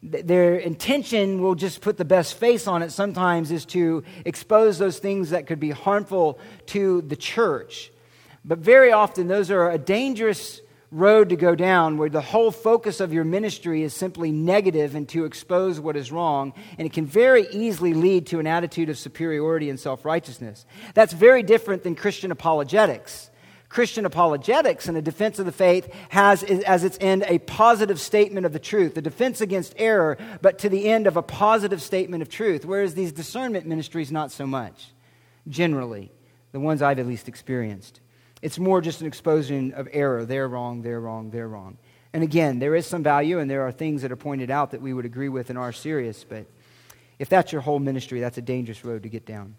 their 0.02 0.56
intention 0.56 1.40
will 1.40 1.54
just 1.54 1.80
put 1.80 1.96
the 1.96 2.04
best 2.04 2.34
face 2.34 2.66
on 2.66 2.82
it 2.82 2.90
sometimes 2.90 3.52
is 3.52 3.64
to 3.66 4.02
expose 4.24 4.78
those 4.78 4.98
things 4.98 5.30
that 5.30 5.46
could 5.46 5.60
be 5.60 5.70
harmful 5.70 6.40
to 6.66 7.02
the 7.02 7.14
church. 7.14 7.92
But 8.44 8.58
very 8.58 8.90
often, 8.90 9.28
those 9.28 9.52
are 9.52 9.70
a 9.70 9.78
dangerous 9.78 10.60
road 10.92 11.30
to 11.30 11.36
go 11.36 11.56
down 11.56 11.96
where 11.96 12.08
the 12.08 12.20
whole 12.20 12.52
focus 12.52 13.00
of 13.00 13.12
your 13.12 13.24
ministry 13.24 13.82
is 13.82 13.92
simply 13.92 14.30
negative 14.30 14.94
and 14.94 15.08
to 15.08 15.24
expose 15.24 15.80
what 15.80 15.96
is 15.96 16.12
wrong, 16.12 16.52
and 16.78 16.86
it 16.86 16.92
can 16.92 17.06
very 17.06 17.48
easily 17.50 17.94
lead 17.94 18.26
to 18.28 18.38
an 18.38 18.46
attitude 18.46 18.88
of 18.88 18.98
superiority 18.98 19.68
and 19.68 19.80
self 19.80 20.04
righteousness. 20.04 20.64
That's 20.94 21.12
very 21.12 21.42
different 21.42 21.82
than 21.82 21.96
Christian 21.96 22.30
apologetics 22.30 23.30
Christian 23.72 24.04
apologetics 24.04 24.86
and 24.86 24.98
a 24.98 25.02
defense 25.02 25.38
of 25.38 25.46
the 25.46 25.52
faith 25.52 25.90
has 26.10 26.42
as 26.42 26.84
its 26.84 26.98
end 27.00 27.24
a 27.26 27.38
positive 27.38 27.98
statement 27.98 28.44
of 28.44 28.52
the 28.52 28.58
truth, 28.58 28.98
a 28.98 29.00
defense 29.00 29.40
against 29.40 29.74
error, 29.78 30.18
but 30.42 30.58
to 30.58 30.68
the 30.68 30.90
end 30.90 31.06
of 31.06 31.16
a 31.16 31.22
positive 31.22 31.80
statement 31.80 32.20
of 32.20 32.28
truth. 32.28 32.66
Whereas 32.66 32.92
these 32.92 33.12
discernment 33.12 33.66
ministries, 33.66 34.12
not 34.12 34.30
so 34.30 34.46
much, 34.46 34.92
generally, 35.48 36.12
the 36.52 36.60
ones 36.60 36.82
I've 36.82 36.98
at 36.98 37.06
least 37.06 37.28
experienced. 37.28 38.01
It's 38.42 38.58
more 38.58 38.80
just 38.80 39.00
an 39.00 39.06
exposing 39.06 39.72
of 39.72 39.88
error. 39.92 40.24
They're 40.24 40.48
wrong, 40.48 40.82
they're 40.82 41.00
wrong, 41.00 41.30
they're 41.30 41.48
wrong. 41.48 41.78
And 42.12 42.22
again, 42.22 42.58
there 42.58 42.74
is 42.74 42.86
some 42.86 43.02
value, 43.02 43.38
and 43.38 43.50
there 43.50 43.62
are 43.62 43.72
things 43.72 44.02
that 44.02 44.12
are 44.12 44.16
pointed 44.16 44.50
out 44.50 44.72
that 44.72 44.82
we 44.82 44.92
would 44.92 45.06
agree 45.06 45.28
with 45.28 45.48
and 45.48 45.58
are 45.58 45.72
serious, 45.72 46.24
but 46.24 46.46
if 47.18 47.28
that's 47.28 47.52
your 47.52 47.60
whole 47.62 47.78
ministry, 47.78 48.20
that's 48.20 48.36
a 48.36 48.42
dangerous 48.42 48.84
road 48.84 49.04
to 49.04 49.08
get 49.08 49.24
down. 49.24 49.54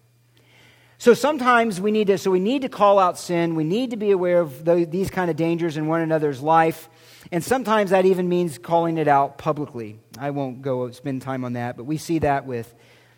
So 0.98 1.14
sometimes 1.14 1.80
we 1.80 1.90
need 1.90 2.06
to, 2.06 2.18
so 2.18 2.30
we 2.30 2.38
need 2.38 2.62
to 2.62 2.68
call 2.68 2.98
out 2.98 3.18
sin. 3.18 3.56
We 3.56 3.64
need 3.64 3.90
to 3.90 3.96
be 3.96 4.12
aware 4.12 4.40
of 4.40 4.64
the, 4.64 4.84
these 4.84 5.10
kind 5.10 5.30
of 5.30 5.36
dangers 5.36 5.76
in 5.76 5.88
one 5.88 6.00
another's 6.00 6.40
life. 6.40 6.88
And 7.32 7.42
sometimes 7.42 7.90
that 7.90 8.04
even 8.04 8.28
means 8.28 8.58
calling 8.58 8.98
it 8.98 9.08
out 9.08 9.36
publicly. 9.36 9.98
I 10.18 10.30
won't 10.30 10.62
go 10.62 10.90
spend 10.92 11.22
time 11.22 11.44
on 11.44 11.54
that, 11.54 11.76
but 11.76 11.84
we 11.84 11.96
see 11.96 12.20
that 12.20 12.46
with 12.46 12.72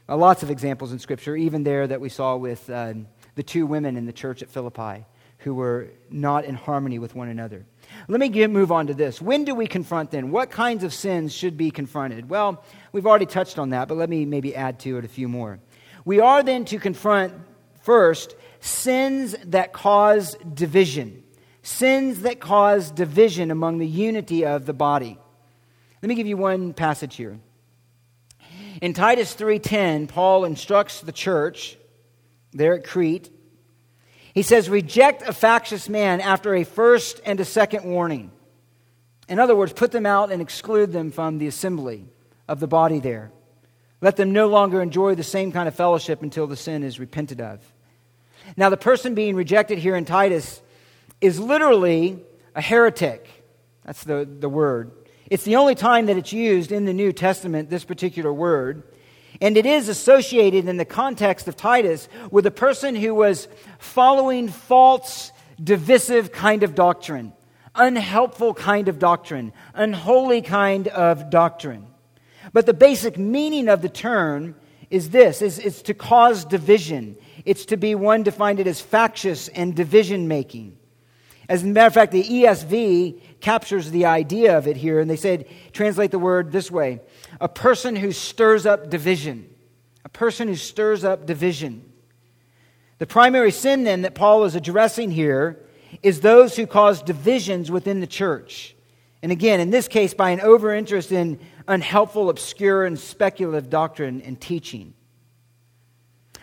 uh, 0.08 0.16
lots 0.16 0.42
of 0.42 0.50
examples 0.50 0.92
in 0.92 0.98
Scripture, 0.98 1.36
even 1.36 1.64
there 1.64 1.86
that 1.86 2.00
we 2.00 2.08
saw 2.08 2.36
with 2.36 2.70
uh, 2.70 2.94
the 3.34 3.42
two 3.42 3.66
women 3.66 3.96
in 3.96 4.06
the 4.06 4.12
church 4.12 4.42
at 4.42 4.48
Philippi 4.48 5.04
who 5.46 5.54
were 5.54 5.86
not 6.10 6.44
in 6.44 6.56
harmony 6.56 6.98
with 6.98 7.14
one 7.14 7.28
another. 7.28 7.64
Let 8.08 8.18
me 8.18 8.28
get, 8.28 8.50
move 8.50 8.72
on 8.72 8.88
to 8.88 8.94
this. 8.94 9.22
When 9.22 9.44
do 9.44 9.54
we 9.54 9.68
confront 9.68 10.10
then? 10.10 10.32
What 10.32 10.50
kinds 10.50 10.82
of 10.82 10.92
sins 10.92 11.32
should 11.32 11.56
be 11.56 11.70
confronted? 11.70 12.28
Well, 12.28 12.64
we've 12.90 13.06
already 13.06 13.26
touched 13.26 13.56
on 13.56 13.70
that, 13.70 13.86
but 13.86 13.96
let 13.96 14.10
me 14.10 14.24
maybe 14.24 14.56
add 14.56 14.80
to 14.80 14.98
it 14.98 15.04
a 15.04 15.08
few 15.08 15.28
more. 15.28 15.60
We 16.04 16.18
are 16.18 16.42
then 16.42 16.64
to 16.64 16.80
confront 16.80 17.32
First, 17.86 18.34
sins 18.58 19.36
that 19.44 19.72
cause 19.72 20.34
division. 20.52 21.22
Sins 21.62 22.22
that 22.22 22.40
cause 22.40 22.90
division 22.90 23.52
among 23.52 23.78
the 23.78 23.86
unity 23.86 24.44
of 24.44 24.66
the 24.66 24.72
body. 24.72 25.16
Let 26.02 26.08
me 26.08 26.16
give 26.16 26.26
you 26.26 26.36
one 26.36 26.72
passage 26.72 27.14
here. 27.14 27.38
In 28.82 28.92
Titus 28.92 29.36
3:10, 29.36 30.08
Paul 30.08 30.44
instructs 30.44 31.00
the 31.00 31.12
church 31.12 31.78
there 32.50 32.74
at 32.74 32.82
Crete. 32.82 33.30
He 34.36 34.42
says, 34.42 34.68
"Reject 34.68 35.22
a 35.22 35.32
factious 35.32 35.88
man 35.88 36.20
after 36.20 36.54
a 36.54 36.62
first 36.62 37.22
and 37.24 37.40
a 37.40 37.44
second 37.44 37.84
warning." 37.84 38.30
In 39.30 39.38
other 39.38 39.56
words, 39.56 39.72
put 39.72 39.92
them 39.92 40.04
out 40.04 40.30
and 40.30 40.42
exclude 40.42 40.92
them 40.92 41.10
from 41.10 41.38
the 41.38 41.46
assembly 41.46 42.10
of 42.46 42.60
the 42.60 42.66
body 42.66 43.00
there. 43.00 43.32
Let 44.02 44.16
them 44.16 44.32
no 44.32 44.46
longer 44.48 44.82
enjoy 44.82 45.14
the 45.14 45.22
same 45.22 45.52
kind 45.52 45.66
of 45.66 45.74
fellowship 45.74 46.22
until 46.22 46.46
the 46.46 46.54
sin 46.54 46.82
is 46.82 47.00
repented 47.00 47.40
of. 47.40 47.60
Now, 48.58 48.68
the 48.68 48.76
person 48.76 49.14
being 49.14 49.36
rejected 49.36 49.78
here 49.78 49.96
in 49.96 50.04
Titus 50.04 50.60
is 51.22 51.40
literally 51.40 52.22
a 52.54 52.60
heretic. 52.60 53.26
That's 53.86 54.04
the, 54.04 54.28
the 54.28 54.50
word. 54.50 54.92
It's 55.30 55.44
the 55.44 55.56
only 55.56 55.74
time 55.74 56.06
that 56.06 56.18
it's 56.18 56.34
used 56.34 56.72
in 56.72 56.84
the 56.84 56.92
New 56.92 57.10
Testament, 57.10 57.70
this 57.70 57.84
particular 57.84 58.34
word. 58.34 58.82
And 59.40 59.56
it 59.56 59.66
is 59.66 59.88
associated 59.88 60.68
in 60.68 60.76
the 60.76 60.84
context 60.84 61.48
of 61.48 61.56
Titus 61.56 62.08
with 62.30 62.46
a 62.46 62.50
person 62.50 62.94
who 62.94 63.14
was 63.14 63.48
following 63.78 64.48
false, 64.48 65.32
divisive 65.62 66.32
kind 66.32 66.62
of 66.62 66.74
doctrine, 66.74 67.32
unhelpful 67.74 68.54
kind 68.54 68.88
of 68.88 68.98
doctrine, 68.98 69.52
unholy 69.74 70.42
kind 70.42 70.88
of 70.88 71.30
doctrine. 71.30 71.86
But 72.52 72.66
the 72.66 72.74
basic 72.74 73.18
meaning 73.18 73.68
of 73.68 73.82
the 73.82 73.88
term 73.88 74.54
is 74.88 75.10
this 75.10 75.42
is, 75.42 75.58
is 75.58 75.82
to 75.82 75.94
cause 75.94 76.44
division 76.44 77.16
it's 77.46 77.66
to 77.66 77.76
be 77.76 77.94
one 77.94 78.24
defined 78.24 78.58
it 78.58 78.66
as 78.66 78.80
factious 78.80 79.48
and 79.48 79.74
division 79.74 80.26
making. 80.26 80.76
As 81.48 81.62
a 81.62 81.66
matter 81.66 81.86
of 81.86 81.94
fact, 81.94 82.10
the 82.10 82.24
ESV 82.24 83.20
captures 83.40 83.92
the 83.92 84.06
idea 84.06 84.58
of 84.58 84.66
it 84.66 84.76
here, 84.76 84.98
and 84.98 85.08
they 85.08 85.16
said, 85.16 85.46
translate 85.72 86.10
the 86.10 86.18
word 86.18 86.50
this 86.50 86.72
way 86.72 87.00
a 87.40 87.48
person 87.48 87.96
who 87.96 88.12
stirs 88.12 88.66
up 88.66 88.90
division. 88.90 89.48
A 90.04 90.08
person 90.08 90.48
who 90.48 90.56
stirs 90.56 91.04
up 91.04 91.26
division. 91.26 91.92
The 92.98 93.06
primary 93.06 93.50
sin, 93.50 93.84
then, 93.84 94.02
that 94.02 94.14
Paul 94.14 94.44
is 94.44 94.54
addressing 94.54 95.10
here 95.10 95.62
is 96.02 96.20
those 96.20 96.56
who 96.56 96.66
cause 96.66 97.02
divisions 97.02 97.70
within 97.70 98.00
the 98.00 98.06
church. 98.06 98.74
And 99.22 99.32
again, 99.32 99.60
in 99.60 99.70
this 99.70 99.88
case, 99.88 100.14
by 100.14 100.30
an 100.30 100.40
overinterest 100.40 101.12
in 101.12 101.40
unhelpful, 101.68 102.30
obscure, 102.30 102.84
and 102.84 102.98
speculative 102.98 103.70
doctrine 103.70 104.22
and 104.22 104.40
teaching. 104.40 104.94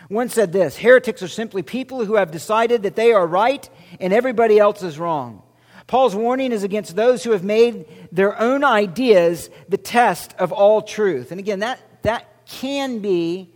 One 0.08 0.28
said 0.28 0.52
this 0.52 0.76
heretics 0.76 1.22
are 1.22 1.28
simply 1.28 1.62
people 1.62 2.04
who 2.04 2.16
have 2.16 2.30
decided 2.30 2.82
that 2.82 2.94
they 2.94 3.12
are 3.12 3.26
right 3.26 3.68
and 4.00 4.12
everybody 4.12 4.58
else 4.58 4.82
is 4.82 4.98
wrong. 4.98 5.42
Paul's 5.86 6.14
warning 6.14 6.52
is 6.52 6.62
against 6.62 6.96
those 6.96 7.24
who 7.24 7.32
have 7.32 7.44
made 7.44 7.86
their 8.10 8.40
own 8.40 8.64
ideas 8.64 9.50
the 9.68 9.76
test 9.76 10.34
of 10.38 10.52
all 10.52 10.80
truth. 10.82 11.30
And 11.30 11.38
again, 11.38 11.60
that, 11.60 11.80
that 12.02 12.46
can 12.46 13.00
be, 13.00 13.52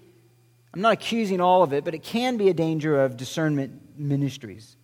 I'm 0.74 0.80
not 0.80 0.94
accusing 0.94 1.40
all 1.40 1.62
of 1.62 1.72
it, 1.72 1.84
but 1.84 1.94
it 1.94 2.02
can 2.02 2.36
be 2.36 2.48
a 2.48 2.54
danger 2.54 3.02
of 3.02 3.16
discernment 3.16 3.80
ministries. 3.98 4.76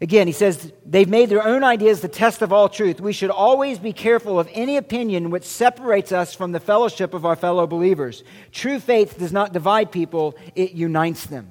Again, 0.00 0.26
he 0.26 0.32
says 0.32 0.72
they've 0.84 1.08
made 1.08 1.28
their 1.28 1.46
own 1.46 1.62
ideas 1.62 2.00
the 2.00 2.08
test 2.08 2.42
of 2.42 2.52
all 2.52 2.68
truth. 2.68 3.00
We 3.00 3.12
should 3.12 3.30
always 3.30 3.78
be 3.78 3.92
careful 3.92 4.40
of 4.40 4.48
any 4.52 4.76
opinion 4.76 5.30
which 5.30 5.44
separates 5.44 6.10
us 6.10 6.34
from 6.34 6.52
the 6.52 6.60
fellowship 6.60 7.14
of 7.14 7.24
our 7.24 7.36
fellow 7.36 7.66
believers. 7.66 8.24
True 8.50 8.80
faith 8.80 9.18
does 9.18 9.32
not 9.32 9.52
divide 9.52 9.92
people, 9.92 10.36
it 10.56 10.72
unites 10.72 11.26
them. 11.26 11.50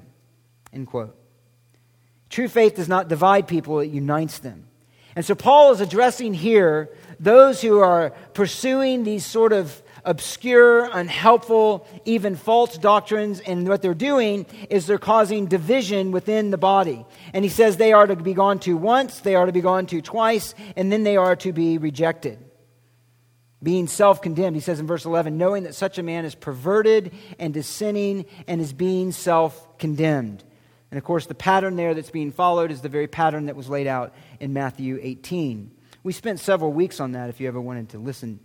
End 0.72 0.86
quote. 0.86 1.16
True 2.34 2.48
faith 2.48 2.74
does 2.74 2.88
not 2.88 3.06
divide 3.06 3.46
people, 3.46 3.78
it 3.78 3.92
unites 3.92 4.40
them. 4.40 4.66
And 5.14 5.24
so 5.24 5.36
Paul 5.36 5.70
is 5.70 5.80
addressing 5.80 6.34
here 6.34 6.90
those 7.20 7.62
who 7.62 7.78
are 7.78 8.10
pursuing 8.32 9.04
these 9.04 9.24
sort 9.24 9.52
of 9.52 9.80
obscure, 10.04 10.86
unhelpful, 10.86 11.86
even 12.04 12.34
false 12.34 12.76
doctrines. 12.76 13.38
And 13.38 13.68
what 13.68 13.82
they're 13.82 13.94
doing 13.94 14.46
is 14.68 14.88
they're 14.88 14.98
causing 14.98 15.46
division 15.46 16.10
within 16.10 16.50
the 16.50 16.58
body. 16.58 17.06
And 17.32 17.44
he 17.44 17.48
says 17.48 17.76
they 17.76 17.92
are 17.92 18.08
to 18.08 18.16
be 18.16 18.34
gone 18.34 18.58
to 18.60 18.76
once, 18.76 19.20
they 19.20 19.36
are 19.36 19.46
to 19.46 19.52
be 19.52 19.60
gone 19.60 19.86
to 19.86 20.02
twice, 20.02 20.56
and 20.74 20.90
then 20.90 21.04
they 21.04 21.16
are 21.16 21.36
to 21.36 21.52
be 21.52 21.78
rejected. 21.78 22.40
Being 23.62 23.86
self 23.86 24.20
condemned, 24.20 24.56
he 24.56 24.60
says 24.60 24.80
in 24.80 24.88
verse 24.88 25.04
11, 25.04 25.38
knowing 25.38 25.62
that 25.62 25.76
such 25.76 25.98
a 25.98 26.02
man 26.02 26.24
is 26.24 26.34
perverted 26.34 27.12
and 27.38 27.56
is 27.56 27.68
sinning 27.68 28.24
and 28.48 28.60
is 28.60 28.72
being 28.72 29.12
self 29.12 29.78
condemned. 29.78 30.42
And 30.94 30.98
of 31.00 31.02
course, 31.02 31.26
the 31.26 31.34
pattern 31.34 31.74
there 31.74 31.92
that's 31.92 32.12
being 32.12 32.30
followed 32.30 32.70
is 32.70 32.80
the 32.80 32.88
very 32.88 33.08
pattern 33.08 33.46
that 33.46 33.56
was 33.56 33.68
laid 33.68 33.88
out 33.88 34.14
in 34.38 34.52
Matthew 34.52 35.00
18. 35.02 35.72
We 36.04 36.12
spent 36.12 36.38
several 36.38 36.72
weeks 36.72 37.00
on 37.00 37.10
that 37.12 37.30
if 37.30 37.40
you 37.40 37.48
ever 37.48 37.60
wanted 37.60 37.88
to 37.88 37.98
listen 37.98 38.38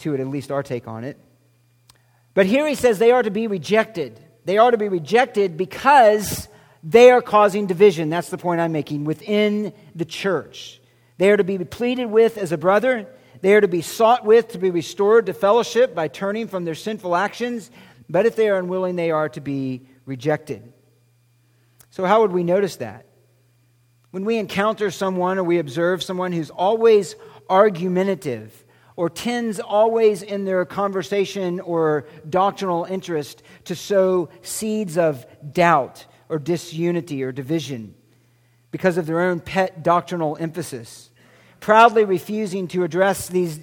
to 0.00 0.12
it, 0.12 0.20
at 0.20 0.26
least 0.26 0.50
our 0.50 0.62
take 0.62 0.86
on 0.86 1.02
it. 1.02 1.18
But 2.34 2.44
here 2.44 2.68
he 2.68 2.74
says 2.74 2.98
they 2.98 3.10
are 3.10 3.22
to 3.22 3.30
be 3.30 3.46
rejected. 3.46 4.20
They 4.44 4.58
are 4.58 4.70
to 4.70 4.76
be 4.76 4.90
rejected 4.90 5.56
because 5.56 6.46
they 6.84 7.10
are 7.10 7.22
causing 7.22 7.66
division. 7.66 8.10
That's 8.10 8.28
the 8.28 8.36
point 8.36 8.60
I'm 8.60 8.72
making 8.72 9.04
within 9.04 9.72
the 9.94 10.04
church. 10.04 10.78
They 11.16 11.30
are 11.30 11.38
to 11.38 11.44
be 11.44 11.56
pleaded 11.56 12.04
with 12.04 12.36
as 12.36 12.52
a 12.52 12.58
brother. 12.58 13.08
They 13.40 13.54
are 13.54 13.62
to 13.62 13.66
be 13.66 13.80
sought 13.80 14.26
with 14.26 14.48
to 14.48 14.58
be 14.58 14.70
restored 14.70 15.24
to 15.24 15.32
fellowship 15.32 15.94
by 15.94 16.08
turning 16.08 16.48
from 16.48 16.66
their 16.66 16.74
sinful 16.74 17.16
actions. 17.16 17.70
But 18.10 18.26
if 18.26 18.36
they 18.36 18.50
are 18.50 18.58
unwilling, 18.58 18.96
they 18.96 19.10
are 19.10 19.30
to 19.30 19.40
be 19.40 19.86
rejected. 20.04 20.71
So, 21.92 22.06
how 22.06 22.22
would 22.22 22.32
we 22.32 22.42
notice 22.42 22.76
that? 22.76 23.04
When 24.12 24.24
we 24.24 24.38
encounter 24.38 24.90
someone 24.90 25.38
or 25.38 25.44
we 25.44 25.58
observe 25.58 26.02
someone 26.02 26.32
who's 26.32 26.48
always 26.48 27.16
argumentative 27.50 28.64
or 28.96 29.10
tends 29.10 29.60
always 29.60 30.22
in 30.22 30.46
their 30.46 30.64
conversation 30.64 31.60
or 31.60 32.06
doctrinal 32.28 32.84
interest 32.86 33.42
to 33.64 33.74
sow 33.74 34.30
seeds 34.40 34.96
of 34.96 35.26
doubt 35.52 36.06
or 36.30 36.38
disunity 36.38 37.22
or 37.22 37.30
division 37.30 37.94
because 38.70 38.96
of 38.96 39.04
their 39.04 39.20
own 39.20 39.38
pet 39.38 39.82
doctrinal 39.82 40.38
emphasis, 40.40 41.10
proudly 41.60 42.06
refusing 42.06 42.68
to 42.68 42.84
address 42.84 43.28
these 43.28 43.60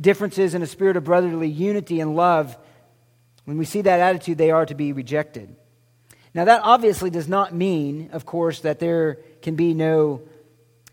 differences 0.00 0.52
in 0.52 0.62
a 0.62 0.66
spirit 0.66 0.96
of 0.96 1.04
brotherly 1.04 1.48
unity 1.48 2.00
and 2.00 2.16
love, 2.16 2.58
when 3.44 3.56
we 3.56 3.64
see 3.64 3.82
that 3.82 4.00
attitude, 4.00 4.36
they 4.36 4.50
are 4.50 4.66
to 4.66 4.74
be 4.74 4.92
rejected. 4.92 5.54
Now, 6.34 6.44
that 6.44 6.62
obviously 6.62 7.10
does 7.10 7.28
not 7.28 7.54
mean, 7.54 8.10
of 8.12 8.26
course, 8.26 8.60
that 8.60 8.78
there 8.78 9.18
can 9.42 9.54
be 9.56 9.74
no 9.74 10.22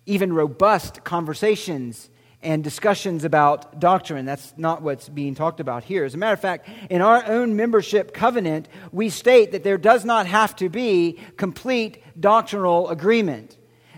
even 0.06 0.34
robust 0.34 1.04
conversations 1.04 2.10
and 2.42 2.64
discussions 2.64 3.24
about 3.24 3.80
doctrine. 3.80 4.26
That's 4.26 4.54
not 4.56 4.84
what's 4.84 5.10
being 5.10 5.34
talked 5.34 5.60
about 5.60 5.84
here. 5.84 6.06
As 6.06 6.14
a 6.14 6.18
matter 6.18 6.34
of 6.34 6.40
fact, 6.40 6.70
in 6.90 7.02
our 7.02 7.26
own 7.26 7.56
membership 7.56 8.14
covenant, 8.14 8.70
we 8.92 9.10
state 9.10 9.52
that 9.52 9.64
there 9.64 9.80
does 9.80 10.06
not 10.06 10.28
have 10.28 10.56
to 10.58 10.70
be 10.70 11.20
complete 11.38 12.04
doctrinal 12.20 12.90
agreement. 12.90 13.58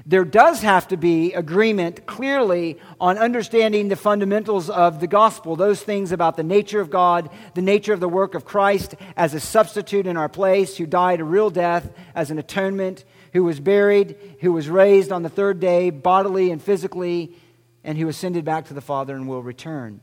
There 0.10 0.24
does 0.24 0.62
have 0.62 0.88
to 0.88 0.95
be 0.95 1.34
agreement 1.34 2.05
clearly 2.05 2.78
on 2.97 3.18
understanding 3.18 3.89
the 3.89 3.97
fundamentals 3.97 4.70
of 4.70 5.01
the 5.01 5.08
gospel, 5.08 5.58
those 5.58 5.84
things 5.84 6.14
about 6.14 6.38
the 6.38 6.43
nature 6.43 6.80
of 6.80 6.89
God, 6.89 7.30
the 7.55 7.62
nature 7.62 7.91
of 7.91 7.99
the 7.99 8.08
work 8.08 8.34
of 8.34 8.45
Christ 8.45 8.95
as 9.18 9.34
a 9.34 9.41
substitute 9.41 10.08
in 10.08 10.16
our 10.16 10.30
place, 10.30 10.78
who 10.78 10.86
died 10.86 11.20
a 11.20 11.26
real 11.26 11.49
death 11.49 11.91
as 12.16 12.32
an 12.32 12.39
atonement, 12.39 13.03
who 13.34 13.43
was 13.43 13.60
buried, 13.60 14.16
who 14.39 14.53
was 14.53 14.70
raised 14.70 15.12
on 15.12 15.24
the 15.24 15.30
third 15.30 15.60
day 15.60 15.89
bodily 15.89 16.51
and 16.51 16.64
physically 16.64 17.36
and 17.84 17.97
who 17.97 18.08
ascended 18.08 18.45
back 18.45 18.68
to 18.68 18.74
the 18.74 18.80
Father 18.80 19.14
and 19.14 19.28
will 19.28 19.43
return. 19.43 19.99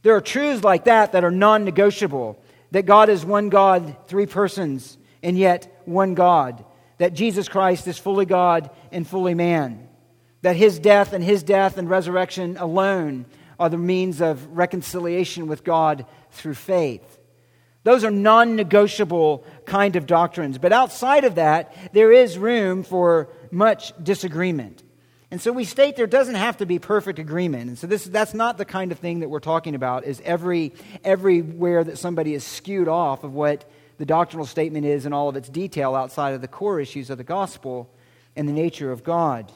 There 0.00 0.16
are 0.16 0.22
truths 0.22 0.64
like 0.64 0.84
that 0.84 1.12
that 1.12 1.24
are 1.24 1.30
non 1.30 1.66
negotiable 1.66 2.42
that 2.70 2.86
God 2.86 3.10
is 3.10 3.22
one 3.22 3.50
God, 3.50 3.96
three 4.06 4.24
persons, 4.24 4.96
and 5.22 5.36
yet 5.36 5.82
one 5.84 6.14
God. 6.14 6.64
That 7.00 7.14
Jesus 7.14 7.48
Christ 7.48 7.88
is 7.88 7.96
fully 7.96 8.26
God 8.26 8.68
and 8.92 9.08
fully 9.08 9.32
man. 9.32 9.88
That 10.42 10.54
his 10.54 10.78
death 10.78 11.14
and 11.14 11.24
his 11.24 11.42
death 11.42 11.78
and 11.78 11.88
resurrection 11.88 12.58
alone 12.58 13.24
are 13.58 13.70
the 13.70 13.78
means 13.78 14.20
of 14.20 14.46
reconciliation 14.54 15.46
with 15.46 15.64
God 15.64 16.04
through 16.30 16.54
faith. 16.54 17.18
Those 17.84 18.04
are 18.04 18.10
non 18.10 18.54
negotiable 18.54 19.44
kind 19.64 19.96
of 19.96 20.06
doctrines. 20.06 20.58
But 20.58 20.74
outside 20.74 21.24
of 21.24 21.36
that, 21.36 21.74
there 21.94 22.12
is 22.12 22.36
room 22.36 22.82
for 22.82 23.30
much 23.50 23.94
disagreement. 24.02 24.82
And 25.30 25.40
so 25.40 25.52
we 25.52 25.64
state 25.64 25.96
there 25.96 26.06
doesn't 26.06 26.34
have 26.34 26.58
to 26.58 26.66
be 26.66 26.78
perfect 26.78 27.18
agreement. 27.18 27.68
And 27.68 27.78
so 27.78 27.86
this, 27.86 28.04
that's 28.04 28.34
not 28.34 28.58
the 28.58 28.66
kind 28.66 28.92
of 28.92 28.98
thing 28.98 29.20
that 29.20 29.30
we're 29.30 29.40
talking 29.40 29.74
about, 29.74 30.04
is 30.04 30.20
every, 30.22 30.74
everywhere 31.02 31.82
that 31.82 31.96
somebody 31.96 32.34
is 32.34 32.44
skewed 32.44 32.88
off 32.88 33.24
of 33.24 33.32
what 33.32 33.64
the 34.00 34.06
doctrinal 34.06 34.46
statement 34.46 34.86
is 34.86 35.04
in 35.04 35.12
all 35.12 35.28
of 35.28 35.36
its 35.36 35.50
detail 35.50 35.94
outside 35.94 36.32
of 36.32 36.40
the 36.40 36.48
core 36.48 36.80
issues 36.80 37.10
of 37.10 37.18
the 37.18 37.22
gospel 37.22 37.92
and 38.34 38.48
the 38.48 38.52
nature 38.52 38.90
of 38.90 39.04
God. 39.04 39.52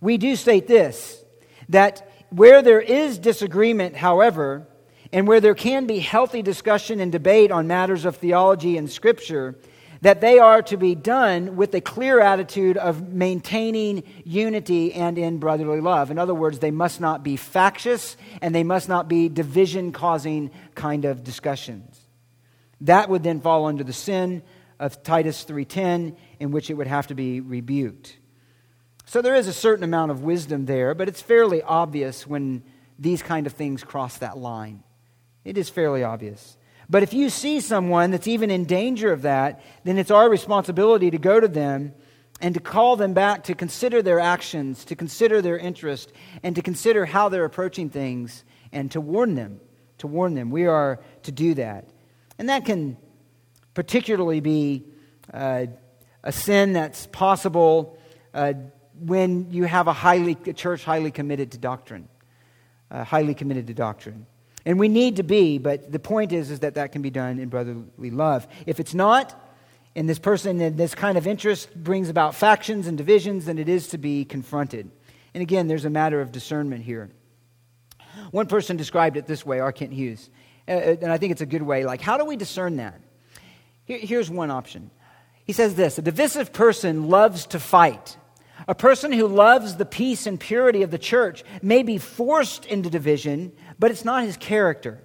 We 0.00 0.18
do 0.18 0.34
state 0.34 0.66
this 0.66 1.22
that 1.68 2.10
where 2.30 2.62
there 2.62 2.80
is 2.80 3.16
disagreement, 3.16 3.94
however, 3.94 4.66
and 5.12 5.28
where 5.28 5.40
there 5.40 5.54
can 5.54 5.86
be 5.86 6.00
healthy 6.00 6.42
discussion 6.42 6.98
and 6.98 7.12
debate 7.12 7.52
on 7.52 7.68
matters 7.68 8.04
of 8.04 8.16
theology 8.16 8.76
and 8.76 8.90
scripture, 8.90 9.56
that 10.00 10.20
they 10.20 10.40
are 10.40 10.62
to 10.62 10.76
be 10.76 10.96
done 10.96 11.54
with 11.54 11.72
a 11.72 11.80
clear 11.80 12.18
attitude 12.18 12.76
of 12.76 13.12
maintaining 13.12 14.02
unity 14.24 14.92
and 14.94 15.16
in 15.16 15.38
brotherly 15.38 15.80
love. 15.80 16.10
In 16.10 16.18
other 16.18 16.34
words, 16.34 16.58
they 16.58 16.72
must 16.72 17.00
not 17.00 17.22
be 17.22 17.36
factious 17.36 18.16
and 18.42 18.52
they 18.52 18.64
must 18.64 18.88
not 18.88 19.06
be 19.06 19.28
division 19.28 19.92
causing 19.92 20.50
kind 20.74 21.04
of 21.04 21.22
discussions. 21.22 22.09
That 22.82 23.08
would 23.08 23.22
then 23.22 23.40
fall 23.40 23.66
under 23.66 23.84
the 23.84 23.92
sin 23.92 24.42
of 24.78 25.02
Titus 25.02 25.44
3:10 25.44 26.16
in 26.38 26.50
which 26.50 26.70
it 26.70 26.74
would 26.74 26.86
have 26.86 27.08
to 27.08 27.14
be 27.14 27.40
rebuked. 27.40 28.18
So 29.04 29.20
there 29.20 29.34
is 29.34 29.48
a 29.48 29.52
certain 29.52 29.84
amount 29.84 30.12
of 30.12 30.22
wisdom 30.22 30.66
there, 30.66 30.94
but 30.94 31.08
it's 31.08 31.20
fairly 31.20 31.62
obvious 31.62 32.26
when 32.26 32.62
these 32.98 33.22
kind 33.22 33.46
of 33.46 33.52
things 33.52 33.82
cross 33.82 34.18
that 34.18 34.38
line. 34.38 34.82
It 35.44 35.58
is 35.58 35.68
fairly 35.68 36.04
obvious. 36.04 36.56
But 36.88 37.02
if 37.02 37.12
you 37.12 37.30
see 37.30 37.60
someone 37.60 38.10
that's 38.10 38.26
even 38.26 38.50
in 38.50 38.64
danger 38.64 39.12
of 39.12 39.22
that, 39.22 39.62
then 39.84 39.98
it's 39.98 40.10
our 40.10 40.28
responsibility 40.28 41.10
to 41.10 41.18
go 41.18 41.40
to 41.40 41.48
them 41.48 41.92
and 42.40 42.54
to 42.54 42.60
call 42.60 42.96
them 42.96 43.12
back 43.12 43.44
to 43.44 43.54
consider 43.54 44.02
their 44.02 44.18
actions, 44.18 44.84
to 44.86 44.96
consider 44.96 45.42
their 45.42 45.58
interest, 45.58 46.12
and 46.42 46.56
to 46.56 46.62
consider 46.62 47.04
how 47.04 47.28
they're 47.28 47.44
approaching 47.44 47.90
things, 47.90 48.44
and 48.72 48.90
to 48.90 49.00
warn 49.00 49.34
them. 49.34 49.60
To 49.98 50.06
warn 50.06 50.34
them. 50.34 50.50
We 50.50 50.66
are 50.66 51.00
to 51.24 51.32
do 51.32 51.54
that. 51.54 51.88
And 52.40 52.48
that 52.48 52.64
can 52.64 52.96
particularly 53.74 54.40
be 54.40 54.86
uh, 55.30 55.66
a 56.24 56.32
sin 56.32 56.72
that's 56.72 57.06
possible 57.08 57.98
uh, 58.32 58.54
when 58.98 59.52
you 59.52 59.64
have 59.64 59.88
a, 59.88 59.92
highly, 59.92 60.38
a 60.46 60.54
church 60.54 60.82
highly 60.82 61.10
committed 61.10 61.52
to 61.52 61.58
doctrine. 61.58 62.08
Uh, 62.90 63.04
highly 63.04 63.34
committed 63.34 63.66
to 63.66 63.74
doctrine. 63.74 64.24
And 64.64 64.78
we 64.78 64.88
need 64.88 65.16
to 65.16 65.22
be, 65.22 65.58
but 65.58 65.92
the 65.92 65.98
point 65.98 66.32
is, 66.32 66.50
is 66.50 66.60
that 66.60 66.76
that 66.76 66.92
can 66.92 67.02
be 67.02 67.10
done 67.10 67.38
in 67.38 67.50
brotherly 67.50 68.10
love. 68.10 68.48
If 68.64 68.80
it's 68.80 68.94
not, 68.94 69.38
and 69.94 70.08
this 70.08 70.18
person 70.18 70.62
and 70.62 70.78
this 70.78 70.94
kind 70.94 71.18
of 71.18 71.26
interest 71.26 71.74
brings 71.74 72.08
about 72.08 72.34
factions 72.34 72.86
and 72.86 72.96
divisions, 72.96 73.44
then 73.44 73.58
it 73.58 73.68
is 73.68 73.88
to 73.88 73.98
be 73.98 74.24
confronted. 74.24 74.90
And 75.34 75.42
again, 75.42 75.68
there's 75.68 75.84
a 75.84 75.90
matter 75.90 76.22
of 76.22 76.32
discernment 76.32 76.84
here. 76.84 77.10
One 78.30 78.46
person 78.46 78.78
described 78.78 79.18
it 79.18 79.26
this 79.26 79.44
way, 79.44 79.60
R. 79.60 79.72
Kent 79.72 79.92
Hughes, 79.92 80.30
and 80.70 81.12
I 81.12 81.18
think 81.18 81.32
it's 81.32 81.40
a 81.40 81.46
good 81.46 81.62
way. 81.62 81.84
Like, 81.84 82.00
how 82.00 82.16
do 82.16 82.24
we 82.24 82.36
discern 82.36 82.76
that? 82.76 83.00
here's 83.86 84.30
one 84.30 84.52
option. 84.52 84.90
He 85.44 85.52
says 85.52 85.74
this 85.74 85.98
A 85.98 86.02
divisive 86.02 86.52
person 86.52 87.08
loves 87.08 87.46
to 87.46 87.60
fight. 87.60 88.16
A 88.68 88.74
person 88.74 89.10
who 89.10 89.26
loves 89.26 89.76
the 89.76 89.86
peace 89.86 90.26
and 90.26 90.38
purity 90.38 90.82
of 90.82 90.90
the 90.90 90.98
church 90.98 91.42
may 91.62 91.82
be 91.82 91.98
forced 91.98 92.66
into 92.66 92.90
division 92.90 93.52
but 93.80 93.90
it's 93.90 94.04
not 94.04 94.24
his 94.24 94.36
character. 94.36 95.02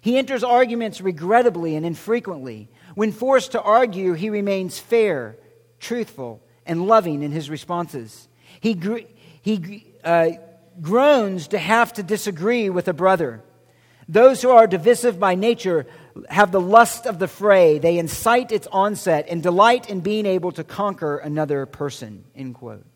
He 0.00 0.18
enters 0.18 0.44
arguments 0.44 1.00
regrettably 1.00 1.76
and 1.76 1.86
infrequently. 1.86 2.68
When 2.96 3.12
forced 3.12 3.52
to 3.52 3.62
argue, 3.62 4.12
he 4.12 4.30
remains 4.30 4.78
fair, 4.78 5.38
truthful, 5.78 6.42
and 6.66 6.86
loving 6.86 7.22
in 7.22 7.30
his 7.30 7.48
responses. 7.48 8.28
He, 8.60 8.74
gr- 8.74 9.06
he 9.42 9.94
uh, 10.04 10.30
groans 10.80 11.48
to 11.48 11.58
have 11.58 11.92
to 11.94 12.02
disagree 12.02 12.68
with 12.68 12.88
a 12.88 12.92
brother. 12.92 13.42
Those 14.08 14.40
who 14.40 14.50
are 14.50 14.66
divisive 14.66 15.18
by 15.18 15.34
nature 15.34 15.86
have 16.28 16.52
the 16.52 16.60
lust 16.60 17.06
of 17.06 17.18
the 17.18 17.28
fray. 17.28 17.78
They 17.78 17.98
incite 17.98 18.52
its 18.52 18.68
onset 18.68 19.26
and 19.28 19.42
delight 19.42 19.90
in 19.90 20.00
being 20.00 20.26
able 20.26 20.52
to 20.52 20.64
conquer 20.64 21.18
another 21.18 21.66
person. 21.66 22.24
End 22.34 22.54
quote. 22.54 22.86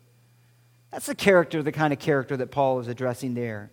That's 0.91 1.05
the 1.05 1.15
character, 1.15 1.63
the 1.63 1.71
kind 1.71 1.93
of 1.93 1.99
character 1.99 2.37
that 2.37 2.51
Paul 2.51 2.79
is 2.79 2.87
addressing 2.87 3.33
there. 3.33 3.71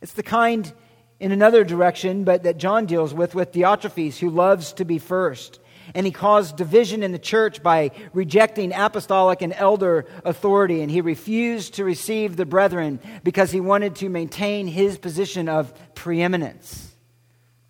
It's 0.00 0.12
the 0.12 0.22
kind 0.22 0.70
in 1.18 1.32
another 1.32 1.64
direction, 1.64 2.24
but 2.24 2.44
that 2.44 2.56
John 2.56 2.86
deals 2.86 3.12
with, 3.12 3.34
with 3.34 3.52
Diotrephes, 3.52 4.18
who 4.18 4.30
loves 4.30 4.72
to 4.74 4.84
be 4.86 4.98
first. 4.98 5.60
And 5.94 6.06
he 6.06 6.12
caused 6.12 6.56
division 6.56 7.02
in 7.02 7.12
the 7.12 7.18
church 7.18 7.62
by 7.62 7.90
rejecting 8.12 8.72
apostolic 8.72 9.42
and 9.42 9.52
elder 9.52 10.06
authority. 10.24 10.82
And 10.82 10.90
he 10.90 11.00
refused 11.00 11.74
to 11.74 11.84
receive 11.84 12.36
the 12.36 12.46
brethren 12.46 13.00
because 13.24 13.50
he 13.50 13.60
wanted 13.60 13.96
to 13.96 14.08
maintain 14.08 14.66
his 14.66 14.98
position 14.98 15.48
of 15.48 15.72
preeminence. 15.94 16.94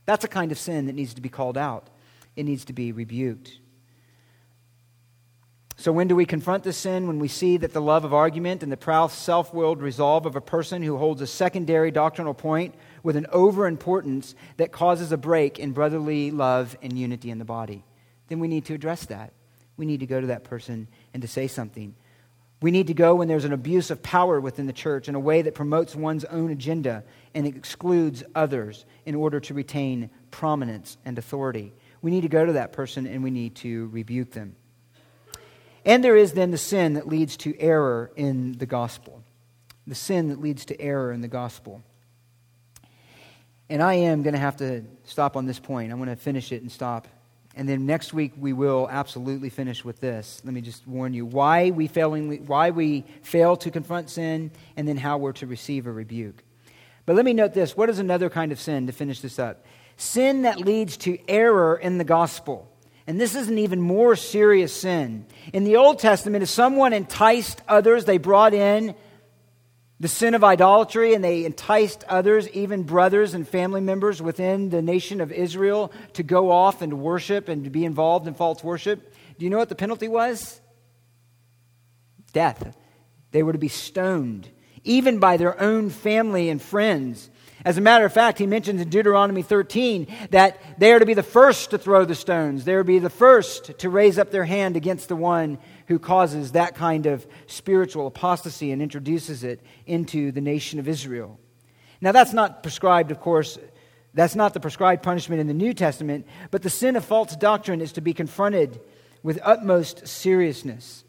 That's 0.06 0.24
a 0.24 0.28
kind 0.28 0.52
of 0.52 0.58
sin 0.58 0.86
that 0.86 0.94
needs 0.94 1.14
to 1.14 1.20
be 1.20 1.28
called 1.28 1.56
out, 1.56 1.88
it 2.36 2.44
needs 2.44 2.64
to 2.66 2.72
be 2.72 2.92
rebuked. 2.92 3.60
So, 5.80 5.92
when 5.92 6.08
do 6.08 6.14
we 6.14 6.26
confront 6.26 6.64
the 6.64 6.74
sin? 6.74 7.06
When 7.06 7.18
we 7.18 7.28
see 7.28 7.56
that 7.56 7.72
the 7.72 7.80
love 7.80 8.04
of 8.04 8.12
argument 8.12 8.62
and 8.62 8.70
the 8.70 8.76
proud, 8.76 9.12
self 9.12 9.54
willed 9.54 9.80
resolve 9.80 10.26
of 10.26 10.36
a 10.36 10.40
person 10.42 10.82
who 10.82 10.98
holds 10.98 11.22
a 11.22 11.26
secondary 11.26 11.90
doctrinal 11.90 12.34
point 12.34 12.74
with 13.02 13.16
an 13.16 13.26
overimportance 13.32 14.34
that 14.58 14.72
causes 14.72 15.10
a 15.10 15.16
break 15.16 15.58
in 15.58 15.72
brotherly 15.72 16.30
love 16.30 16.76
and 16.82 16.98
unity 16.98 17.30
in 17.30 17.38
the 17.38 17.46
body, 17.46 17.82
then 18.30 18.38
we 18.38 18.48
need 18.48 18.64
to 18.66 18.74
address 18.74 19.04
that. 19.06 19.32
We 19.76 19.84
need 19.84 20.00
to 20.00 20.06
go 20.06 20.20
to 20.20 20.28
that 20.28 20.44
person 20.44 20.88
and 21.12 21.20
to 21.20 21.28
say 21.28 21.48
something. 21.48 21.94
We 22.62 22.70
need 22.70 22.86
to 22.86 22.94
go 22.94 23.16
when 23.16 23.28
there's 23.28 23.44
an 23.44 23.52
abuse 23.52 23.90
of 23.90 24.02
power 24.02 24.40
within 24.40 24.66
the 24.66 24.72
church 24.72 25.08
in 25.08 25.14
a 25.14 25.20
way 25.20 25.42
that 25.42 25.54
promotes 25.54 25.96
one's 25.96 26.24
own 26.26 26.50
agenda 26.50 27.02
and 27.34 27.46
excludes 27.46 28.22
others 28.34 28.86
in 29.04 29.14
order 29.14 29.40
to 29.40 29.54
retain 29.54 30.10
prominence 30.30 30.96
and 31.04 31.18
authority. 31.18 31.72
We 32.02 32.12
need 32.12 32.20
to 32.20 32.28
go 32.28 32.46
to 32.46 32.52
that 32.52 32.72
person 32.72 33.06
and 33.06 33.24
we 33.24 33.30
need 33.30 33.56
to 33.56 33.88
rebuke 33.88 34.30
them. 34.30 34.54
And 35.84 36.04
there 36.04 36.16
is 36.16 36.32
then 36.32 36.52
the 36.52 36.58
sin 36.58 36.94
that 36.94 37.08
leads 37.08 37.36
to 37.38 37.58
error 37.58 38.12
in 38.14 38.58
the 38.58 38.66
gospel. 38.66 39.24
The 39.86 39.94
sin 39.96 40.28
that 40.28 40.40
leads 40.40 40.66
to 40.66 40.80
error 40.80 41.10
in 41.10 41.20
the 41.20 41.28
gospel. 41.28 41.82
And 43.68 43.82
I 43.82 43.94
am 43.94 44.22
going 44.22 44.34
to 44.34 44.40
have 44.40 44.58
to 44.58 44.84
stop 45.04 45.36
on 45.36 45.46
this 45.46 45.58
point. 45.58 45.90
I'm 45.90 45.98
going 45.98 46.10
to 46.10 46.16
finish 46.16 46.52
it 46.52 46.62
and 46.62 46.70
stop 46.70 47.08
And 47.56 47.68
then 47.68 47.84
next 47.84 48.12
week 48.14 48.32
we 48.38 48.52
will 48.52 48.88
absolutely 48.90 49.50
finish 49.50 49.84
with 49.84 50.00
this. 50.00 50.40
Let 50.44 50.54
me 50.54 50.60
just 50.60 50.86
warn 50.86 51.14
you 51.14 51.26
why 51.26 51.70
we, 51.70 51.88
failing, 51.88 52.46
why 52.46 52.70
we 52.70 53.04
fail 53.22 53.56
to 53.56 53.70
confront 53.70 54.10
sin 54.10 54.52
and 54.76 54.86
then 54.86 54.96
how 54.96 55.18
we're 55.18 55.32
to 55.32 55.46
receive 55.46 55.86
a 55.86 55.92
rebuke. 55.92 56.44
But 57.06 57.16
let 57.16 57.24
me 57.24 57.32
note 57.32 57.54
this 57.54 57.76
what 57.76 57.90
is 57.90 57.98
another 57.98 58.30
kind 58.30 58.52
of 58.52 58.60
sin 58.60 58.86
to 58.86 58.92
finish 58.92 59.20
this 59.20 59.38
up? 59.38 59.64
Sin 59.96 60.42
that 60.42 60.60
leads 60.60 60.96
to 60.98 61.18
error 61.28 61.76
in 61.76 61.98
the 61.98 62.04
gospel. 62.04 62.66
And 63.06 63.20
this 63.20 63.34
is 63.34 63.48
an 63.48 63.58
even 63.58 63.80
more 63.80 64.14
serious 64.14 64.72
sin. 64.72 65.26
In 65.52 65.64
the 65.64 65.76
Old 65.76 65.98
Testament, 65.98 66.44
if 66.44 66.48
someone 66.48 66.92
enticed 66.92 67.60
others, 67.66 68.04
they 68.04 68.18
brought 68.18 68.54
in 68.54 68.94
the 70.00 70.08
sin 70.08 70.34
of 70.34 70.42
idolatry 70.42 71.12
and 71.12 71.22
they 71.22 71.44
enticed 71.44 72.04
others, 72.08 72.48
even 72.48 72.82
brothers 72.84 73.34
and 73.34 73.46
family 73.46 73.82
members 73.82 74.22
within 74.22 74.70
the 74.70 74.80
nation 74.80 75.20
of 75.20 75.30
Israel, 75.30 75.92
to 76.14 76.22
go 76.22 76.50
off 76.50 76.80
and 76.80 77.00
worship 77.00 77.48
and 77.48 77.64
to 77.64 77.70
be 77.70 77.84
involved 77.84 78.26
in 78.26 78.32
false 78.32 78.64
worship. 78.64 79.14
Do 79.38 79.44
you 79.44 79.50
know 79.50 79.58
what 79.58 79.68
the 79.68 79.74
penalty 79.74 80.08
was? 80.08 80.58
Death. 82.32 82.74
They 83.32 83.42
were 83.42 83.52
to 83.52 83.58
be 83.58 83.68
stoned, 83.68 84.48
even 84.84 85.18
by 85.18 85.36
their 85.36 85.60
own 85.60 85.90
family 85.90 86.48
and 86.48 86.60
friends. 86.60 87.28
As 87.64 87.76
a 87.76 87.82
matter 87.82 88.06
of 88.06 88.12
fact, 88.12 88.38
he 88.38 88.46
mentions 88.46 88.80
in 88.80 88.88
Deuteronomy 88.88 89.42
13 89.42 90.06
that 90.30 90.60
they 90.78 90.92
are 90.92 90.98
to 90.98 91.06
be 91.06 91.14
the 91.14 91.22
first 91.22 91.70
to 91.70 91.78
throw 91.78 92.04
the 92.04 92.14
stones. 92.14 92.64
They 92.64 92.74
are 92.74 92.82
to 92.82 92.84
be 92.84 92.98
the 92.98 93.10
first 93.10 93.78
to 93.78 93.90
raise 93.90 94.18
up 94.18 94.30
their 94.30 94.44
hand 94.44 94.76
against 94.76 95.08
the 95.08 95.16
one 95.16 95.58
who 95.86 95.98
causes 95.98 96.52
that 96.52 96.74
kind 96.74 97.04
of 97.04 97.26
spiritual 97.46 98.06
apostasy 98.06 98.72
and 98.72 98.80
introduces 98.80 99.44
it 99.44 99.60
into 99.86 100.32
the 100.32 100.40
nation 100.40 100.78
of 100.78 100.88
Israel. 100.88 101.38
Now, 102.00 102.12
that's 102.12 102.32
not 102.32 102.62
prescribed, 102.62 103.10
of 103.10 103.20
course, 103.20 103.58
that's 104.14 104.34
not 104.34 104.54
the 104.54 104.60
prescribed 104.60 105.02
punishment 105.02 105.40
in 105.40 105.46
the 105.46 105.54
New 105.54 105.74
Testament, 105.74 106.26
but 106.50 106.62
the 106.62 106.70
sin 106.70 106.96
of 106.96 107.04
false 107.04 107.36
doctrine 107.36 107.82
is 107.82 107.92
to 107.92 108.00
be 108.00 108.14
confronted 108.14 108.80
with 109.22 109.38
utmost 109.42 110.08
seriousness. 110.08 111.04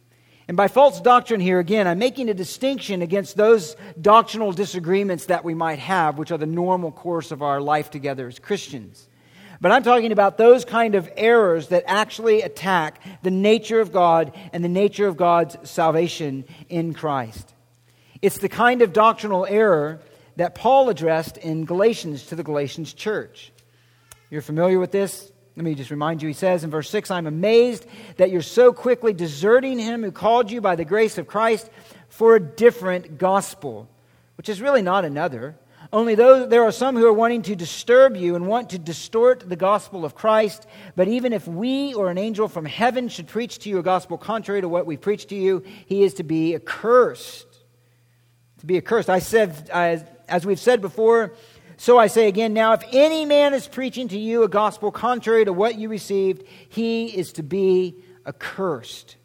And 0.52 0.58
by 0.58 0.68
false 0.68 1.00
doctrine 1.00 1.40
here, 1.40 1.60
again, 1.60 1.88
I'm 1.88 1.98
making 1.98 2.28
a 2.28 2.34
distinction 2.34 3.02
against 3.02 3.38
those 3.38 3.78
doctrinal 4.02 4.52
disagreements 4.52 5.28
that 5.28 5.46
we 5.46 5.54
might 5.54 5.80
have, 5.80 6.18
which 6.18 6.30
are 6.30 6.38
the 6.38 6.46
normal 6.46 6.92
course 6.92 7.32
of 7.32 7.42
our 7.42 7.62
life 7.62 7.90
together 7.90 8.28
as 8.28 8.38
Christians. 8.38 9.08
But 9.62 9.72
I'm 9.72 9.82
talking 9.82 10.12
about 10.12 10.38
those 10.38 10.66
kind 10.66 10.96
of 10.96 11.10
errors 11.16 11.70
that 11.70 11.86
actually 11.88 12.42
attack 12.42 13.02
the 13.24 13.32
nature 13.32 13.80
of 13.80 13.94
God 13.94 14.36
and 14.52 14.62
the 14.62 14.68
nature 14.68 15.08
of 15.08 15.16
God's 15.16 15.56
salvation 15.70 16.44
in 16.68 16.94
Christ. 16.94 17.54
It's 18.22 18.40
the 18.40 18.50
kind 18.50 18.82
of 18.82 18.92
doctrinal 18.92 19.46
error 19.46 20.02
that 20.36 20.56
Paul 20.56 20.90
addressed 20.90 21.38
in 21.38 21.64
Galatians 21.64 22.26
to 22.26 22.36
the 22.36 22.44
Galatians 22.44 22.92
church. 22.92 23.54
You're 24.30 24.42
familiar 24.42 24.80
with 24.80 24.92
this? 24.92 25.31
Let 25.56 25.66
me 25.66 25.76
just 25.76 25.92
remind 25.92 26.22
you, 26.22 26.30
he 26.30 26.34
says 26.34 26.64
in 26.64 26.70
verse 26.70 26.90
6 26.90 27.12
I'm 27.12 27.28
amazed 27.28 27.86
that 28.18 28.32
you're 28.32 28.42
so 28.42 28.72
quickly 28.72 29.14
deserting 29.14 29.80
him 29.80 30.04
who 30.04 30.12
called 30.12 30.50
you 30.50 30.62
by 30.62 30.76
the 30.76 30.86
grace 30.86 31.18
of 31.18 31.28
Christ 31.28 31.70
for 32.08 32.36
a 32.36 32.40
different 32.40 33.18
gospel, 33.18 33.90
which 34.38 34.48
is 34.48 34.62
really 34.62 34.82
not 34.82 35.04
another. 35.04 35.56
Only 35.94 36.16
those, 36.16 36.48
there 36.48 36.64
are 36.64 36.72
some 36.72 36.96
who 36.96 37.06
are 37.06 37.14
wanting 37.14 37.42
to 37.44 37.56
disturb 37.56 38.16
you 38.16 38.36
and 38.36 38.48
want 38.48 38.70
to 38.70 38.80
distort 38.80 39.50
the 39.50 39.58
gospel 39.58 40.06
of 40.06 40.16
Christ. 40.16 40.66
But 40.96 41.10
even 41.10 41.34
if 41.34 41.46
we 41.48 41.94
or 41.94 42.10
an 42.10 42.18
angel 42.18 42.48
from 42.48 42.64
heaven 42.64 43.10
should 43.10 43.28
preach 43.28 43.60
to 43.60 43.70
you 43.70 43.78
a 43.78 43.84
gospel 43.84 44.18
contrary 44.18 44.62
to 44.62 44.70
what 44.70 44.86
we 44.86 44.96
preach 44.96 45.28
to 45.28 45.36
you, 45.36 45.64
he 45.86 46.04
is 46.04 46.14
to 46.16 46.24
be 46.24 46.56
accursed. 46.56 47.48
To 48.60 48.66
be 48.66 48.78
accursed. 48.78 49.10
I 49.10 49.20
said, 49.20 49.70
as, 49.74 50.06
as 50.30 50.46
we've 50.46 50.60
said 50.60 50.80
before, 50.80 51.34
so 51.82 51.98
I 51.98 52.06
say 52.06 52.28
again 52.28 52.54
now, 52.54 52.74
if 52.74 52.84
any 52.92 53.26
man 53.26 53.56
is 53.56 53.68
preaching 53.68 54.08
to 54.10 54.20
you 54.20 54.44
a 54.44 54.48
gospel 54.48 54.92
contrary 54.92 55.46
to 55.46 55.52
what 55.52 55.80
you 55.80 55.90
received, 55.90 56.44
he 56.70 57.08
is 57.08 57.34
to 57.34 57.42
be 57.42 57.96
accursed. 58.24 59.16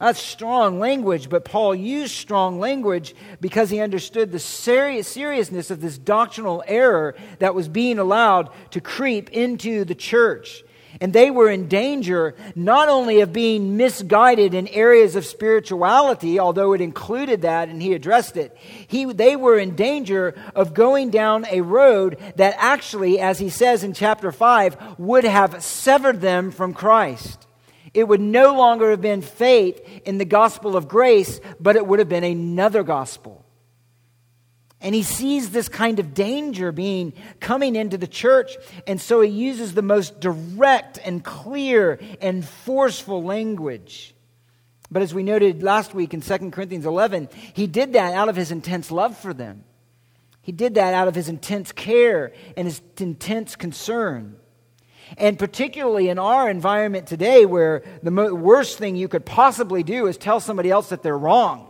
That's 0.00 0.18
strong 0.18 0.80
language, 0.80 1.28
but 1.28 1.44
Paul 1.44 1.72
used 1.72 2.16
strong 2.16 2.58
language 2.58 3.14
because 3.40 3.70
he 3.70 3.78
understood 3.78 4.32
the 4.32 4.40
serious, 4.40 5.06
seriousness 5.06 5.70
of 5.70 5.80
this 5.80 5.98
doctrinal 5.98 6.64
error 6.66 7.14
that 7.38 7.54
was 7.54 7.68
being 7.68 8.00
allowed 8.00 8.50
to 8.72 8.80
creep 8.80 9.30
into 9.30 9.84
the 9.84 9.94
church. 9.94 10.64
And 11.02 11.14
they 11.14 11.30
were 11.30 11.48
in 11.48 11.66
danger 11.66 12.34
not 12.54 12.90
only 12.90 13.20
of 13.20 13.32
being 13.32 13.78
misguided 13.78 14.52
in 14.52 14.68
areas 14.68 15.16
of 15.16 15.24
spirituality, 15.24 16.38
although 16.38 16.74
it 16.74 16.82
included 16.82 17.42
that 17.42 17.70
and 17.70 17.80
he 17.80 17.94
addressed 17.94 18.36
it, 18.36 18.54
he, 18.86 19.06
they 19.06 19.34
were 19.34 19.58
in 19.58 19.76
danger 19.76 20.34
of 20.54 20.74
going 20.74 21.08
down 21.08 21.46
a 21.50 21.62
road 21.62 22.18
that 22.36 22.54
actually, 22.58 23.18
as 23.18 23.38
he 23.38 23.48
says 23.48 23.82
in 23.82 23.94
chapter 23.94 24.30
5, 24.30 24.98
would 24.98 25.24
have 25.24 25.62
severed 25.62 26.20
them 26.20 26.50
from 26.50 26.74
Christ. 26.74 27.46
It 27.94 28.06
would 28.06 28.20
no 28.20 28.54
longer 28.54 28.90
have 28.90 29.00
been 29.00 29.22
faith 29.22 29.80
in 30.04 30.18
the 30.18 30.24
gospel 30.26 30.76
of 30.76 30.86
grace, 30.86 31.40
but 31.58 31.76
it 31.76 31.86
would 31.86 31.98
have 31.98 32.10
been 32.10 32.24
another 32.24 32.82
gospel. 32.82 33.44
And 34.80 34.94
he 34.94 35.02
sees 35.02 35.50
this 35.50 35.68
kind 35.68 35.98
of 35.98 36.14
danger 36.14 36.72
being 36.72 37.12
coming 37.38 37.76
into 37.76 37.98
the 37.98 38.06
church, 38.06 38.56
and 38.86 39.00
so 39.00 39.20
he 39.20 39.30
uses 39.30 39.74
the 39.74 39.82
most 39.82 40.20
direct 40.20 40.98
and 41.04 41.22
clear 41.22 41.98
and 42.20 42.46
forceful 42.46 43.22
language. 43.22 44.14
But 44.90 45.02
as 45.02 45.14
we 45.14 45.22
noted 45.22 45.62
last 45.62 45.94
week 45.94 46.14
in 46.14 46.20
2 46.20 46.50
Corinthians 46.50 46.86
11, 46.86 47.28
he 47.52 47.66
did 47.66 47.92
that 47.92 48.14
out 48.14 48.28
of 48.28 48.36
his 48.36 48.50
intense 48.50 48.90
love 48.90 49.16
for 49.16 49.34
them. 49.34 49.64
He 50.42 50.52
did 50.52 50.74
that 50.74 50.94
out 50.94 51.06
of 51.06 51.14
his 51.14 51.28
intense 51.28 51.70
care 51.70 52.32
and 52.56 52.66
his 52.66 52.80
intense 52.98 53.56
concern. 53.56 54.36
And 55.18 55.38
particularly 55.38 56.08
in 56.08 56.18
our 56.18 56.48
environment 56.48 57.06
today, 57.06 57.44
where 57.44 57.82
the 58.02 58.10
worst 58.10 58.78
thing 58.78 58.96
you 58.96 59.08
could 59.08 59.26
possibly 59.26 59.82
do 59.82 60.06
is 60.06 60.16
tell 60.16 60.40
somebody 60.40 60.70
else 60.70 60.88
that 60.88 61.02
they're 61.02 61.18
wrong. 61.18 61.69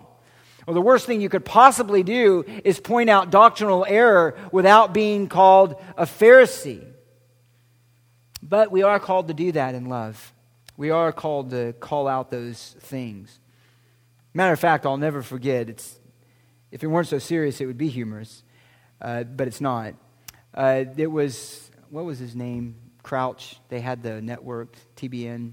The 0.72 0.80
worst 0.80 1.06
thing 1.06 1.20
you 1.20 1.28
could 1.28 1.44
possibly 1.44 2.02
do 2.02 2.44
is 2.64 2.80
point 2.80 3.10
out 3.10 3.30
doctrinal 3.30 3.84
error 3.88 4.36
without 4.52 4.92
being 4.92 5.28
called 5.28 5.76
a 5.96 6.04
Pharisee. 6.04 6.86
But 8.42 8.70
we 8.70 8.82
are 8.82 8.98
called 8.98 9.28
to 9.28 9.34
do 9.34 9.52
that 9.52 9.74
in 9.74 9.86
love. 9.86 10.32
We 10.76 10.90
are 10.90 11.12
called 11.12 11.50
to 11.50 11.72
call 11.74 12.08
out 12.08 12.30
those 12.30 12.74
things. 12.80 13.38
Matter 14.32 14.52
of 14.52 14.60
fact, 14.60 14.86
I'll 14.86 14.96
never 14.96 15.22
forget. 15.22 15.68
It's, 15.68 15.98
if 16.70 16.82
it 16.82 16.86
weren't 16.86 17.08
so 17.08 17.18
serious, 17.18 17.60
it 17.60 17.66
would 17.66 17.78
be 17.78 17.88
humorous, 17.88 18.42
uh, 19.00 19.24
but 19.24 19.46
it's 19.46 19.60
not. 19.60 19.94
Uh, 20.54 20.84
it 20.96 21.10
was, 21.10 21.70
what 21.90 22.04
was 22.04 22.18
his 22.18 22.34
name? 22.34 22.76
Crouch. 23.02 23.56
They 23.68 23.80
had 23.80 24.02
the 24.02 24.22
network, 24.22 24.76
TBN. 24.96 25.52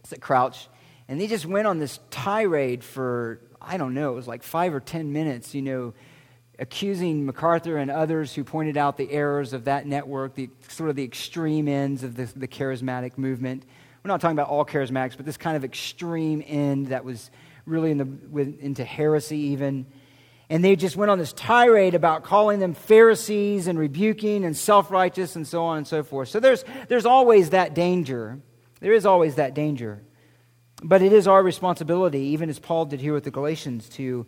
It's 0.00 0.12
at 0.12 0.20
Crouch. 0.20 0.68
And 1.08 1.20
they 1.20 1.26
just 1.26 1.46
went 1.46 1.66
on 1.66 1.78
this 1.78 1.98
tirade 2.10 2.84
for 2.84 3.40
I 3.64 3.76
don't 3.76 3.94
know, 3.94 4.12
it 4.12 4.14
was 4.16 4.28
like 4.28 4.42
five 4.42 4.74
or 4.74 4.80
ten 4.80 5.12
minutes, 5.12 5.54
you 5.54 5.62
know, 5.62 5.94
accusing 6.58 7.26
MacArthur 7.26 7.76
and 7.76 7.90
others 7.90 8.34
who 8.34 8.44
pointed 8.44 8.76
out 8.76 8.96
the 8.96 9.10
errors 9.10 9.52
of 9.52 9.64
that 9.64 9.86
network, 9.86 10.34
the 10.34 10.50
sort 10.68 10.90
of 10.90 10.96
the 10.96 11.04
extreme 11.04 11.66
ends 11.66 12.02
of 12.04 12.14
the, 12.14 12.26
the 12.36 12.48
charismatic 12.48 13.18
movement. 13.18 13.64
We're 14.02 14.08
not 14.08 14.20
talking 14.20 14.36
about 14.36 14.48
all 14.48 14.64
charismatics, 14.64 15.16
but 15.16 15.26
this 15.26 15.36
kind 15.36 15.56
of 15.56 15.64
extreme 15.64 16.42
end 16.46 16.88
that 16.88 17.04
was 17.04 17.30
really 17.66 17.90
in 17.90 17.98
the, 17.98 18.04
with, 18.04 18.60
into 18.60 18.84
heresy, 18.84 19.38
even. 19.38 19.86
And 20.50 20.64
they 20.64 20.76
just 20.76 20.96
went 20.96 21.10
on 21.10 21.18
this 21.18 21.32
tirade 21.32 21.94
about 21.94 22.24
calling 22.24 22.58
them 22.58 22.74
Pharisees 22.74 23.68
and 23.68 23.78
rebuking 23.78 24.44
and 24.44 24.56
self 24.56 24.90
righteous 24.90 25.36
and 25.36 25.46
so 25.46 25.64
on 25.64 25.78
and 25.78 25.86
so 25.86 26.02
forth. 26.02 26.28
So 26.28 26.40
there's, 26.40 26.64
there's 26.88 27.06
always 27.06 27.50
that 27.50 27.74
danger. 27.74 28.38
There 28.80 28.92
is 28.92 29.06
always 29.06 29.36
that 29.36 29.54
danger. 29.54 30.02
But 30.82 31.00
it 31.00 31.12
is 31.12 31.28
our 31.28 31.42
responsibility, 31.42 32.20
even 32.20 32.50
as 32.50 32.58
Paul 32.58 32.86
did 32.86 33.00
here 33.00 33.14
with 33.14 33.24
the 33.24 33.30
Galatians, 33.30 33.88
to, 33.90 34.26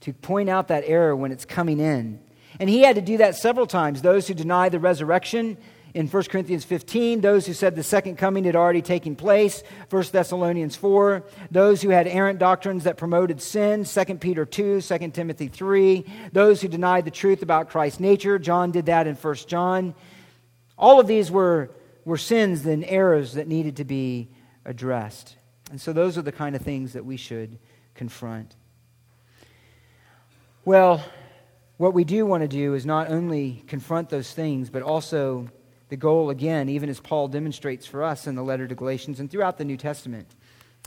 to 0.00 0.12
point 0.12 0.50
out 0.50 0.68
that 0.68 0.84
error 0.86 1.16
when 1.16 1.32
it's 1.32 1.46
coming 1.46 1.80
in. 1.80 2.20
And 2.60 2.68
he 2.68 2.82
had 2.82 2.96
to 2.96 3.02
do 3.02 3.16
that 3.18 3.36
several 3.36 3.66
times. 3.66 4.02
Those 4.02 4.28
who 4.28 4.34
deny 4.34 4.68
the 4.68 4.78
resurrection 4.78 5.56
in 5.94 6.08
1 6.08 6.24
Corinthians 6.24 6.64
15, 6.64 7.20
those 7.20 7.46
who 7.46 7.52
said 7.54 7.74
the 7.74 7.82
second 7.82 8.16
coming 8.16 8.44
had 8.44 8.56
already 8.56 8.82
taken 8.82 9.16
place, 9.16 9.62
1 9.90 10.04
Thessalonians 10.12 10.76
4, 10.76 11.24
those 11.50 11.80
who 11.80 11.88
had 11.88 12.06
errant 12.06 12.38
doctrines 12.38 12.84
that 12.84 12.96
promoted 12.96 13.40
sin, 13.40 13.84
2 13.84 14.04
Peter 14.16 14.44
2, 14.44 14.82
2 14.82 14.98
Timothy 15.10 15.48
3, 15.48 16.04
those 16.32 16.60
who 16.60 16.68
denied 16.68 17.04
the 17.04 17.12
truth 17.12 17.42
about 17.42 17.70
Christ's 17.70 18.00
nature, 18.00 18.38
John 18.38 18.72
did 18.72 18.86
that 18.86 19.06
in 19.06 19.14
1 19.14 19.34
John. 19.46 19.94
All 20.76 20.98
of 20.98 21.06
these 21.06 21.30
were, 21.30 21.70
were 22.04 22.18
sins 22.18 22.66
and 22.66 22.84
errors 22.84 23.34
that 23.34 23.46
needed 23.46 23.76
to 23.76 23.84
be 23.84 24.28
addressed. 24.64 25.36
And 25.70 25.80
so 25.80 25.92
those 25.92 26.18
are 26.18 26.22
the 26.22 26.32
kind 26.32 26.54
of 26.54 26.62
things 26.62 26.92
that 26.92 27.04
we 27.04 27.16
should 27.16 27.58
confront. 27.94 28.54
Well, 30.64 31.04
what 31.76 31.94
we 31.94 32.04
do 32.04 32.24
want 32.24 32.42
to 32.42 32.48
do 32.48 32.74
is 32.74 32.86
not 32.86 33.10
only 33.10 33.64
confront 33.66 34.08
those 34.08 34.32
things, 34.32 34.70
but 34.70 34.82
also 34.82 35.48
the 35.88 35.96
goal, 35.96 36.30
again, 36.30 36.68
even 36.68 36.88
as 36.88 37.00
Paul 37.00 37.28
demonstrates 37.28 37.86
for 37.86 38.02
us 38.02 38.26
in 38.26 38.34
the 38.34 38.42
letter 38.42 38.66
to 38.66 38.74
Galatians 38.74 39.20
and 39.20 39.30
throughout 39.30 39.58
the 39.58 39.64
New 39.64 39.76
Testament, 39.76 40.28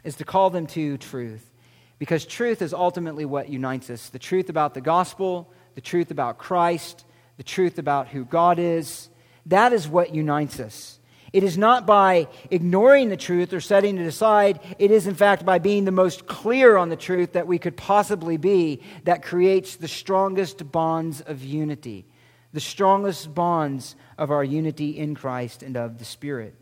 is 0.04 0.16
to 0.16 0.26
call 0.26 0.50
them 0.50 0.68
to 0.68 0.98
truth. 0.98 1.52
Because 2.00 2.26
truth 2.26 2.62
is 2.62 2.74
ultimately 2.74 3.26
what 3.26 3.50
unites 3.50 3.90
us 3.90 4.10
the 4.10 4.20
truth 4.20 4.50
about 4.50 4.74
the 4.74 4.82
gospel, 4.82 5.52
the 5.76 5.82
truth 5.82 6.12
about 6.12 6.38
Christ, 6.38 7.06
the 7.38 7.44
truth 7.44 7.80
about 7.80 8.08
who 8.08 8.26
God 8.26 8.60
is. 8.60 9.10
That 9.46 9.74
is 9.74 9.88
what 9.88 10.14
unites 10.14 10.60
us. 10.60 10.97
It 11.34 11.44
is 11.44 11.58
not 11.58 11.86
by 11.86 12.28
ignoring 12.50 13.10
the 13.10 13.18
truth 13.18 13.54
or 13.54 13.60
setting 13.60 13.98
it 13.98 14.06
aside. 14.06 14.60
It 14.80 14.92
is, 14.92 15.08
in 15.08 15.16
fact, 15.16 15.46
by 15.46 15.60
being 15.60 15.86
the 15.86 15.92
most 15.92 16.28
clear 16.28 16.78
on 16.78 16.90
the 16.90 16.96
truth 16.96 17.34
that 17.34 17.48
we 17.48 17.60
could 17.60 17.76
possibly 17.76 18.38
be 18.38 18.82
that 19.04 19.24
creates 19.24 19.76
the 19.76 19.88
strongest 19.88 20.72
bonds 20.72 21.22
of 21.22 21.44
unity, 21.44 22.06
the 22.54 22.60
strongest 22.60 23.34
bonds 23.34 23.96
of 24.18 24.32
our 24.32 24.44
unity 24.44 24.98
in 24.98 25.16
Christ 25.16 25.64
and 25.64 25.76
of 25.76 26.00
the 26.00 26.06
Spirit. 26.06 26.56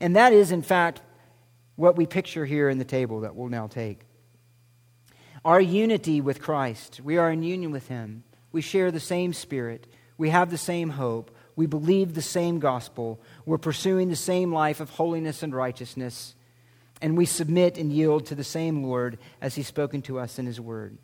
And 0.00 0.16
that 0.16 0.32
is, 0.32 0.50
in 0.50 0.62
fact, 0.62 1.00
what 1.76 1.96
we 1.96 2.06
picture 2.06 2.44
here 2.44 2.68
in 2.68 2.78
the 2.78 2.84
table 2.84 3.20
that 3.20 3.36
we'll 3.36 3.48
now 3.48 3.66
take. 3.66 4.00
Our 5.44 5.60
unity 5.60 6.20
with 6.20 6.40
Christ, 6.40 7.00
we 7.02 7.18
are 7.18 7.30
in 7.30 7.42
union 7.42 7.72
with 7.72 7.88
Him. 7.88 8.24
We 8.52 8.60
share 8.62 8.90
the 8.90 9.00
same 9.00 9.32
Spirit. 9.32 9.86
We 10.18 10.30
have 10.30 10.50
the 10.50 10.58
same 10.58 10.90
hope. 10.90 11.34
We 11.56 11.66
believe 11.66 12.14
the 12.14 12.22
same 12.22 12.58
gospel. 12.58 13.20
We're 13.44 13.58
pursuing 13.58 14.08
the 14.08 14.16
same 14.16 14.52
life 14.52 14.80
of 14.80 14.90
holiness 14.90 15.42
and 15.42 15.54
righteousness. 15.54 16.34
And 17.00 17.16
we 17.16 17.26
submit 17.26 17.78
and 17.78 17.92
yield 17.92 18.26
to 18.26 18.34
the 18.34 18.44
same 18.44 18.84
Lord 18.84 19.18
as 19.40 19.54
He's 19.54 19.66
spoken 19.66 20.02
to 20.02 20.18
us 20.18 20.38
in 20.38 20.46
His 20.46 20.60
Word. 20.60 20.96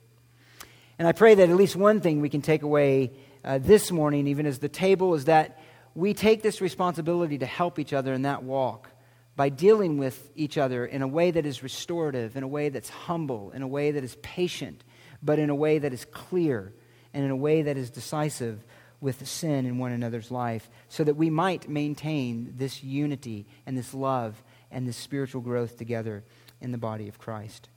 And 0.98 1.06
I 1.06 1.12
pray 1.12 1.34
that 1.34 1.48
at 1.48 1.56
least 1.56 1.76
one 1.76 2.00
thing 2.00 2.20
we 2.20 2.28
can 2.28 2.42
take 2.42 2.62
away 2.62 3.12
uh, 3.44 3.58
this 3.58 3.90
morning, 3.90 4.26
even 4.26 4.46
as 4.46 4.58
the 4.58 4.68
table, 4.68 5.14
is 5.14 5.26
that 5.26 5.58
we 5.94 6.14
take 6.14 6.42
this 6.42 6.60
responsibility 6.60 7.38
to 7.38 7.46
help 7.46 7.78
each 7.78 7.92
other 7.92 8.12
in 8.12 8.22
that 8.22 8.42
walk 8.42 8.90
by 9.36 9.48
dealing 9.48 9.98
with 9.98 10.30
each 10.34 10.58
other 10.58 10.84
in 10.84 11.02
a 11.02 11.08
way 11.08 11.30
that 11.30 11.46
is 11.46 11.62
restorative, 11.62 12.36
in 12.36 12.42
a 12.42 12.48
way 12.48 12.68
that's 12.68 12.88
humble, 12.88 13.52
in 13.52 13.62
a 13.62 13.68
way 13.68 13.92
that 13.92 14.02
is 14.02 14.16
patient, 14.16 14.82
but 15.22 15.38
in 15.38 15.50
a 15.50 15.54
way 15.54 15.78
that 15.78 15.92
is 15.92 16.04
clear, 16.06 16.72
and 17.14 17.24
in 17.24 17.30
a 17.30 17.36
way 17.36 17.62
that 17.62 17.76
is 17.76 17.90
decisive 17.90 18.64
with 19.00 19.26
sin 19.26 19.66
in 19.66 19.78
one 19.78 19.92
another's 19.92 20.30
life 20.30 20.68
so 20.88 21.04
that 21.04 21.14
we 21.14 21.30
might 21.30 21.68
maintain 21.68 22.54
this 22.56 22.82
unity 22.82 23.46
and 23.66 23.78
this 23.78 23.94
love 23.94 24.42
and 24.70 24.88
this 24.88 24.96
spiritual 24.96 25.40
growth 25.40 25.76
together 25.76 26.24
in 26.60 26.72
the 26.72 26.78
body 26.78 27.08
of 27.08 27.18
Christ. 27.18 27.68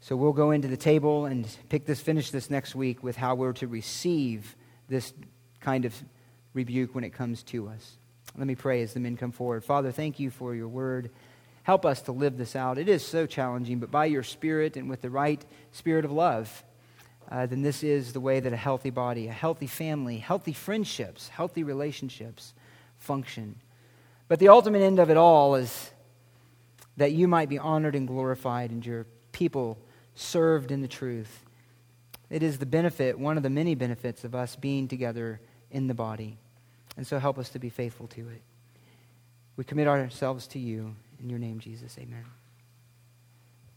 So 0.00 0.14
we'll 0.14 0.32
go 0.32 0.52
into 0.52 0.68
the 0.68 0.76
table 0.76 1.26
and 1.26 1.48
pick 1.68 1.86
this 1.86 2.00
finish 2.00 2.30
this 2.30 2.50
next 2.50 2.74
week 2.74 3.02
with 3.02 3.16
how 3.16 3.34
we're 3.34 3.52
to 3.54 3.66
receive 3.66 4.54
this 4.88 5.12
kind 5.60 5.84
of 5.84 5.94
rebuke 6.54 6.94
when 6.94 7.02
it 7.02 7.10
comes 7.10 7.42
to 7.44 7.68
us. 7.68 7.98
Let 8.36 8.46
me 8.46 8.54
pray 8.54 8.82
as 8.82 8.94
the 8.94 9.00
men 9.00 9.16
come 9.16 9.32
forward. 9.32 9.64
Father, 9.64 9.90
thank 9.90 10.20
you 10.20 10.30
for 10.30 10.54
your 10.54 10.68
word. 10.68 11.10
Help 11.64 11.84
us 11.84 12.02
to 12.02 12.12
live 12.12 12.36
this 12.36 12.54
out. 12.54 12.78
It 12.78 12.88
is 12.88 13.04
so 13.04 13.26
challenging, 13.26 13.80
but 13.80 13.90
by 13.90 14.06
your 14.06 14.22
spirit 14.22 14.76
and 14.76 14.88
with 14.88 15.02
the 15.02 15.10
right 15.10 15.44
spirit 15.72 16.04
of 16.04 16.12
love, 16.12 16.64
uh, 17.30 17.46
then 17.46 17.62
this 17.62 17.82
is 17.82 18.12
the 18.12 18.20
way 18.20 18.40
that 18.40 18.52
a 18.52 18.56
healthy 18.56 18.90
body, 18.90 19.28
a 19.28 19.32
healthy 19.32 19.66
family, 19.66 20.18
healthy 20.18 20.52
friendships, 20.52 21.28
healthy 21.28 21.64
relationships 21.64 22.54
function. 22.98 23.56
But 24.28 24.38
the 24.38 24.48
ultimate 24.48 24.82
end 24.82 24.98
of 24.98 25.10
it 25.10 25.16
all 25.16 25.54
is 25.56 25.90
that 26.96 27.12
you 27.12 27.28
might 27.28 27.48
be 27.48 27.58
honored 27.58 27.94
and 27.94 28.06
glorified 28.06 28.70
and 28.70 28.84
your 28.84 29.06
people 29.32 29.78
served 30.14 30.70
in 30.70 30.82
the 30.82 30.88
truth. 30.88 31.44
It 32.30 32.42
is 32.42 32.58
the 32.58 32.66
benefit, 32.66 33.18
one 33.18 33.36
of 33.36 33.42
the 33.42 33.50
many 33.50 33.74
benefits 33.74 34.24
of 34.24 34.34
us 34.34 34.56
being 34.56 34.88
together 34.88 35.40
in 35.70 35.86
the 35.86 35.94
body. 35.94 36.38
And 36.96 37.06
so 37.06 37.18
help 37.18 37.38
us 37.38 37.50
to 37.50 37.58
be 37.58 37.68
faithful 37.68 38.06
to 38.08 38.20
it. 38.28 38.42
We 39.56 39.64
commit 39.64 39.86
ourselves 39.86 40.46
to 40.48 40.58
you. 40.58 40.94
In 41.20 41.30
your 41.30 41.38
name, 41.38 41.60
Jesus, 41.60 41.96
amen. 41.98 42.24